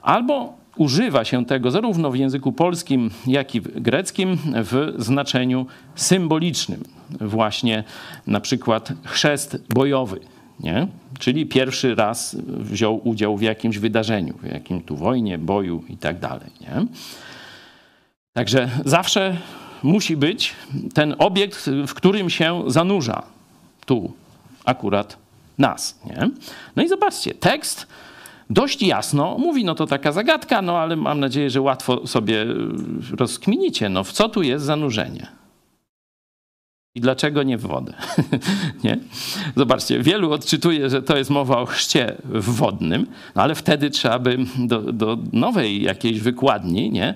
Albo 0.03 0.61
używa 0.77 1.25
się 1.25 1.45
tego 1.45 1.71
zarówno 1.71 2.11
w 2.11 2.17
języku 2.17 2.53
polskim, 2.53 3.11
jak 3.27 3.55
i 3.55 3.61
w 3.61 3.81
greckim 3.81 4.39
w 4.45 4.95
znaczeniu 4.99 5.67
symbolicznym. 5.95 6.83
Właśnie 7.21 7.85
na 8.27 8.41
przykład 8.41 8.93
chrzest 9.05 9.65
bojowy 9.75 10.21
nie? 10.63 10.87
Czyli 11.19 11.47
pierwszy 11.47 11.95
raz 11.95 12.37
wziął 12.47 13.09
udział 13.09 13.37
w 13.37 13.43
jakimś 13.43 13.79
wydarzeniu, 13.79 14.35
w 14.43 14.47
jakim 14.47 14.83
tu 14.83 14.97
wojnie, 14.97 15.39
boju 15.39 15.85
i 15.89 15.97
tak 15.97 16.19
dalej. 16.19 16.51
Nie? 16.61 16.87
Także 18.33 18.71
zawsze 18.85 19.37
musi 19.83 20.17
być 20.17 20.53
ten 20.95 21.15
obiekt, 21.19 21.71
w 21.87 21.95
którym 21.95 22.31
się 22.31 22.63
zanurza. 22.67 23.23
Tu 23.87 24.13
akurat 24.65 25.17
nas. 25.59 26.01
Nie? 26.07 26.31
No 26.77 26.83
i 26.83 26.89
zobaczcie, 26.89 27.35
tekst 27.35 27.87
dość 28.51 28.83
jasno 28.83 29.39
mówi, 29.39 29.65
no 29.65 29.75
to 29.75 29.87
taka 29.87 30.13
zagadka, 30.13 30.63
no 30.63 30.79
ale 30.79 30.97
mam 30.97 31.21
nadzieję, 31.21 31.51
że 31.51 31.61
łatwo 31.61 32.07
sobie 32.07 32.47
rozkminicie, 33.19 33.89
no 33.89 34.05
w 34.05 34.13
co 34.13 34.29
tu 34.29 34.43
jest 34.43 34.65
zanurzenie. 34.65 35.40
I 36.95 37.01
dlaczego 37.01 37.43
nie 37.43 37.59
w 37.59 37.61
wodę? 37.61 37.93
nie? 38.85 38.99
Zobaczcie, 39.57 40.03
wielu 40.03 40.33
odczytuje, 40.33 40.91
że 40.91 41.03
to 41.03 41.17
jest 41.17 41.31
mowa 41.31 41.59
o 41.59 41.67
chrzcie 41.67 42.17
wodnym, 42.35 43.07
no 43.35 43.43
ale 43.43 43.55
wtedy 43.55 43.91
trzeba 43.91 44.19
by 44.19 44.39
do, 44.59 44.81
do, 44.81 45.19
nowej 45.33 45.83
jakiejś 45.83 46.21
wykładni, 46.21 46.91
nie? 46.91 47.15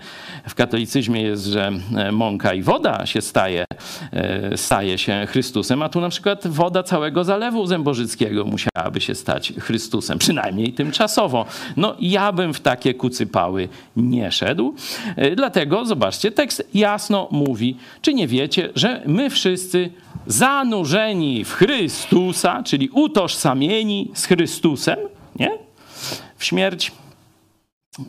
W 0.49 0.55
katolicyzmie 0.55 1.23
jest, 1.23 1.45
że 1.45 1.73
e, 1.97 2.13
mąka 2.13 2.55
i 2.55 2.63
woda 2.63 3.07
się 3.07 3.21
staje, 3.21 3.65
e, 4.13 4.57
staje 4.57 4.99
się 4.99 5.27
Chrystusem, 5.27 5.83
a 5.83 5.89
tu 5.89 6.01
na 6.01 6.09
przykład 6.09 6.47
woda 6.47 6.83
całego 6.83 7.25
Zalewu 7.25 7.67
Zębożyckiego 7.67 8.45
musiałaby 8.45 9.01
się 9.01 9.15
stać 9.15 9.53
Chrystusem, 9.61 10.19
przynajmniej 10.19 10.73
tymczasowo. 10.73 11.47
No 11.77 11.97
ja 12.01 12.33
bym 12.33 12.55
w 12.55 12.61
takie 12.61 12.95
kucypały 12.95 13.69
nie 13.97 14.33
szedł, 14.33 14.75
e, 15.17 15.37
dlatego 15.37 15.85
zobaczcie, 15.85 16.31
tekst 16.31 16.69
jasno 16.75 17.29
mówi, 17.31 17.77
czy 18.03 18.15
nie 18.15 18.29
wiecie, 18.29 18.69
że 18.75 19.03
my 19.07 19.31
wszyscy 19.31 19.65
wszyscy 19.75 19.91
zanurzeni 20.27 21.45
w 21.45 21.53
Chrystusa, 21.53 22.63
czyli 22.63 22.89
utożsamieni 22.89 24.11
z 24.15 24.25
Chrystusem, 24.25 24.99
nie? 25.37 25.51
w 26.37 26.45
śmierć 26.45 26.93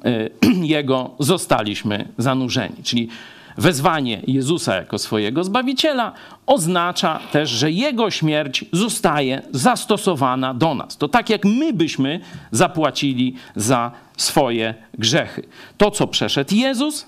e, 0.05 0.29
Jego 0.75 1.11
zostaliśmy 1.19 2.07
zanurzeni. 2.17 2.83
Czyli 2.83 3.09
wezwanie 3.57 4.21
Jezusa 4.27 4.75
jako 4.75 4.99
swojego 4.99 5.43
Zbawiciela 5.43 6.13
oznacza 6.45 7.19
też, 7.31 7.49
że 7.49 7.71
Jego 7.71 8.11
śmierć 8.11 8.65
zostaje 8.71 9.41
zastosowana 9.51 10.53
do 10.53 10.75
nas. 10.75 10.97
To 10.97 11.07
tak 11.07 11.29
jak 11.29 11.45
my 11.45 11.73
byśmy 11.73 12.19
zapłacili 12.51 13.35
za 13.55 13.91
swoje 14.17 14.73
grzechy. 14.97 15.43
To, 15.77 15.91
co 15.91 16.07
przeszedł 16.07 16.55
Jezus, 16.55 17.05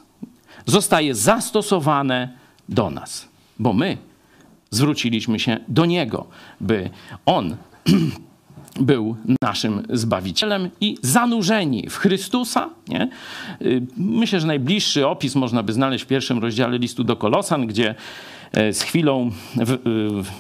zostaje 0.66 1.16
zastosowane 1.16 2.30
do 2.70 2.90
nas, 2.90 3.28
bo 3.60 3.74
my 3.74 3.98
zwróciliśmy 4.70 5.40
się 5.40 5.58
do 5.68 5.86
Niego, 5.86 6.28
by 6.62 6.90
On 7.26 7.56
był 8.80 9.16
naszym 9.42 9.84
Zbawicielem 9.90 10.70
i 10.82 10.98
zanurzeni 11.02 11.90
w 11.90 11.98
Chrystusa. 11.98 12.70
Nie? 12.88 13.10
Y, 13.62 13.82
myślę, 13.98 14.40
że 14.40 14.48
najbliższy 14.48 15.08
opis 15.08 15.36
można 15.36 15.64
by 15.64 15.74
znaleźć 15.74 16.04
w 16.04 16.08
pierwszym 16.08 16.40
rozdziale 16.40 16.78
listu 16.78 17.04
do 17.04 17.16
Kolosan, 17.16 17.68
gdzie 17.68 17.96
e, 18.52 18.74
z 18.74 18.82
chwilą 18.82 19.28
y, 19.28 19.64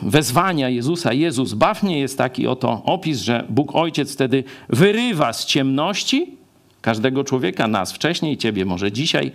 wezwania 0.01 0.69
Jezusa, 0.69 1.13
Jezus 1.13 1.53
baw 1.53 1.83
mnie, 1.83 1.99
jest 1.99 2.17
taki 2.17 2.47
oto 2.47 2.81
opis, 2.85 3.21
że 3.21 3.45
Bóg 3.49 3.75
Ojciec 3.75 4.13
wtedy 4.13 4.43
wyrywa 4.69 5.33
z 5.33 5.45
ciemności 5.45 6.37
każdego 6.81 7.23
człowieka, 7.23 7.67
nas 7.67 7.93
wcześniej, 7.93 8.37
ciebie 8.37 8.65
może 8.65 8.91
dzisiaj, 8.91 9.31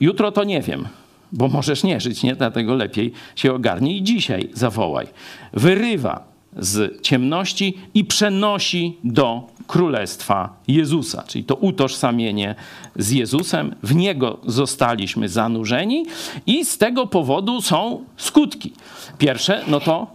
jutro 0.00 0.32
to 0.32 0.44
nie 0.44 0.62
wiem, 0.62 0.88
bo 1.32 1.48
możesz 1.48 1.84
nie 1.84 2.00
żyć, 2.00 2.22
nie? 2.22 2.36
Dlatego 2.36 2.74
lepiej 2.74 3.12
się 3.36 3.54
ogarnij 3.54 3.96
i 3.96 4.02
dzisiaj 4.02 4.50
zawołaj. 4.54 5.06
Wyrywa 5.52 6.24
z 6.56 7.02
ciemności 7.02 7.78
i 7.94 8.04
przenosi 8.04 8.96
do 9.04 9.42
królestwa 9.66 10.56
Jezusa, 10.68 11.24
czyli 11.26 11.44
to 11.44 11.54
utożsamienie 11.54 12.54
z 12.96 13.10
Jezusem. 13.10 13.74
W 13.82 13.94
niego 13.94 14.38
zostaliśmy 14.46 15.28
zanurzeni 15.28 16.06
i 16.46 16.64
z 16.64 16.78
tego 16.78 17.06
powodu 17.06 17.62
są 17.62 18.04
skutki. 18.16 18.72
Pierwsze, 19.18 19.64
no 19.68 19.80
to 19.80 20.06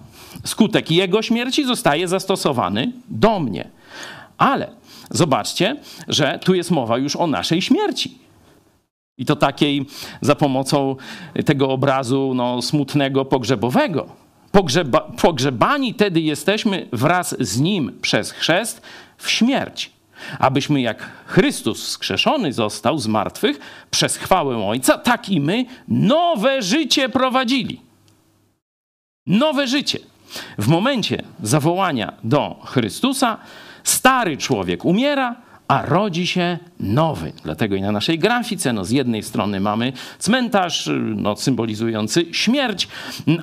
skutek 0.43 0.91
jego 0.91 1.21
śmierci 1.21 1.65
zostaje 1.65 2.07
zastosowany 2.07 2.91
do 3.09 3.39
mnie. 3.39 3.67
Ale 4.37 4.71
zobaczcie, 5.09 5.75
że 6.07 6.39
tu 6.43 6.53
jest 6.53 6.71
mowa 6.71 6.97
już 6.97 7.15
o 7.15 7.27
naszej 7.27 7.61
śmierci. 7.61 8.22
I 9.17 9.25
to 9.25 9.35
takiej 9.35 9.85
za 10.21 10.35
pomocą 10.35 10.95
tego 11.45 11.69
obrazu 11.69 12.31
no, 12.35 12.61
smutnego, 12.61 13.25
pogrzebowego 13.25 14.23
Pogrzeba, 14.53 14.99
pogrzebani 14.99 15.93
tedy 15.93 16.21
jesteśmy 16.21 16.87
wraz 16.91 17.35
z 17.39 17.59
Nim 17.59 17.99
przez 18.01 18.31
chrzest 18.31 18.81
w 19.17 19.29
śmierć, 19.29 19.91
abyśmy 20.39 20.81
jak 20.81 21.11
Chrystus 21.25 21.83
wskrzeszony 21.83 22.53
został 22.53 22.97
z 22.97 23.07
martwych 23.07 23.59
przez 23.91 24.17
chwałę 24.17 24.67
Ojca, 24.67 24.97
tak 24.97 25.29
i 25.29 25.41
my 25.41 25.65
nowe 25.87 26.61
życie 26.61 27.09
prowadzili. 27.09 27.81
Nowe 29.27 29.67
życie. 29.67 29.99
W 30.57 30.67
momencie 30.67 31.23
zawołania 31.43 32.13
do 32.23 32.59
Chrystusa 32.65 33.37
stary 33.83 34.37
człowiek 34.37 34.85
umiera, 34.85 35.35
a 35.67 35.85
rodzi 35.85 36.27
się 36.27 36.57
nowy. 36.79 37.33
Dlatego 37.43 37.75
i 37.75 37.81
na 37.81 37.91
naszej 37.91 38.19
grafice, 38.19 38.73
no 38.73 38.85
z 38.85 38.91
jednej 38.91 39.23
strony 39.23 39.59
mamy 39.59 39.93
cmentarz, 40.19 40.89
no, 41.15 41.35
symbolizujący 41.35 42.25
śmierć, 42.33 42.87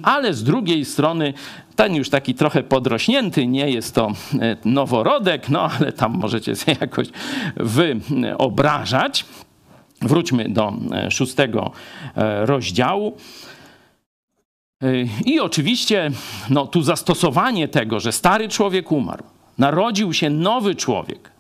ale 0.03 0.35
z 0.35 0.45
drugiej 0.45 0.85
strony 0.85 1.35
ten 1.77 1.95
już 1.95 2.11
taki 2.11 2.35
trochę 2.35 2.63
podrośnięty, 2.63 3.47
nie 3.47 3.71
jest 3.71 3.95
to 3.95 4.13
e, 4.41 4.57
noworodek, 4.65 5.49
no 5.49 5.71
ale 5.79 5.93
tam 5.93 6.13
możecie 6.13 6.57
sobie 6.57 6.77
jakoś 6.81 7.09
wyobrażać. 7.57 9.25
Wróćmy 10.03 10.49
do 10.49 10.73
e, 10.93 11.11
szóstego 11.11 11.73
e, 12.17 12.47
rozdziału. 12.47 13.17
I 15.25 15.41
oczywiście 15.41 16.11
no, 16.51 16.67
tu 16.67 16.83
zastosowanie 16.83 17.69
tego, 17.69 18.01
że 18.01 18.13
stary 18.13 18.49
człowiek 18.49 18.93
umarł, 18.93 19.25
narodził 19.59 20.13
się 20.13 20.31
nowy 20.31 20.75
człowiek, 20.75 21.31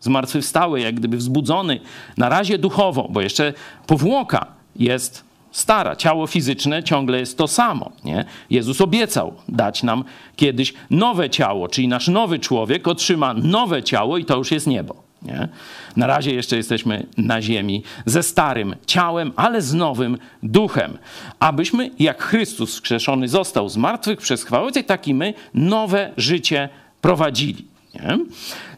zmartwychwstały, 0.00 0.80
jak 0.80 0.94
gdyby 0.94 1.16
wzbudzony, 1.16 1.80
na 2.16 2.28
razie 2.28 2.58
duchowo, 2.58 3.08
bo 3.10 3.20
jeszcze 3.20 3.52
powłoka 3.86 4.46
jest 4.76 5.24
stara, 5.50 5.96
ciało 5.96 6.26
fizyczne 6.26 6.82
ciągle 6.82 7.20
jest 7.20 7.38
to 7.38 7.48
samo. 7.48 7.92
Nie? 8.04 8.24
Jezus 8.50 8.80
obiecał 8.80 9.34
dać 9.48 9.82
nam 9.82 10.04
kiedyś 10.36 10.74
nowe 10.90 11.30
ciało, 11.30 11.68
czyli 11.68 11.88
nasz 11.88 12.08
nowy 12.08 12.38
człowiek 12.38 12.88
otrzyma 12.88 13.34
nowe 13.34 13.82
ciało 13.82 14.18
i 14.18 14.24
to 14.24 14.36
już 14.36 14.52
jest 14.52 14.66
niebo. 14.66 15.08
Nie? 15.22 15.48
Na 15.96 16.06
razie 16.06 16.34
jeszcze 16.34 16.56
jesteśmy 16.56 17.06
na 17.16 17.42
ziemi 17.42 17.82
ze 18.06 18.22
starym 18.22 18.76
ciałem, 18.86 19.32
ale 19.36 19.62
z 19.62 19.74
nowym 19.74 20.18
duchem. 20.42 20.98
Abyśmy, 21.40 21.90
jak 21.98 22.22
Chrystus 22.22 22.72
skrzeszony 22.72 23.28
został 23.28 23.68
z 23.68 23.76
martwych 23.76 24.18
przez 24.18 24.44
chwałę, 24.44 24.72
tak 24.86 25.08
i 25.08 25.14
my 25.14 25.34
nowe 25.54 26.12
życie 26.16 26.68
prowadzili. 27.00 27.67
Nie? 27.94 28.18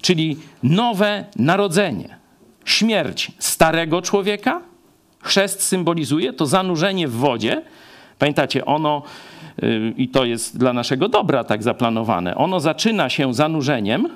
Czyli 0.00 0.36
nowe 0.62 1.24
narodzenie. 1.36 2.18
Śmierć 2.64 3.32
starego 3.38 4.02
człowieka, 4.02 4.60
chrzest 5.22 5.62
symbolizuje 5.62 6.32
to 6.32 6.46
zanurzenie 6.46 7.08
w 7.08 7.12
wodzie. 7.12 7.62
Pamiętacie, 8.18 8.64
ono, 8.64 9.02
yy, 9.62 9.94
i 9.96 10.08
to 10.08 10.24
jest 10.24 10.58
dla 10.58 10.72
naszego 10.72 11.08
dobra 11.08 11.44
tak 11.44 11.62
zaplanowane, 11.62 12.36
ono 12.36 12.60
zaczyna 12.60 13.10
się 13.10 13.34
zanurzeniem. 13.34 14.08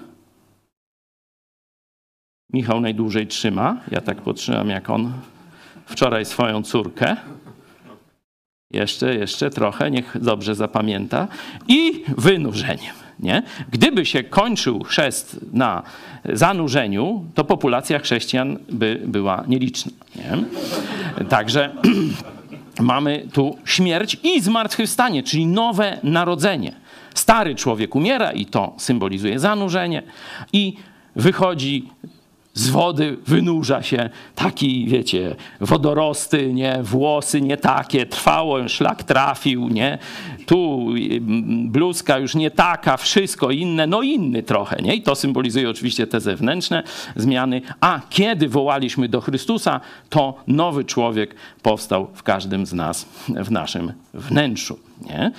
Michał 2.53 2.81
najdłużej 2.81 3.27
trzyma, 3.27 3.81
ja 3.91 4.01
tak 4.01 4.21
potrzymam 4.21 4.69
jak 4.69 4.91
on 4.91 5.13
wczoraj 5.87 6.25
swoją 6.25 6.63
córkę. 6.63 7.17
Jeszcze, 8.71 9.15
jeszcze 9.15 9.51
trochę, 9.51 9.91
niech 9.91 10.17
dobrze 10.21 10.55
zapamięta. 10.55 11.29
I 11.69 12.05
wynurzeniem. 12.19 13.04
Nie? 13.21 13.43
Gdyby 13.71 14.07
się 14.07 14.23
kończył 14.23 14.85
chrzest 14.85 15.41
na 15.53 15.83
zanurzeniu, 16.25 17.25
to 17.35 17.45
populacja 17.45 17.99
chrześcijan 17.99 18.59
by 18.69 19.03
była 19.07 19.45
nieliczna. 19.49 19.93
Nie? 20.17 20.45
Także 21.25 21.71
mamy 22.81 23.29
tu 23.33 23.59
śmierć 23.65 24.17
i 24.23 24.41
zmartwychwstanie, 24.41 25.23
czyli 25.23 25.47
nowe 25.47 25.99
narodzenie. 26.03 26.75
Stary 27.15 27.55
człowiek 27.55 27.95
umiera 27.95 28.33
i 28.33 28.47
to 28.47 28.75
symbolizuje 28.79 29.39
zanurzenie 29.39 30.03
i 30.53 30.77
wychodzi 31.17 31.89
z 32.55 32.69
wody 32.69 33.17
wynurza 33.27 33.83
się 33.83 34.11
taki, 34.35 34.87
wiecie, 34.87 35.37
wodorosty, 35.61 36.53
nie, 36.53 36.79
włosy 36.83 37.41
nie 37.41 37.57
takie, 37.57 38.07
trwało, 38.07 38.69
szlak 38.69 39.03
trafił, 39.03 39.69
nie, 39.69 39.99
tu 40.47 40.89
mm, 40.91 41.71
bluzka 41.71 42.19
już 42.19 42.35
nie 42.35 42.51
taka, 42.51 42.97
wszystko 42.97 43.51
inne, 43.51 43.87
no 43.87 44.03
inny 44.03 44.43
trochę, 44.43 44.77
nie, 44.83 44.95
i 44.95 45.03
to 45.03 45.15
symbolizuje 45.15 45.71
oczywiście 45.71 46.07
te 46.07 46.21
zewnętrzne 46.21 46.83
zmiany, 47.17 47.63
a 47.81 48.01
kiedy 48.11 48.49
wołaliśmy 48.49 49.09
do 49.09 49.21
Chrystusa, 49.21 49.81
to 50.09 50.35
nowy 50.47 50.85
człowiek 50.85 51.35
powstał 51.63 52.09
w 52.15 52.23
każdym 52.23 52.67
z 52.67 52.73
nas, 52.73 53.07
w 53.29 53.51
naszym 53.51 53.93
wnętrzu, 54.15 54.79
nie. 55.07 55.33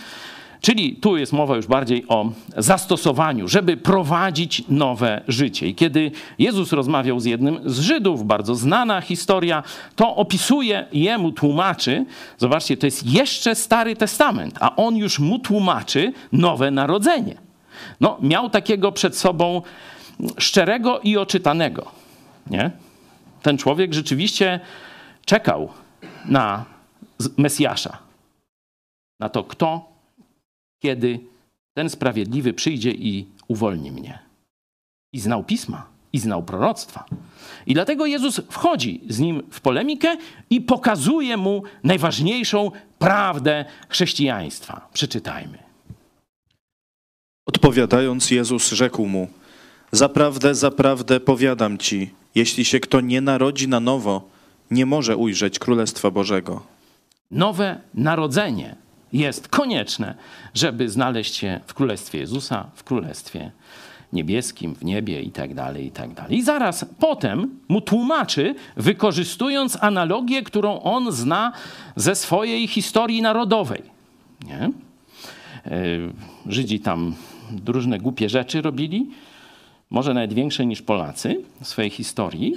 Czyli 0.61 0.95
tu 0.95 1.17
jest 1.17 1.33
mowa 1.33 1.55
już 1.55 1.67
bardziej 1.67 2.05
o 2.07 2.31
zastosowaniu, 2.57 3.47
żeby 3.47 3.77
prowadzić 3.77 4.63
nowe 4.69 5.21
życie. 5.27 5.67
I 5.67 5.75
kiedy 5.75 6.11
Jezus 6.39 6.73
rozmawiał 6.73 7.19
z 7.19 7.25
jednym 7.25 7.59
z 7.65 7.79
Żydów, 7.79 8.25
bardzo 8.25 8.55
znana 8.55 9.01
historia, 9.01 9.63
to 9.95 10.15
opisuje 10.15 10.85
jemu, 10.93 11.31
tłumaczy, 11.31 12.05
zobaczcie, 12.37 12.77
to 12.77 12.87
jest 12.87 13.05
jeszcze 13.05 13.55
Stary 13.55 13.95
Testament, 13.95 14.57
a 14.59 14.75
on 14.75 14.97
już 14.97 15.19
mu 15.19 15.39
tłumaczy 15.39 16.13
nowe 16.31 16.71
narodzenie. 16.71 17.35
No, 18.01 18.17
miał 18.21 18.49
takiego 18.49 18.91
przed 18.91 19.17
sobą 19.17 19.61
szczerego 20.37 20.99
i 20.99 21.17
oczytanego. 21.17 21.91
Nie? 22.49 22.71
Ten 23.41 23.57
człowiek 23.57 23.93
rzeczywiście 23.93 24.59
czekał 25.25 25.69
na 26.25 26.65
Mesjasza, 27.37 27.97
na 29.19 29.29
to, 29.29 29.43
kto 29.43 29.94
kiedy 30.86 31.19
ten 31.73 31.89
sprawiedliwy 31.89 32.53
przyjdzie 32.53 32.91
i 32.91 33.25
uwolni 33.47 33.91
mnie. 33.91 34.19
I 35.13 35.19
znał 35.19 35.43
pisma, 35.43 35.88
i 36.13 36.19
znał 36.19 36.43
proroctwa. 36.43 37.05
I 37.65 37.73
dlatego 37.73 38.05
Jezus 38.05 38.41
wchodzi 38.49 39.01
z 39.09 39.19
nim 39.19 39.43
w 39.51 39.61
polemikę 39.61 40.17
i 40.49 40.61
pokazuje 40.61 41.38
mu 41.38 41.63
najważniejszą 41.83 42.71
prawdę 42.99 43.65
chrześcijaństwa. 43.89 44.88
Przeczytajmy. 44.93 45.57
Odpowiadając, 47.45 48.31
Jezus 48.31 48.71
rzekł 48.71 49.05
mu: 49.05 49.27
Zaprawdę, 49.91 50.55
zaprawdę 50.55 51.19
powiadam 51.19 51.77
ci, 51.77 52.09
jeśli 52.36 52.65
się 52.65 52.79
kto 52.79 53.01
nie 53.01 53.21
narodzi 53.21 53.67
na 53.67 53.79
nowo, 53.79 54.29
nie 54.71 54.86
może 54.86 55.17
ujrzeć 55.17 55.59
Królestwa 55.59 56.11
Bożego. 56.11 56.63
Nowe 57.31 57.81
narodzenie 57.93 58.84
jest 59.13 59.47
konieczne, 59.47 60.15
żeby 60.53 60.89
znaleźć 60.89 61.35
się 61.35 61.59
w 61.67 61.73
Królestwie 61.73 62.19
Jezusa, 62.19 62.69
w 62.75 62.83
Królestwie 62.83 63.51
niebieskim, 64.13 64.75
w 64.75 64.85
niebie 64.85 65.21
i 65.21 65.31
tak 65.31 65.53
dalej, 65.53 65.85
i 65.85 65.91
tak 65.91 66.13
dalej. 66.13 66.37
I 66.37 66.43
zaraz 66.43 66.85
potem 66.99 67.59
mu 67.67 67.81
tłumaczy, 67.81 68.55
wykorzystując 68.77 69.83
analogię, 69.83 70.43
którą 70.43 70.81
on 70.81 71.11
zna 71.11 71.51
ze 71.95 72.15
swojej 72.15 72.67
historii 72.67 73.21
narodowej. 73.21 73.81
Nie? 74.47 74.59
E, 74.59 74.71
Żydzi 76.45 76.79
tam 76.79 77.15
różne 77.65 77.99
głupie 77.99 78.29
rzeczy 78.29 78.61
robili, 78.61 79.09
może 79.89 80.13
nawet 80.13 80.33
większe 80.33 80.65
niż 80.65 80.81
Polacy 80.81 81.41
w 81.61 81.67
swojej 81.67 81.91
historii. 81.91 82.53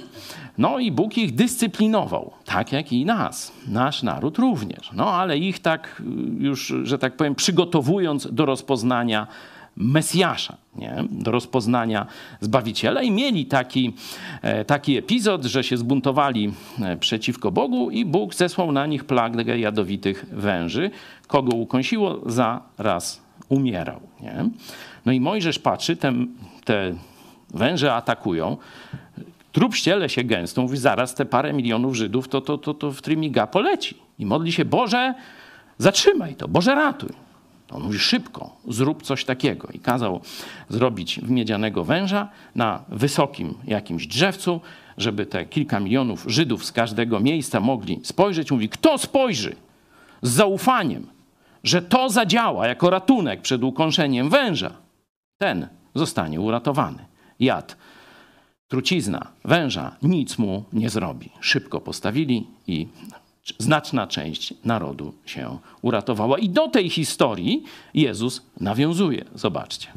No 0.57 0.79
i 0.79 0.91
Bóg 0.91 1.17
ich 1.17 1.35
dyscyplinował, 1.35 2.31
tak 2.45 2.71
jak 2.71 2.93
i 2.93 3.05
nas, 3.05 3.51
nasz 3.67 4.03
naród 4.03 4.37
również. 4.37 4.91
No 4.93 5.11
ale 5.11 5.37
ich 5.37 5.59
tak 5.59 6.01
już, 6.37 6.73
że 6.83 6.97
tak 6.97 7.17
powiem, 7.17 7.35
przygotowując 7.35 8.27
do 8.31 8.45
rozpoznania 8.45 9.27
Mesjasza, 9.75 10.57
nie? 10.75 11.03
do 11.11 11.31
rozpoznania 11.31 12.05
Zbawiciela 12.41 13.01
i 13.01 13.11
mieli 13.11 13.45
taki, 13.45 13.93
e, 14.41 14.65
taki 14.65 14.97
epizod, 14.97 15.45
że 15.45 15.63
się 15.63 15.77
zbuntowali 15.77 16.53
e, 16.81 16.97
przeciwko 16.97 17.51
Bogu 17.51 17.91
i 17.91 18.05
Bóg 18.05 18.35
zesłał 18.35 18.71
na 18.71 18.85
nich 18.85 19.03
plagę 19.03 19.59
jadowitych 19.59 20.25
węży. 20.31 20.91
Kogo 21.27 21.55
ukąsiło, 21.55 22.19
zaraz 22.25 23.21
umierał. 23.49 23.99
Nie? 24.21 24.45
No 25.05 25.11
i 25.11 25.19
Mojżesz 25.19 25.59
patrzy, 25.59 25.95
te, 25.95 26.13
te 26.65 26.93
węże 27.53 27.93
atakują, 27.93 28.57
trup 29.51 29.75
ściele 29.75 30.09
się 30.09 30.23
gęstą, 30.23 30.61
mówi 30.61 30.77
zaraz 30.77 31.15
te 31.15 31.25
parę 31.25 31.53
milionów 31.53 31.95
Żydów 31.95 32.27
to, 32.27 32.41
to, 32.41 32.57
to, 32.57 32.73
to 32.73 32.91
w 32.91 33.01
trymiga 33.01 33.47
poleci. 33.47 33.97
I 34.19 34.25
modli 34.25 34.51
się, 34.51 34.65
Boże, 34.65 35.13
zatrzymaj 35.77 36.35
to, 36.35 36.47
Boże 36.47 36.75
ratuj. 36.75 37.09
On 37.71 37.83
mówi 37.83 37.99
szybko, 37.99 38.55
zrób 38.67 39.03
coś 39.03 39.25
takiego. 39.25 39.67
I 39.73 39.79
kazał 39.79 40.21
zrobić 40.69 41.21
miedzianego 41.21 41.83
węża 41.83 42.29
na 42.55 42.83
wysokim 42.89 43.53
jakimś 43.63 44.07
drzewcu, 44.07 44.61
żeby 44.97 45.25
te 45.25 45.45
kilka 45.45 45.79
milionów 45.79 46.25
Żydów 46.27 46.65
z 46.65 46.71
każdego 46.71 47.19
miejsca 47.19 47.59
mogli 47.59 47.99
spojrzeć. 48.03 48.51
Mówi, 48.51 48.69
kto 48.69 48.97
spojrzy 48.97 49.55
z 50.21 50.29
zaufaniem, 50.29 51.07
że 51.63 51.81
to 51.81 52.09
zadziała 52.09 52.67
jako 52.67 52.89
ratunek 52.89 53.41
przed 53.41 53.63
ukąszeniem 53.63 54.29
węża, 54.29 54.71
ten 55.37 55.67
zostanie 55.95 56.41
uratowany. 56.41 57.08
Jad, 57.39 57.77
trucizna 58.67 59.27
węża 59.45 59.95
nic 60.01 60.37
mu 60.37 60.63
nie 60.73 60.89
zrobi. 60.89 61.29
Szybko 61.41 61.81
postawili 61.81 62.47
i 62.67 62.87
znaczna 63.57 64.07
część 64.07 64.53
narodu 64.65 65.13
się 65.25 65.57
uratowała. 65.81 66.39
I 66.39 66.49
do 66.49 66.67
tej 66.67 66.89
historii 66.89 67.63
Jezus 67.93 68.41
nawiązuje. 68.59 69.25
Zobaczcie. 69.35 69.87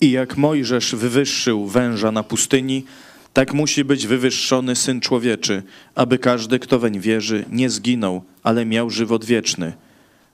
I 0.00 0.10
jak 0.10 0.36
Mojżesz 0.36 0.94
wywyższył 0.94 1.66
węża 1.66 2.12
na 2.12 2.22
pustyni, 2.22 2.84
tak 3.32 3.54
musi 3.54 3.84
być 3.84 4.06
wywyższony 4.06 4.76
Syn 4.76 5.00
Człowieczy, 5.00 5.62
aby 5.94 6.18
każdy, 6.18 6.58
kto 6.58 6.78
weń 6.78 7.00
wierzy, 7.00 7.44
nie 7.50 7.70
zginął, 7.70 8.22
ale 8.42 8.66
miał 8.66 8.90
żywot 8.90 9.24
wieczny. 9.24 9.72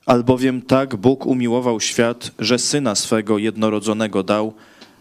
Albowiem 0.07 0.63
tak 0.63 0.97
Bóg 0.97 1.27
umiłował 1.27 1.81
świat, 1.81 2.31
że 2.39 2.59
Syna 2.59 2.95
swego 2.95 3.39
jednorodzonego 3.39 4.23
dał, 4.23 4.55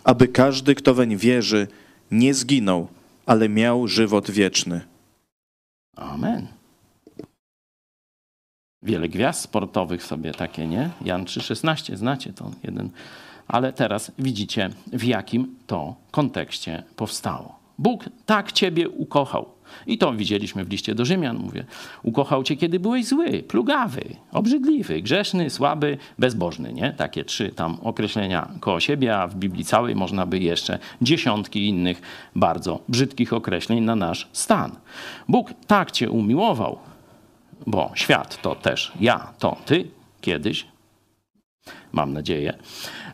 aby 0.04 0.28
każdy, 0.28 0.76
kto 0.76 0.94
weń 0.94 1.18
wierzy, 1.18 1.68
nie 2.12 2.34
zginął, 2.34 2.88
ale 3.26 3.50
miał 3.50 3.88
żywot 3.88 4.32
wieczny. 4.32 4.82
Amen. 5.96 6.48
Wiele 8.84 9.10
gwiazd 9.10 9.42
sportowych 9.42 10.04
sobie 10.04 10.32
takie, 10.32 10.68
nie? 10.68 10.90
Jan 11.06 11.26
3,16, 11.26 11.96
znacie 11.96 12.34
to 12.34 12.52
jeden. 12.64 12.90
Ale 13.48 13.74
teraz 13.74 14.12
widzicie, 14.20 14.70
w 14.94 15.04
jakim 15.04 15.56
to 15.68 15.96
kontekście 16.12 16.84
powstało. 16.96 17.60
Bóg 17.78 18.06
tak 18.26 18.52
ciebie 18.52 18.90
ukochał. 18.90 19.46
I 19.88 19.98
to 19.98 20.14
widzieliśmy 20.14 20.66
w 20.66 20.70
liście 20.70 20.96
do 20.96 21.06
Rzymian. 21.06 21.38
Mówię, 21.38 21.66
ukochał 22.04 22.44
cię, 22.44 22.56
kiedy 22.56 22.80
byłeś 22.80 23.06
zły, 23.06 23.44
plugawy, 23.44 24.02
obrzydliwy, 24.32 25.02
grzeszny, 25.02 25.50
słaby, 25.50 25.98
bezbożny. 26.20 26.74
Nie? 26.74 26.94
Takie 26.94 27.26
trzy 27.26 27.50
tam 27.50 27.78
określenia 27.82 28.48
koło 28.60 28.80
siebie, 28.80 29.18
a 29.18 29.28
w 29.28 29.36
Biblii 29.36 29.66
całej 29.66 29.96
można 29.96 30.26
by 30.26 30.40
jeszcze 30.40 30.80
dziesiątki 31.02 31.68
innych 31.68 32.02
bardzo 32.36 32.80
brzydkich 32.88 33.34
określeń 33.34 33.82
na 33.82 33.96
nasz 33.96 34.28
stan. 34.34 34.76
Bóg 35.28 35.54
tak 35.68 35.92
cię 35.92 36.12
umiłował, 36.12 36.78
bo 37.68 37.92
świat 37.96 38.42
to 38.42 38.56
też 38.56 38.92
ja, 39.00 39.34
to 39.40 39.58
ty 39.66 39.88
kiedyś, 40.22 40.66
mam 41.92 42.14
nadzieję, 42.14 42.54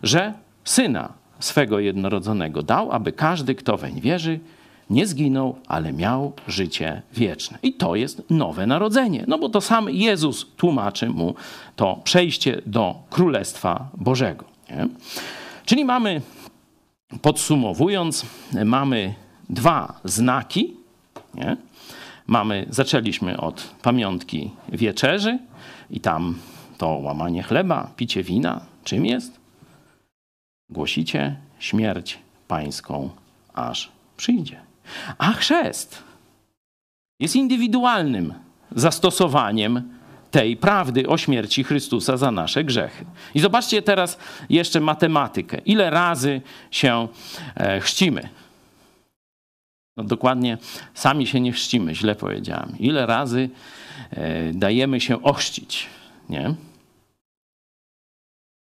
że 0.03 0.33
syna 0.63 1.13
swego 1.39 1.79
jednorodzonego 1.79 2.63
dał, 2.63 2.91
aby 2.91 3.11
każdy, 3.11 3.55
kto 3.55 3.77
weń 3.77 4.01
wierzy, 4.01 4.39
nie 4.89 5.07
zginął, 5.07 5.55
ale 5.67 5.93
miał 5.93 6.33
życie 6.47 7.01
wieczne. 7.13 7.57
I 7.63 7.73
to 7.73 7.95
jest 7.95 8.23
nowe 8.29 8.67
narodzenie. 8.67 9.25
No 9.27 9.37
bo 9.37 9.49
to 9.49 9.61
sam 9.61 9.89
Jezus 9.89 10.45
tłumaczy 10.57 11.09
mu 11.09 11.35
to 11.75 12.01
przejście 12.03 12.61
do 12.65 12.95
Królestwa 13.09 13.89
Bożego. 13.97 14.45
Nie? 14.69 14.87
Czyli 15.65 15.85
mamy, 15.85 16.21
podsumowując, 17.21 18.25
mamy 18.65 19.13
dwa 19.49 19.99
znaki. 20.03 20.73
Nie? 21.33 21.57
Mamy, 22.27 22.65
zaczęliśmy 22.69 23.37
od 23.37 23.63
pamiątki 23.81 24.51
wieczerzy 24.69 25.39
i 25.89 25.99
tam 25.99 26.35
to 26.77 26.87
łamanie 26.87 27.43
chleba, 27.43 27.91
picie 27.95 28.23
wina. 28.23 28.61
Czym 28.83 29.05
jest? 29.05 29.39
Głosicie 30.69 31.35
śmierć 31.59 32.19
pańską, 32.47 33.09
aż 33.53 33.91
przyjdzie. 34.17 34.66
A 35.17 35.33
chrzest 35.33 36.03
jest 37.19 37.35
indywidualnym 37.35 38.33
zastosowaniem 38.75 39.97
tej 40.31 40.57
prawdy 40.57 41.07
o 41.07 41.17
śmierci 41.17 41.63
Chrystusa 41.63 42.17
za 42.17 42.31
nasze 42.31 42.63
grzechy. 42.63 43.05
I 43.35 43.39
zobaczcie 43.39 43.81
teraz 43.81 44.17
jeszcze 44.49 44.79
matematykę. 44.79 45.57
Ile 45.65 45.89
razy 45.89 46.41
się 46.71 47.07
e, 47.55 47.79
chrzcimy? 47.79 48.29
No 49.97 50.03
dokładnie 50.03 50.57
sami 50.93 51.27
się 51.27 51.39
nie 51.39 51.51
chrzcimy, 51.51 51.95
źle 51.95 52.15
powiedziałem. 52.15 52.79
Ile 52.79 53.05
razy 53.05 53.49
e, 54.11 54.53
dajemy 54.53 55.01
się 55.01 55.23
ochrzcić, 55.23 55.87
nie? 56.29 56.53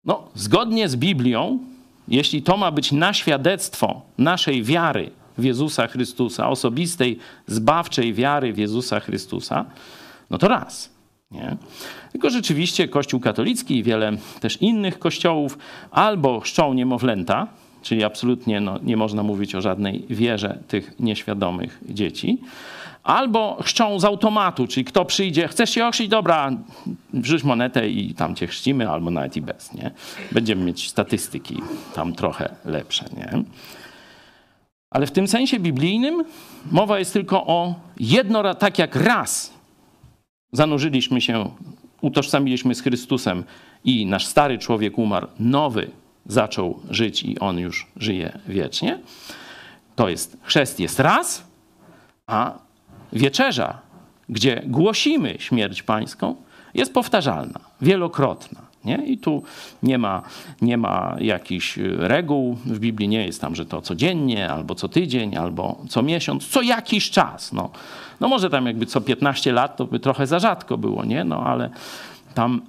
No, 0.06 0.28
zgodnie 0.36 0.90
z 0.90 0.96
Biblią, 0.96 1.60
jeśli 2.08 2.42
to 2.42 2.58
ma 2.58 2.72
być 2.72 2.92
na 2.92 3.14
świadectwo 3.14 4.02
naszej 4.18 4.64
wiary 4.64 5.12
w 5.38 5.44
Jezusa 5.44 5.88
Chrystusa, 5.88 6.50
osobistej, 6.50 7.20
zbawczej 7.48 8.14
wiary 8.14 8.54
w 8.54 8.58
Jezusa 8.58 9.00
Chrystusa, 9.00 9.66
no 10.30 10.38
to 10.38 10.48
raz. 10.48 10.90
Nie? 11.32 11.58
Tylko 12.12 12.30
rzeczywiście 12.30 12.88
Kościół 12.88 13.20
katolicki 13.20 13.78
i 13.78 13.84
wiele 13.84 14.12
też 14.40 14.62
innych 14.62 15.00
kościołów 15.00 15.58
albo 15.92 16.40
chrzczą 16.40 16.74
niemowlęta, 16.74 17.48
czyli 17.82 18.04
absolutnie 18.04 18.62
no, 18.62 18.80
nie 18.84 18.98
można 18.98 19.24
mówić 19.24 19.56
o 19.56 19.62
żadnej 19.62 20.06
wierze 20.10 20.60
tych 20.68 21.00
nieświadomych 21.00 21.80
dzieci, 21.90 22.38
albo 23.04 23.58
chrzczą 23.64 24.00
z 24.00 24.06
automatu, 24.06 24.68
czyli 24.68 24.86
kto 24.86 25.06
przyjdzie, 25.06 25.48
chcesz 25.48 25.70
się 25.70 25.86
ochrzcić, 25.88 26.08
dobra, 26.08 26.52
wrzuć 27.14 27.44
monetę 27.44 27.90
i 27.90 28.14
tam 28.14 28.36
cię 28.36 28.48
chrzcimy, 28.48 28.90
albo 28.90 29.12
nawet 29.12 29.38
i 29.38 29.42
bez, 29.42 29.74
nie? 29.74 29.92
Będziemy 30.32 30.66
mieć 30.66 30.90
statystyki 30.90 31.62
tam 31.96 32.14
trochę 32.14 32.56
lepsze, 32.66 33.06
nie? 33.18 33.44
Ale 34.96 35.08
w 35.08 35.12
tym 35.12 35.28
sensie 35.28 35.60
biblijnym 35.60 36.24
mowa 36.72 37.00
jest 37.00 37.14
tylko 37.14 37.46
o 37.46 37.76
jedno, 38.00 38.54
tak 38.54 38.80
jak 38.80 38.96
raz 38.96 39.54
zanurzyliśmy 40.52 41.22
się, 41.22 41.50
utożsamiliśmy 42.02 42.76
z 42.76 42.82
Chrystusem 42.82 43.44
i 43.84 44.06
nasz 44.06 44.26
stary 44.26 44.58
człowiek 44.58 44.98
umarł, 44.98 45.28
nowy 45.40 45.92
zaczął 46.26 46.80
żyć 46.90 47.24
i 47.24 47.40
on 47.40 47.60
już 47.60 47.88
żyje 47.98 48.40
wiecznie. 48.48 49.00
To 49.96 50.10
jest, 50.10 50.38
chrzest 50.42 50.80
jest 50.80 51.00
raz, 51.00 51.44
a 52.28 52.54
wieczerza, 53.14 53.80
gdzie 54.30 54.64
głosimy 54.66 55.36
śmierć 55.40 55.84
pańską, 55.84 56.36
jest 56.74 56.94
powtarzalna, 56.94 57.60
wielokrotna. 57.82 58.65
Nie? 58.86 59.06
I 59.06 59.18
tu 59.18 59.44
nie 59.84 59.98
ma, 59.98 60.22
nie 60.62 60.78
ma 60.78 61.16
jakichś 61.20 61.78
reguł. 61.98 62.58
W 62.66 62.80
Biblii 62.80 63.08
nie 63.08 63.26
jest 63.26 63.42
tam, 63.42 63.56
że 63.56 63.66
to 63.66 63.82
codziennie, 63.82 64.50
albo 64.50 64.76
co 64.76 64.88
tydzień, 64.90 65.38
albo 65.38 65.78
co 65.90 66.04
miesiąc, 66.04 66.48
co 66.48 66.62
jakiś 66.62 67.10
czas. 67.10 67.54
No, 67.54 67.70
no 68.20 68.28
może 68.28 68.50
tam 68.50 68.66
jakby 68.66 68.86
co 68.86 69.02
15 69.02 69.52
lat 69.54 69.78
to 69.78 69.86
by 69.86 70.00
trochę 70.00 70.28
za 70.28 70.40
rzadko 70.40 70.78
było, 70.78 71.06
nie? 71.06 71.24
No 71.24 71.44
ale 71.44 71.70
tam 72.34 72.62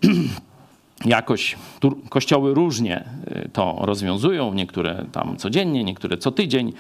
jakoś 1.05 1.57
tu 1.81 1.99
kościoły 2.09 2.55
różnie 2.55 3.05
y, 3.45 3.49
to 3.53 3.79
rozwiązują. 3.81 4.55
Niektóre 4.55 5.05
tam 5.13 5.37
codziennie, 5.37 5.85
niektóre 5.85 6.17
co 6.17 6.31
tydzień, 6.31 6.73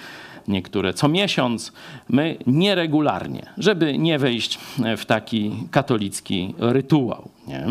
niektóre 0.48 0.94
co 0.94 1.08
miesiąc. 1.08 1.72
My 2.08 2.36
nieregularnie, 2.46 3.46
żeby 3.58 3.98
nie 3.98 4.18
wejść 4.18 4.58
w 4.96 5.04
taki 5.04 5.52
katolicki 5.70 6.54
rytuał. 6.58 7.28
Nie? 7.48 7.66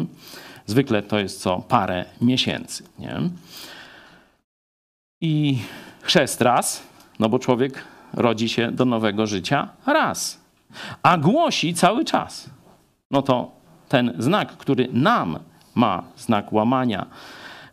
Zwykle 0.66 1.02
to 1.02 1.20
jest 1.20 1.42
co 1.42 1.60
parę 1.60 2.06
miesięcy. 2.22 2.84
Nie? 3.00 3.22
I 5.22 5.58
chrzest 6.02 6.42
raz, 6.42 6.84
no 7.20 7.30
bo 7.30 7.40
człowiek 7.40 7.84
rodzi 8.14 8.50
się 8.50 8.72
do 8.72 8.86
nowego 8.86 9.28
życia 9.28 9.70
raz, 9.86 10.40
a 11.04 11.18
głosi 11.18 11.74
cały 11.74 12.06
czas. 12.06 12.50
No 13.12 13.22
to 13.22 13.52
ten 13.90 14.14
znak, 14.20 14.58
który 14.58 14.88
nam 14.94 15.40
ma 15.76 16.04
znak 16.18 16.54
łamania 16.54 17.06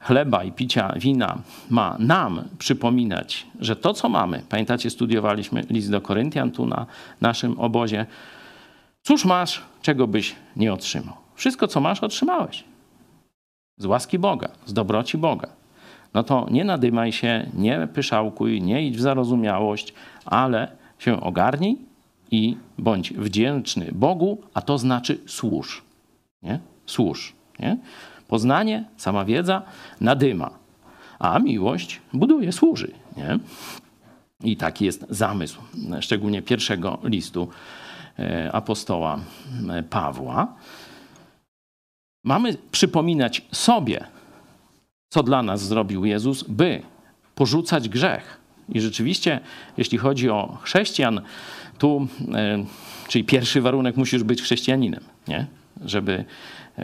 chleba 0.01 0.45
i 0.45 0.53
picia 0.53 0.93
wina, 0.97 1.39
ma 1.71 1.97
nam 1.99 2.45
przypominać, 2.59 3.47
że 3.61 3.77
to, 3.77 3.95
co 3.95 4.09
mamy, 4.09 4.43
pamiętacie, 4.49 4.91
studiowaliśmy 4.91 5.65
list 5.71 5.91
do 5.91 6.01
Koryntian 6.01 6.51
tu 6.51 6.67
na 6.67 6.87
naszym 7.21 7.61
obozie, 7.61 8.07
cóż 9.03 9.25
masz, 9.25 9.63
czego 9.83 10.07
byś 10.07 10.35
nie 10.57 10.73
otrzymał? 10.73 11.15
Wszystko, 11.35 11.69
co 11.69 11.81
masz, 11.81 12.01
otrzymałeś. 12.01 12.65
Z 13.79 13.87
łaski 13.87 14.19
Boga, 14.19 14.49
z 14.67 14.73
dobroci 14.73 15.19
Boga. 15.19 15.49
No 16.15 16.23
to 16.23 16.47
nie 16.51 16.65
nadymaj 16.65 17.13
się, 17.13 17.51
nie 17.55 17.89
pyszałkuj, 17.95 18.63
nie 18.63 18.87
idź 18.87 18.97
w 18.97 19.01
zarozumiałość, 19.01 19.95
ale 20.25 20.69
się 20.99 21.21
ogarnij 21.21 21.79
i 22.31 22.57
bądź 22.79 23.13
wdzięczny 23.13 23.89
Bogu, 23.93 24.39
a 24.55 24.63
to 24.63 24.79
znaczy 24.79 25.19
służ. 25.27 25.83
Nie? 26.43 26.61
Służ. 26.87 27.33
Nie? 27.59 27.77
Poznanie, 28.29 28.85
sama 28.97 29.25
wiedza 29.25 29.63
nadyma, 30.01 30.51
a 31.19 31.39
miłość 31.39 32.01
buduje, 32.13 32.53
służy. 32.53 32.93
Nie? 33.17 33.39
I 34.45 34.57
taki 34.57 34.85
jest 34.85 35.07
zamysł, 35.11 35.61
szczególnie 36.01 36.43
pierwszego 36.43 36.99
listu 37.05 37.49
e, 38.19 38.53
apostoła 38.53 39.19
e, 39.71 39.83
Pawła. 39.83 40.55
Mamy 42.25 42.57
przypominać 42.73 43.43
sobie, 43.53 44.07
co 45.09 45.23
dla 45.23 45.43
nas 45.43 45.63
zrobił 45.63 46.05
Jezus, 46.05 46.43
by 46.43 46.83
porzucać 47.35 47.89
grzech. 47.89 48.41
I 48.69 48.81
rzeczywiście, 48.81 49.41
jeśli 49.77 49.99
chodzi 49.99 50.31
o 50.31 50.59
chrześcijan, 50.63 51.21
tu, 51.79 52.09
e, 52.35 52.65
czyli 53.09 53.25
pierwszy 53.25 53.61
warunek, 53.61 53.97
musisz 53.97 54.25
być 54.25 54.43
chrześcijaninem, 54.43 55.01
nie? 55.29 55.47
żeby 55.85 56.25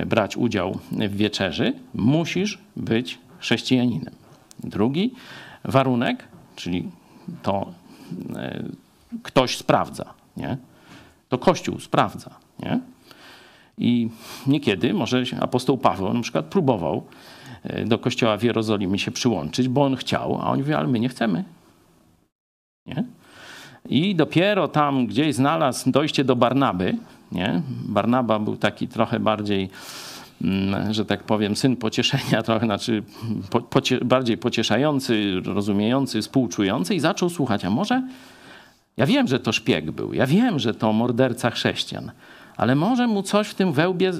brać 0.07 0.37
udział 0.37 0.79
w 0.93 1.17
wieczerzy, 1.17 1.73
musisz 1.95 2.59
być 2.77 3.19
chrześcijaninem. 3.39 4.15
Drugi 4.61 5.15
warunek, 5.65 6.29
czyli 6.57 6.91
to 7.43 7.73
e, 8.37 8.65
ktoś 9.23 9.57
sprawdza, 9.57 10.15
nie? 10.37 10.57
to 11.29 11.39
Kościół 11.39 11.81
sprawdza. 11.81 12.31
Nie? 12.59 12.81
I 13.79 14.09
niekiedy 14.47 14.95
może 14.95 15.23
apostoł 15.41 15.79
Paweł 15.79 16.15
na 16.15 16.21
przykład 16.21 16.45
próbował 16.45 17.03
e, 17.63 17.85
do 17.85 17.99
kościoła 17.99 18.37
w 18.37 18.43
Jerozolimie 18.43 18.99
się 18.99 19.11
przyłączyć, 19.11 19.69
bo 19.69 19.85
on 19.85 19.97
chciał, 19.97 20.39
a 20.43 20.51
oni 20.51 20.63
mówią, 20.63 20.77
ale 20.77 20.89
my 20.89 21.01
nie 21.01 21.09
chcemy. 21.09 21.45
Nie? 22.87 23.05
I 23.89 24.15
dopiero 24.15 24.69
tam 24.69 25.07
gdzieś 25.07 25.35
znalazł 25.35 25.91
dojście 25.91 26.25
do 26.25 26.37
Barnaby. 26.37 26.97
Nie? 27.33 27.63
Barnaba 27.85 28.39
był 28.39 28.57
taki 28.57 28.89
trochę 28.89 29.21
bardziej, 29.21 29.71
mm, 30.43 30.95
że 30.95 31.05
tak 31.05 31.23
powiem, 31.23 31.57
syn 31.57 31.77
pocieszenia, 31.77 32.43
trochę 32.49 32.67
znaczy 32.67 33.03
po, 33.51 33.61
pocie, 33.61 33.99
bardziej 34.05 34.39
pocieszający, 34.39 35.41
rozumiejący, 35.45 36.23
współczujący 36.23 36.95
i 36.95 37.01
zaczął 37.01 37.31
słuchać. 37.31 37.65
A 37.65 37.71
może 37.71 38.03
ja 38.97 39.07
wiem, 39.07 39.29
że 39.29 39.41
to 39.41 39.53
szpieg 39.53 39.91
był, 39.91 40.15
ja 40.15 40.27
wiem, 40.27 40.59
że 40.59 40.75
to 40.75 40.93
morderca 40.93 41.51
chrześcijan, 41.51 42.11
ale 42.59 42.75
może 42.75 43.07
mu 43.07 43.23
coś 43.23 43.49
w 43.49 43.55
tym 43.55 43.73
wełbie, 43.73 44.13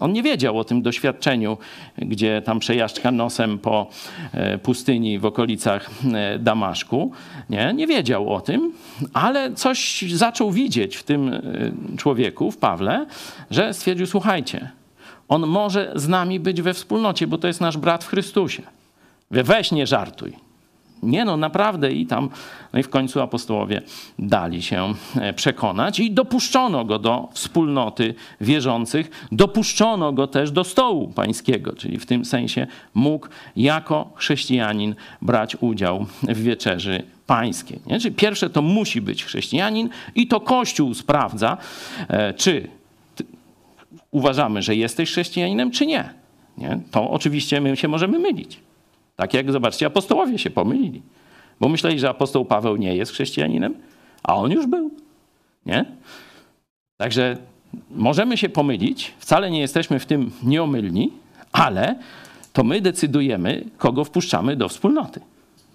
on 0.00 0.12
nie 0.12 0.22
wiedział 0.22 0.58
o 0.58 0.64
tym 0.64 0.82
doświadczeniu, 0.82 1.58
gdzie 1.98 2.42
tam 2.42 2.58
przejażdżka 2.58 3.10
nosem 3.10 3.58
po 3.58 3.86
e, 4.32 4.58
pustyni 4.58 5.18
w 5.18 5.24
okolicach 5.24 5.90
e, 6.14 6.38
Damaszku, 6.38 7.12
nie, 7.50 7.72
nie 7.74 7.86
wiedział 7.86 8.34
o 8.34 8.40
tym, 8.40 8.72
ale 9.12 9.54
coś 9.54 10.02
zaczął 10.02 10.50
widzieć 10.50 10.96
w 10.96 11.02
tym 11.02 11.28
e, 11.28 11.40
człowieku, 11.96 12.50
w 12.50 12.56
Pawle, 12.56 13.06
że 13.50 13.74
stwierdził, 13.74 14.06
słuchajcie, 14.06 14.70
on 15.28 15.46
może 15.46 15.92
z 15.94 16.08
nami 16.08 16.40
być 16.40 16.62
we 16.62 16.74
wspólnocie, 16.74 17.26
bo 17.26 17.38
to 17.38 17.46
jest 17.46 17.60
nasz 17.60 17.76
brat 17.76 18.04
w 18.04 18.08
Chrystusie. 18.08 18.62
Weź 19.30 19.72
nie 19.72 19.86
żartuj. 19.86 20.49
Nie 21.02 21.24
no, 21.24 21.36
naprawdę 21.36 21.92
i 21.92 22.06
tam, 22.06 22.28
no 22.72 22.78
i 22.78 22.82
w 22.82 22.88
końcu 22.88 23.20
apostołowie 23.20 23.82
dali 24.18 24.62
się 24.62 24.94
e, 25.20 25.32
przekonać 25.32 26.00
i 26.00 26.10
dopuszczono 26.10 26.84
go 26.84 26.98
do 26.98 27.28
wspólnoty 27.32 28.14
wierzących, 28.40 29.26
dopuszczono 29.32 30.12
go 30.12 30.26
też 30.26 30.50
do 30.50 30.64
stołu 30.64 31.08
pańskiego, 31.08 31.72
czyli 31.72 31.98
w 31.98 32.06
tym 32.06 32.24
sensie 32.24 32.66
mógł 32.94 33.28
jako 33.56 34.10
chrześcijanin 34.14 34.94
brać 35.22 35.56
udział 35.60 36.06
w 36.22 36.42
wieczerzy 36.42 37.02
pańskiej. 37.26 37.78
Nie? 37.86 38.00
Czyli 38.00 38.14
pierwsze 38.14 38.50
to 38.50 38.62
musi 38.62 39.00
być 39.00 39.24
chrześcijanin 39.24 39.88
i 40.14 40.26
to 40.26 40.40
Kościół 40.40 40.94
sprawdza, 40.94 41.56
e, 42.08 42.34
czy 42.34 42.68
uważamy, 44.10 44.62
że 44.62 44.76
jesteś 44.76 45.10
chrześcijaninem, 45.10 45.70
czy 45.70 45.86
nie. 45.86 46.04
nie. 46.58 46.80
To 46.90 47.10
oczywiście 47.10 47.60
my 47.60 47.76
się 47.76 47.88
możemy 47.88 48.18
mylić. 48.18 48.60
Tak 49.20 49.34
jak, 49.34 49.52
zobaczcie, 49.52 49.86
apostołowie 49.86 50.38
się 50.38 50.50
pomylili. 50.50 51.02
Bo 51.60 51.68
myśleli, 51.68 51.98
że 51.98 52.08
apostoł 52.08 52.44
Paweł 52.44 52.76
nie 52.76 52.96
jest 52.96 53.12
chrześcijaninem, 53.12 53.74
a 54.22 54.36
on 54.36 54.50
już 54.50 54.66
był. 54.66 54.90
Nie? 55.66 55.84
Także 56.96 57.36
możemy 57.90 58.36
się 58.36 58.48
pomylić, 58.48 59.14
wcale 59.18 59.50
nie 59.50 59.60
jesteśmy 59.60 59.98
w 59.98 60.06
tym 60.06 60.30
nieomylni, 60.42 61.12
ale 61.52 61.96
to 62.52 62.64
my 62.64 62.80
decydujemy, 62.80 63.64
kogo 63.78 64.04
wpuszczamy 64.04 64.56
do 64.56 64.68
wspólnoty. 64.68 65.20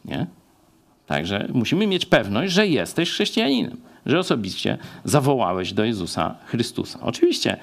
Nie? 0.05 0.25
Także 1.07 1.47
musimy 1.53 1.87
mieć 1.87 2.05
pewność, 2.05 2.53
że 2.53 2.67
jesteś 2.67 3.09
chrześcijaninem, 3.09 3.77
że 4.05 4.19
osobiście 4.19 4.77
zawołałeś 5.03 5.73
do 5.73 5.83
Jezusa 5.83 6.35
Chrystusa. 6.45 6.99
Oczywiście 7.01 7.57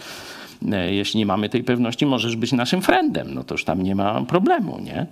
jeśli 0.90 1.18
nie 1.18 1.26
mamy 1.26 1.48
tej 1.48 1.64
pewności, 1.64 2.06
możesz 2.06 2.36
być 2.36 2.52
naszym 2.52 2.82
friendem, 2.82 3.34
no 3.34 3.44
to 3.44 3.54
już 3.54 3.64
tam 3.64 3.82
nie 3.82 3.94
ma 3.94 4.22
problemu, 4.22 4.80
nie? 4.80 5.06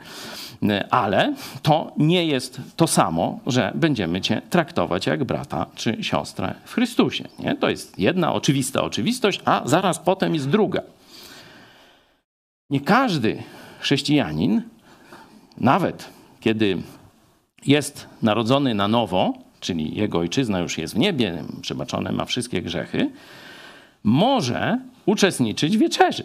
E, 0.62 0.86
ale 0.90 1.34
to 1.62 1.92
nie 1.96 2.26
jest 2.26 2.60
to 2.76 2.86
samo, 2.86 3.40
że 3.46 3.72
będziemy 3.74 4.20
cię 4.20 4.42
traktować 4.50 5.06
jak 5.06 5.24
brata 5.24 5.66
czy 5.74 6.04
siostrę 6.04 6.54
w 6.64 6.74
Chrystusie, 6.74 7.24
nie? 7.38 7.56
To 7.56 7.70
jest 7.70 7.98
jedna 7.98 8.32
oczywista 8.32 8.82
oczywistość, 8.82 9.40
a 9.44 9.62
zaraz 9.64 9.98
potem 9.98 10.34
jest 10.34 10.48
druga. 10.48 10.82
Nie 12.70 12.80
każdy 12.80 13.42
chrześcijanin, 13.80 14.62
nawet 15.58 16.08
kiedy 16.40 16.78
jest 17.66 18.08
narodzony 18.22 18.74
na 18.74 18.88
nowo, 18.88 19.34
czyli 19.60 19.96
jego 19.96 20.18
ojczyzna 20.18 20.58
już 20.58 20.78
jest 20.78 20.94
w 20.94 20.98
niebie, 20.98 21.44
przebaczone 21.62 22.12
ma 22.12 22.24
wszystkie 22.24 22.62
grzechy, 22.62 23.10
może 24.04 24.78
uczestniczyć 25.10 25.76
w 25.76 25.80
wieczerzy. 25.80 26.24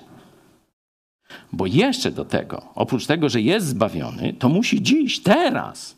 Bo 1.52 1.66
jeszcze 1.66 2.12
do 2.12 2.26
tego, 2.26 2.62
oprócz 2.76 3.06
tego, 3.06 3.30
że 3.30 3.42
jest 3.42 3.68
zbawiony, 3.68 4.34
to 4.34 4.50
musi 4.50 4.82
dziś, 4.82 5.20
teraz 5.20 5.96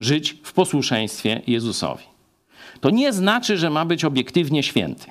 żyć 0.00 0.36
w 0.42 0.52
posłuszeństwie 0.52 1.42
Jezusowi. 1.46 2.04
To 2.80 2.90
nie 2.90 3.12
znaczy, 3.12 3.56
że 3.56 3.70
ma 3.70 3.84
być 3.84 4.04
obiektywnie 4.04 4.62
święty. 4.62 5.06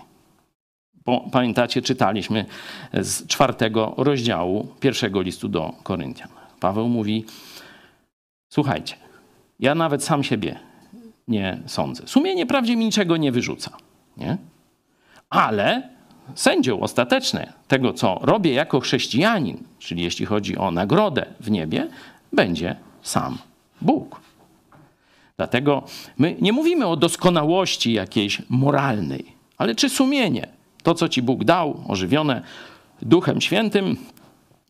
Bo 1.06 1.30
pamiętacie, 1.32 1.82
czytaliśmy 1.82 2.46
z 2.94 3.28
czwartego 3.28 3.94
rozdziału 3.98 4.68
pierwszego 4.80 5.22
listu 5.22 5.50
do 5.50 5.74
Koryntian. 5.84 6.30
Paweł 6.60 6.90
mówi: 6.90 7.26
Słuchajcie, 8.50 8.96
ja 9.60 9.76
nawet 9.76 10.04
sam 10.04 10.24
siebie 10.24 10.60
nie 11.28 11.60
sądzę. 11.66 12.08
Sumienie 12.08 12.46
prawdzie 12.46 12.76
mi 12.76 12.86
niczego 12.86 13.18
nie 13.18 13.32
wyrzuca. 13.32 13.78
Nie? 14.18 14.38
Ale 15.30 15.90
sędzią 16.36 16.80
ostateczny 16.80 17.54
tego, 17.68 17.94
co 17.94 18.20
robię 18.22 18.54
jako 18.54 18.80
chrześcijanin, 18.80 19.58
czyli 19.80 20.04
jeśli 20.04 20.26
chodzi 20.26 20.58
o 20.58 20.72
nagrodę 20.72 21.26
w 21.40 21.52
niebie, 21.52 21.88
będzie 22.34 22.76
sam 23.02 23.38
Bóg. 23.82 24.22
Dlatego 25.38 25.84
my 26.18 26.36
nie 26.42 26.54
mówimy 26.54 26.88
o 26.88 26.96
doskonałości 26.96 27.94
jakiejś 27.94 28.42
moralnej, 28.50 29.26
ale 29.58 29.76
czy 29.76 29.90
sumienie, 29.90 30.48
to 30.84 30.94
co 30.94 31.10
ci 31.10 31.22
Bóg 31.22 31.44
dał, 31.44 31.84
ożywione 31.88 32.42
Duchem 33.02 33.42
Świętym, 33.42 33.98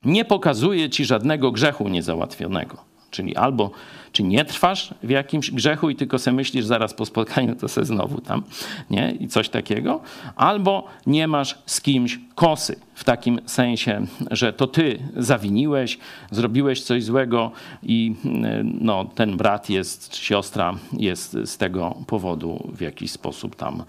nie 0.05 0.26
pokazuje 0.26 0.89
ci 0.89 1.05
żadnego 1.05 1.51
grzechu 1.51 1.88
niezałatwionego. 1.88 2.78
Czyli 3.12 3.36
albo 3.36 3.72
czy 4.12 4.24
nie 4.24 4.45
trwasz 4.45 4.93
w 5.03 5.10
jakimś 5.10 5.51
grzechu 5.51 5.89
i 5.89 5.95
tylko 5.95 6.20
se 6.20 6.32
myślisz 6.32 6.66
zaraz 6.66 6.93
po 6.93 7.05
spotkaniu, 7.05 7.55
to 7.55 7.68
se 7.68 7.86
znowu 7.86 8.22
tam, 8.22 8.43
nie? 8.89 9.12
I 9.20 9.28
coś 9.28 9.49
takiego. 9.49 10.01
Albo 10.36 10.88
nie 11.07 11.28
masz 11.28 11.57
z 11.66 11.82
kimś 11.82 12.20
kosy, 12.36 12.76
w 12.93 13.03
takim 13.03 13.39
sensie, 13.45 14.05
że 14.32 14.53
to 14.53 14.68
ty 14.68 14.99
zawiniłeś, 15.18 15.97
zrobiłeś 16.32 16.82
coś 16.82 17.03
złego 17.03 17.51
i 17.84 18.16
no, 18.82 19.05
ten 19.05 19.38
brat 19.38 19.70
jest, 19.70 20.10
czy 20.10 20.26
siostra 20.26 20.74
jest 20.93 21.38
z 21.45 21.57
tego 21.57 21.95
powodu 22.07 22.70
w 22.74 22.82
jakiś 22.82 23.12
sposób 23.12 23.55
tam 23.55 23.84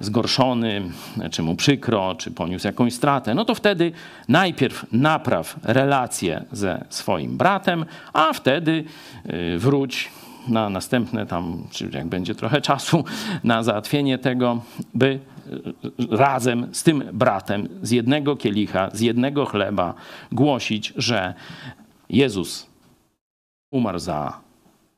zgorszony, 0.00 0.82
czy 1.30 1.42
mu 1.42 1.56
przykro, 1.56 2.14
czy 2.14 2.30
poniósł 2.30 2.66
jakąś 2.66 2.94
stratę, 2.94 3.34
no 3.34 3.44
to 3.44 3.54
wtedy 3.54 3.92
najpierw 4.28 4.86
napraw 4.92 5.56
relacje 5.62 6.44
ze 6.52 6.84
swoim 6.88 7.36
bratem, 7.36 7.84
a 8.12 8.32
wtedy 8.32 8.84
y, 9.54 9.58
wróć 9.58 10.10
na 10.48 10.70
następne 10.70 11.26
tam, 11.26 11.66
czy 11.70 11.90
jak 11.92 12.06
będzie 12.06 12.34
trochę 12.34 12.60
czasu, 12.60 13.04
na 13.44 13.62
załatwienie 13.62 14.18
tego, 14.18 14.62
by 14.94 15.18
razem 16.10 16.68
z 16.72 16.82
tym 16.82 17.04
bratem 17.12 17.68
z 17.82 17.90
jednego 17.90 18.36
kielicha, 18.36 18.90
z 18.92 19.00
jednego 19.00 19.46
chleba 19.46 19.94
głosić, 20.32 20.92
że 20.96 21.34
Jezus 22.08 22.66
umarł 23.70 23.98
za 23.98 24.40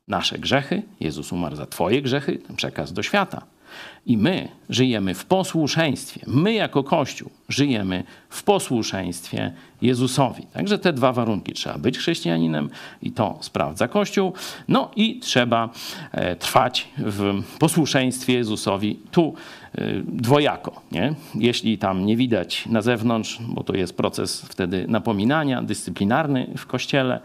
nasze 0.08 0.38
grzechy, 0.38 0.82
Jezus 1.00 1.32
umarł 1.32 1.56
za 1.56 1.66
Twoje 1.66 2.02
grzechy, 2.02 2.38
ten 2.38 2.56
przekaz 2.56 2.92
do 2.92 3.02
świata. 3.02 3.42
I 4.06 4.16
my 4.16 4.48
żyjemy 4.70 5.14
w 5.14 5.24
posłuszeństwie. 5.24 6.20
My 6.26 6.52
jako 6.52 6.84
Kościół 6.84 7.30
żyjemy 7.48 8.04
w 8.28 8.42
posłuszeństwie 8.42 9.52
Jezusowi. 9.82 10.46
Także 10.52 10.78
te 10.78 10.92
dwa 10.92 11.12
warunki. 11.12 11.52
Trzeba 11.52 11.78
być 11.78 11.98
chrześcijaninem 11.98 12.70
i 13.02 13.12
to 13.12 13.38
sprawdza 13.40 13.88
Kościół. 13.88 14.32
No 14.68 14.90
i 14.96 15.20
trzeba 15.20 15.68
e, 16.12 16.36
trwać 16.36 16.88
w 16.98 17.42
posłuszeństwie 17.58 18.34
Jezusowi. 18.34 18.98
Tu 19.10 19.34
e, 19.74 19.84
dwojako. 20.06 20.80
Nie? 20.92 21.14
Jeśli 21.34 21.78
tam 21.78 22.06
nie 22.06 22.16
widać 22.16 22.66
na 22.66 22.82
zewnątrz, 22.82 23.38
bo 23.48 23.62
to 23.62 23.74
jest 23.74 23.96
proces 23.96 24.42
wtedy 24.42 24.84
napominania 24.88 25.62
dyscyplinarny 25.62 26.50
w 26.56 26.66
Kościele, 26.66 27.20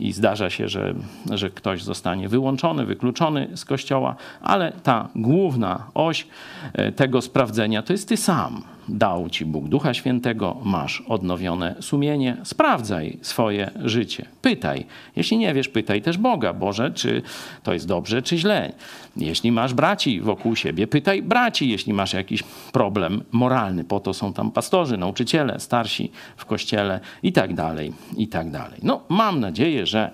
i 0.00 0.12
zdarza 0.12 0.50
się, 0.50 0.68
że, 0.68 0.94
że 1.30 1.50
ktoś 1.50 1.82
zostanie 1.82 2.28
wyłączony, 2.28 2.86
wykluczony 2.86 3.48
z 3.54 3.64
kościoła, 3.64 4.16
ale 4.40 4.72
ta 4.82 5.08
główna 5.16 5.86
oś 5.94 6.26
e, 6.72 6.92
tego 6.92 7.22
sprawdzenia 7.22 7.82
to 7.82 7.92
jest 7.92 8.08
ty 8.08 8.16
sam. 8.16 8.62
Dał 8.88 9.30
ci 9.30 9.44
Bóg 9.44 9.68
Ducha 9.68 9.94
Świętego, 9.94 10.56
masz 10.64 11.02
odnowione 11.08 11.74
sumienie, 11.80 12.36
sprawdzaj 12.42 13.18
swoje 13.22 13.70
życie. 13.84 14.26
Pytaj. 14.42 14.86
Jeśli 15.16 15.38
nie 15.38 15.54
wiesz, 15.54 15.68
pytaj 15.68 16.02
też 16.02 16.18
Boga, 16.18 16.52
Boże, 16.52 16.90
czy 16.90 17.22
to 17.62 17.72
jest 17.72 17.86
dobrze, 17.86 18.22
czy 18.22 18.38
źle. 18.38 18.72
Jeśli 19.16 19.52
masz 19.52 19.74
braci 19.74 20.20
wokół 20.20 20.56
siebie, 20.56 20.86
pytaj 20.86 21.22
braci, 21.22 21.68
jeśli 21.68 21.92
masz 21.92 22.12
jakiś 22.12 22.42
problem 22.72 23.22
moralny. 23.32 23.84
Po 23.84 24.00
to 24.00 24.14
są 24.14 24.32
tam 24.32 24.50
pastorzy, 24.50 24.96
nauczyciele, 24.96 25.60
starsi 25.60 26.10
w 26.36 26.44
kościele 26.44 27.00
i 27.22 27.32
tak 27.32 27.54
dalej, 27.54 27.92
i 28.16 28.28
tak 28.28 28.50
dalej. 28.50 28.80
No, 28.82 29.00
mam 29.08 29.40
nadzieję, 29.40 29.86
że 29.86 30.10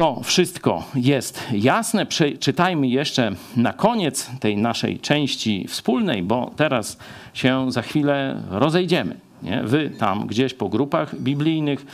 to 0.00 0.20
wszystko 0.22 0.84
jest 0.94 1.42
jasne. 1.52 2.06
Przeczytajmy 2.06 2.88
jeszcze 2.88 3.32
na 3.56 3.72
koniec 3.72 4.30
tej 4.40 4.56
naszej 4.56 4.98
części 4.98 5.66
wspólnej, 5.68 6.22
bo 6.22 6.50
teraz 6.56 6.98
się 7.34 7.72
za 7.72 7.82
chwilę 7.82 8.42
rozejdziemy. 8.50 9.16
Nie? 9.42 9.62
Wy 9.62 9.90
tam 9.90 10.26
gdzieś 10.26 10.54
po 10.54 10.68
grupach 10.68 11.20
biblijnych, 11.20 11.86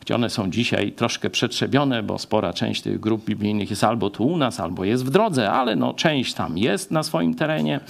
gdzie 0.00 0.14
one 0.14 0.30
są 0.30 0.50
dzisiaj 0.50 0.92
troszkę 0.92 1.30
przetrzebione, 1.30 2.02
bo 2.02 2.18
spora 2.18 2.52
część 2.52 2.82
tych 2.82 3.00
grup 3.00 3.24
biblijnych 3.24 3.70
jest 3.70 3.84
albo 3.84 4.10
tu 4.10 4.26
u 4.26 4.36
nas, 4.36 4.60
albo 4.60 4.84
jest 4.84 5.04
w 5.04 5.10
drodze, 5.10 5.50
ale 5.50 5.76
no, 5.76 5.94
część 5.94 6.34
tam 6.34 6.58
jest 6.58 6.90
na 6.90 7.02
swoim 7.02 7.34
terenie, 7.34 7.80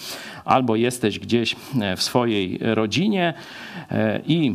albo 0.44 0.76
jesteś 0.76 1.18
gdzieś 1.18 1.56
e, 1.80 1.96
w 1.96 2.02
swojej 2.02 2.58
rodzinie 2.60 3.34
e, 3.90 4.20
i 4.26 4.54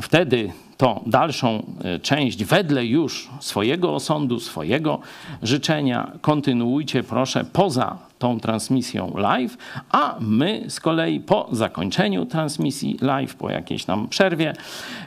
wtedy 0.00 0.52
to 0.76 1.00
dalszą 1.06 1.62
e, 1.84 1.98
część 1.98 2.44
wedle 2.44 2.86
już 2.86 3.30
swojego 3.40 3.94
osądu, 3.94 4.40
swojego 4.40 5.00
życzenia 5.42 6.12
kontynuujcie 6.20 7.02
proszę 7.02 7.44
poza 7.52 7.98
tą 8.18 8.40
transmisją 8.40 9.12
live, 9.16 9.56
a 9.90 10.16
my 10.20 10.64
z 10.68 10.80
kolei 10.80 11.20
po 11.20 11.48
zakończeniu 11.52 12.26
transmisji 12.26 12.98
live, 13.00 13.34
po 13.34 13.50
jakiejś 13.50 13.84
tam 13.84 14.08
przerwie, 14.08 14.52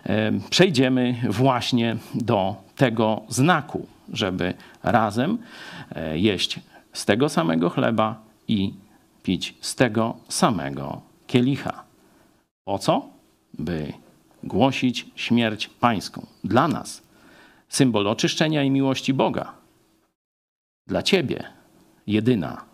e, 0.06 0.32
przejdziemy 0.50 1.16
właśnie 1.30 1.98
do 2.14 2.56
tego 2.76 3.22
znaku, 3.30 3.88
żeby 4.14 4.54
razem 4.84 5.38
e, 5.96 6.18
jeść 6.18 6.60
z 6.94 7.06
tego 7.06 7.30
samego 7.30 7.70
chleba 7.70 8.16
i 8.48 8.74
pić 9.24 9.56
z 9.62 9.76
tego 9.76 10.16
samego 10.30 11.02
kielicha. 11.28 11.84
Po 12.66 12.80
co? 12.80 13.06
By 13.54 13.94
głosić 14.46 15.06
śmierć 15.16 15.68
pańską. 15.68 16.26
Dla 16.44 16.68
nas 16.68 17.02
symbol 17.70 18.08
oczyszczenia 18.08 18.64
i 18.64 18.70
miłości 18.70 19.14
Boga. 19.14 19.54
Dla 20.88 21.04
ciebie 21.04 21.44
jedyna 22.08 22.66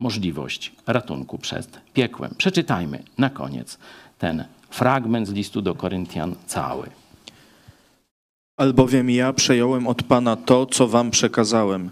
możliwość 0.00 0.72
ratunku 0.86 1.38
przed 1.38 1.80
piekłem. 1.92 2.34
Przeczytajmy 2.38 3.02
na 3.18 3.30
koniec 3.30 3.78
ten 4.18 4.44
fragment 4.70 5.28
z 5.28 5.32
listu 5.32 5.62
do 5.62 5.74
Koryntian 5.74 6.34
cały. 6.46 6.90
Albowiem 8.56 9.10
ja 9.10 9.32
przejąłem 9.32 9.86
od 9.86 10.02
Pana 10.02 10.36
to, 10.36 10.66
co 10.66 10.88
wam 10.88 11.10
przekazałem, 11.10 11.90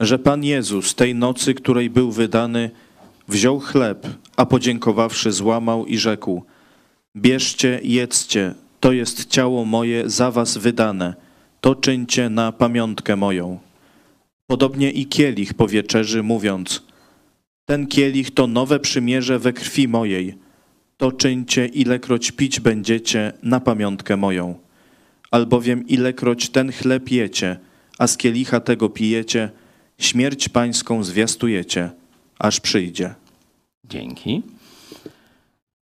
że 0.00 0.18
Pan 0.18 0.44
Jezus 0.44 0.94
tej 0.94 1.14
nocy, 1.14 1.54
której 1.54 1.90
był 1.90 2.12
wydany, 2.12 2.70
wziął 3.28 3.60
chleb, 3.60 4.06
a 4.36 4.46
podziękowawszy 4.46 5.32
złamał 5.32 5.86
i 5.86 5.98
rzekł– 5.98 6.42
Bierzcie, 7.16 7.80
jedzcie, 7.82 8.54
to 8.80 8.92
jest 8.92 9.26
ciało 9.26 9.64
moje 9.64 10.10
za 10.10 10.30
was 10.30 10.58
wydane, 10.58 11.14
to 11.60 11.74
czyńcie 11.74 12.30
na 12.30 12.52
pamiątkę 12.52 13.16
moją. 13.16 13.58
Podobnie 14.46 14.90
i 14.90 15.06
kielich 15.06 15.54
po 15.54 15.68
wieczerzy, 15.68 16.22
mówiąc, 16.22 16.82
ten 17.64 17.86
kielich 17.86 18.30
to 18.34 18.46
nowe 18.46 18.80
przymierze 18.80 19.38
we 19.38 19.52
krwi 19.52 19.88
mojej, 19.88 20.34
to 20.96 21.12
czyńcie, 21.12 21.66
ilekroć 21.66 22.30
pić 22.30 22.60
będziecie 22.60 23.32
na 23.42 23.60
pamiątkę 23.60 24.16
moją. 24.16 24.58
Albowiem 25.30 25.88
ilekroć 25.88 26.50
ten 26.50 26.72
chleb 26.72 27.10
jecie, 27.10 27.56
a 27.98 28.06
z 28.06 28.16
kielicha 28.16 28.60
tego 28.60 28.88
pijecie, 28.88 29.50
śmierć 29.98 30.48
pańską 30.48 31.04
zwiastujecie, 31.04 31.90
aż 32.38 32.60
przyjdzie. 32.60 33.14
Dzięki. 33.84 34.42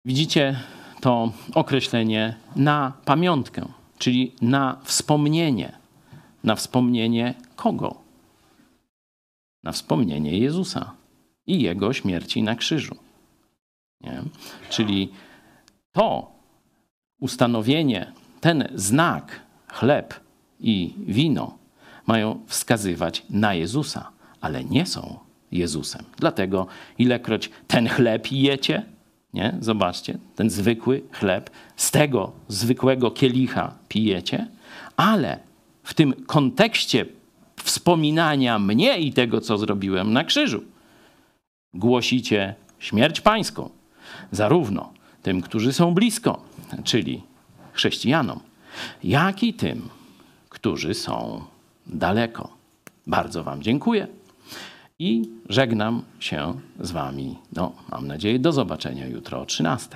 Widzicie, 0.05 0.59
to 1.01 1.31
określenie 1.55 2.35
na 2.55 2.93
pamiątkę, 3.05 3.65
czyli 3.97 4.31
na 4.41 4.77
wspomnienie. 4.83 5.78
Na 6.43 6.55
wspomnienie 6.55 7.33
kogo? 7.55 7.95
Na 9.63 9.71
wspomnienie 9.71 10.39
Jezusa 10.39 10.93
i 11.47 11.61
Jego 11.61 11.93
śmierci 11.93 12.43
na 12.43 12.55
krzyżu. 12.55 12.95
Nie? 14.01 14.21
Czyli 14.69 15.09
to 15.91 16.32
ustanowienie, 17.19 18.11
ten 18.41 18.67
znak, 18.75 19.39
chleb 19.67 20.19
i 20.59 20.93
wino 20.97 21.57
mają 22.07 22.39
wskazywać 22.47 23.25
na 23.29 23.53
Jezusa, 23.53 24.11
ale 24.41 24.63
nie 24.63 24.86
są 24.86 25.19
Jezusem. 25.51 26.05
Dlatego 26.17 26.67
ilekroć 26.97 27.49
ten 27.67 27.89
chleb 27.89 28.32
jecie, 28.32 28.83
nie? 29.33 29.58
Zobaczcie, 29.59 30.17
ten 30.36 30.49
zwykły 30.49 31.01
chleb, 31.12 31.49
z 31.75 31.91
tego 31.91 32.32
zwykłego 32.47 33.12
kielicha 33.12 33.74
pijecie, 33.87 34.47
ale 34.97 35.39
w 35.83 35.93
tym 35.93 36.13
kontekście 36.25 37.05
wspominania 37.63 38.59
mnie 38.59 38.99
i 38.99 39.13
tego, 39.13 39.41
co 39.41 39.58
zrobiłem 39.58 40.13
na 40.13 40.24
krzyżu, 40.24 40.63
głosicie 41.74 42.55
śmierć 42.79 43.21
pańską, 43.21 43.70
zarówno 44.32 44.93
tym, 45.24 45.41
którzy 45.41 45.74
są 45.74 45.93
blisko, 45.93 46.41
czyli 46.83 47.24
chrześcijanom, 47.74 48.39
jak 49.03 49.43
i 49.43 49.53
tym, 49.53 49.89
którzy 50.49 50.93
są 50.93 51.43
daleko. 51.87 52.49
Bardzo 53.08 53.43
Wam 53.43 53.63
dziękuję 53.63 54.08
i 55.01 55.29
żegnam 55.49 56.01
się 56.19 56.53
z 56.79 56.91
Wami. 56.91 57.37
No, 57.55 57.71
mam 57.91 58.07
nadzieję, 58.07 58.39
do 58.39 58.51
zobaczenia 58.51 59.07
jutro 59.07 59.41
o 59.41 59.45
13. 59.45 59.89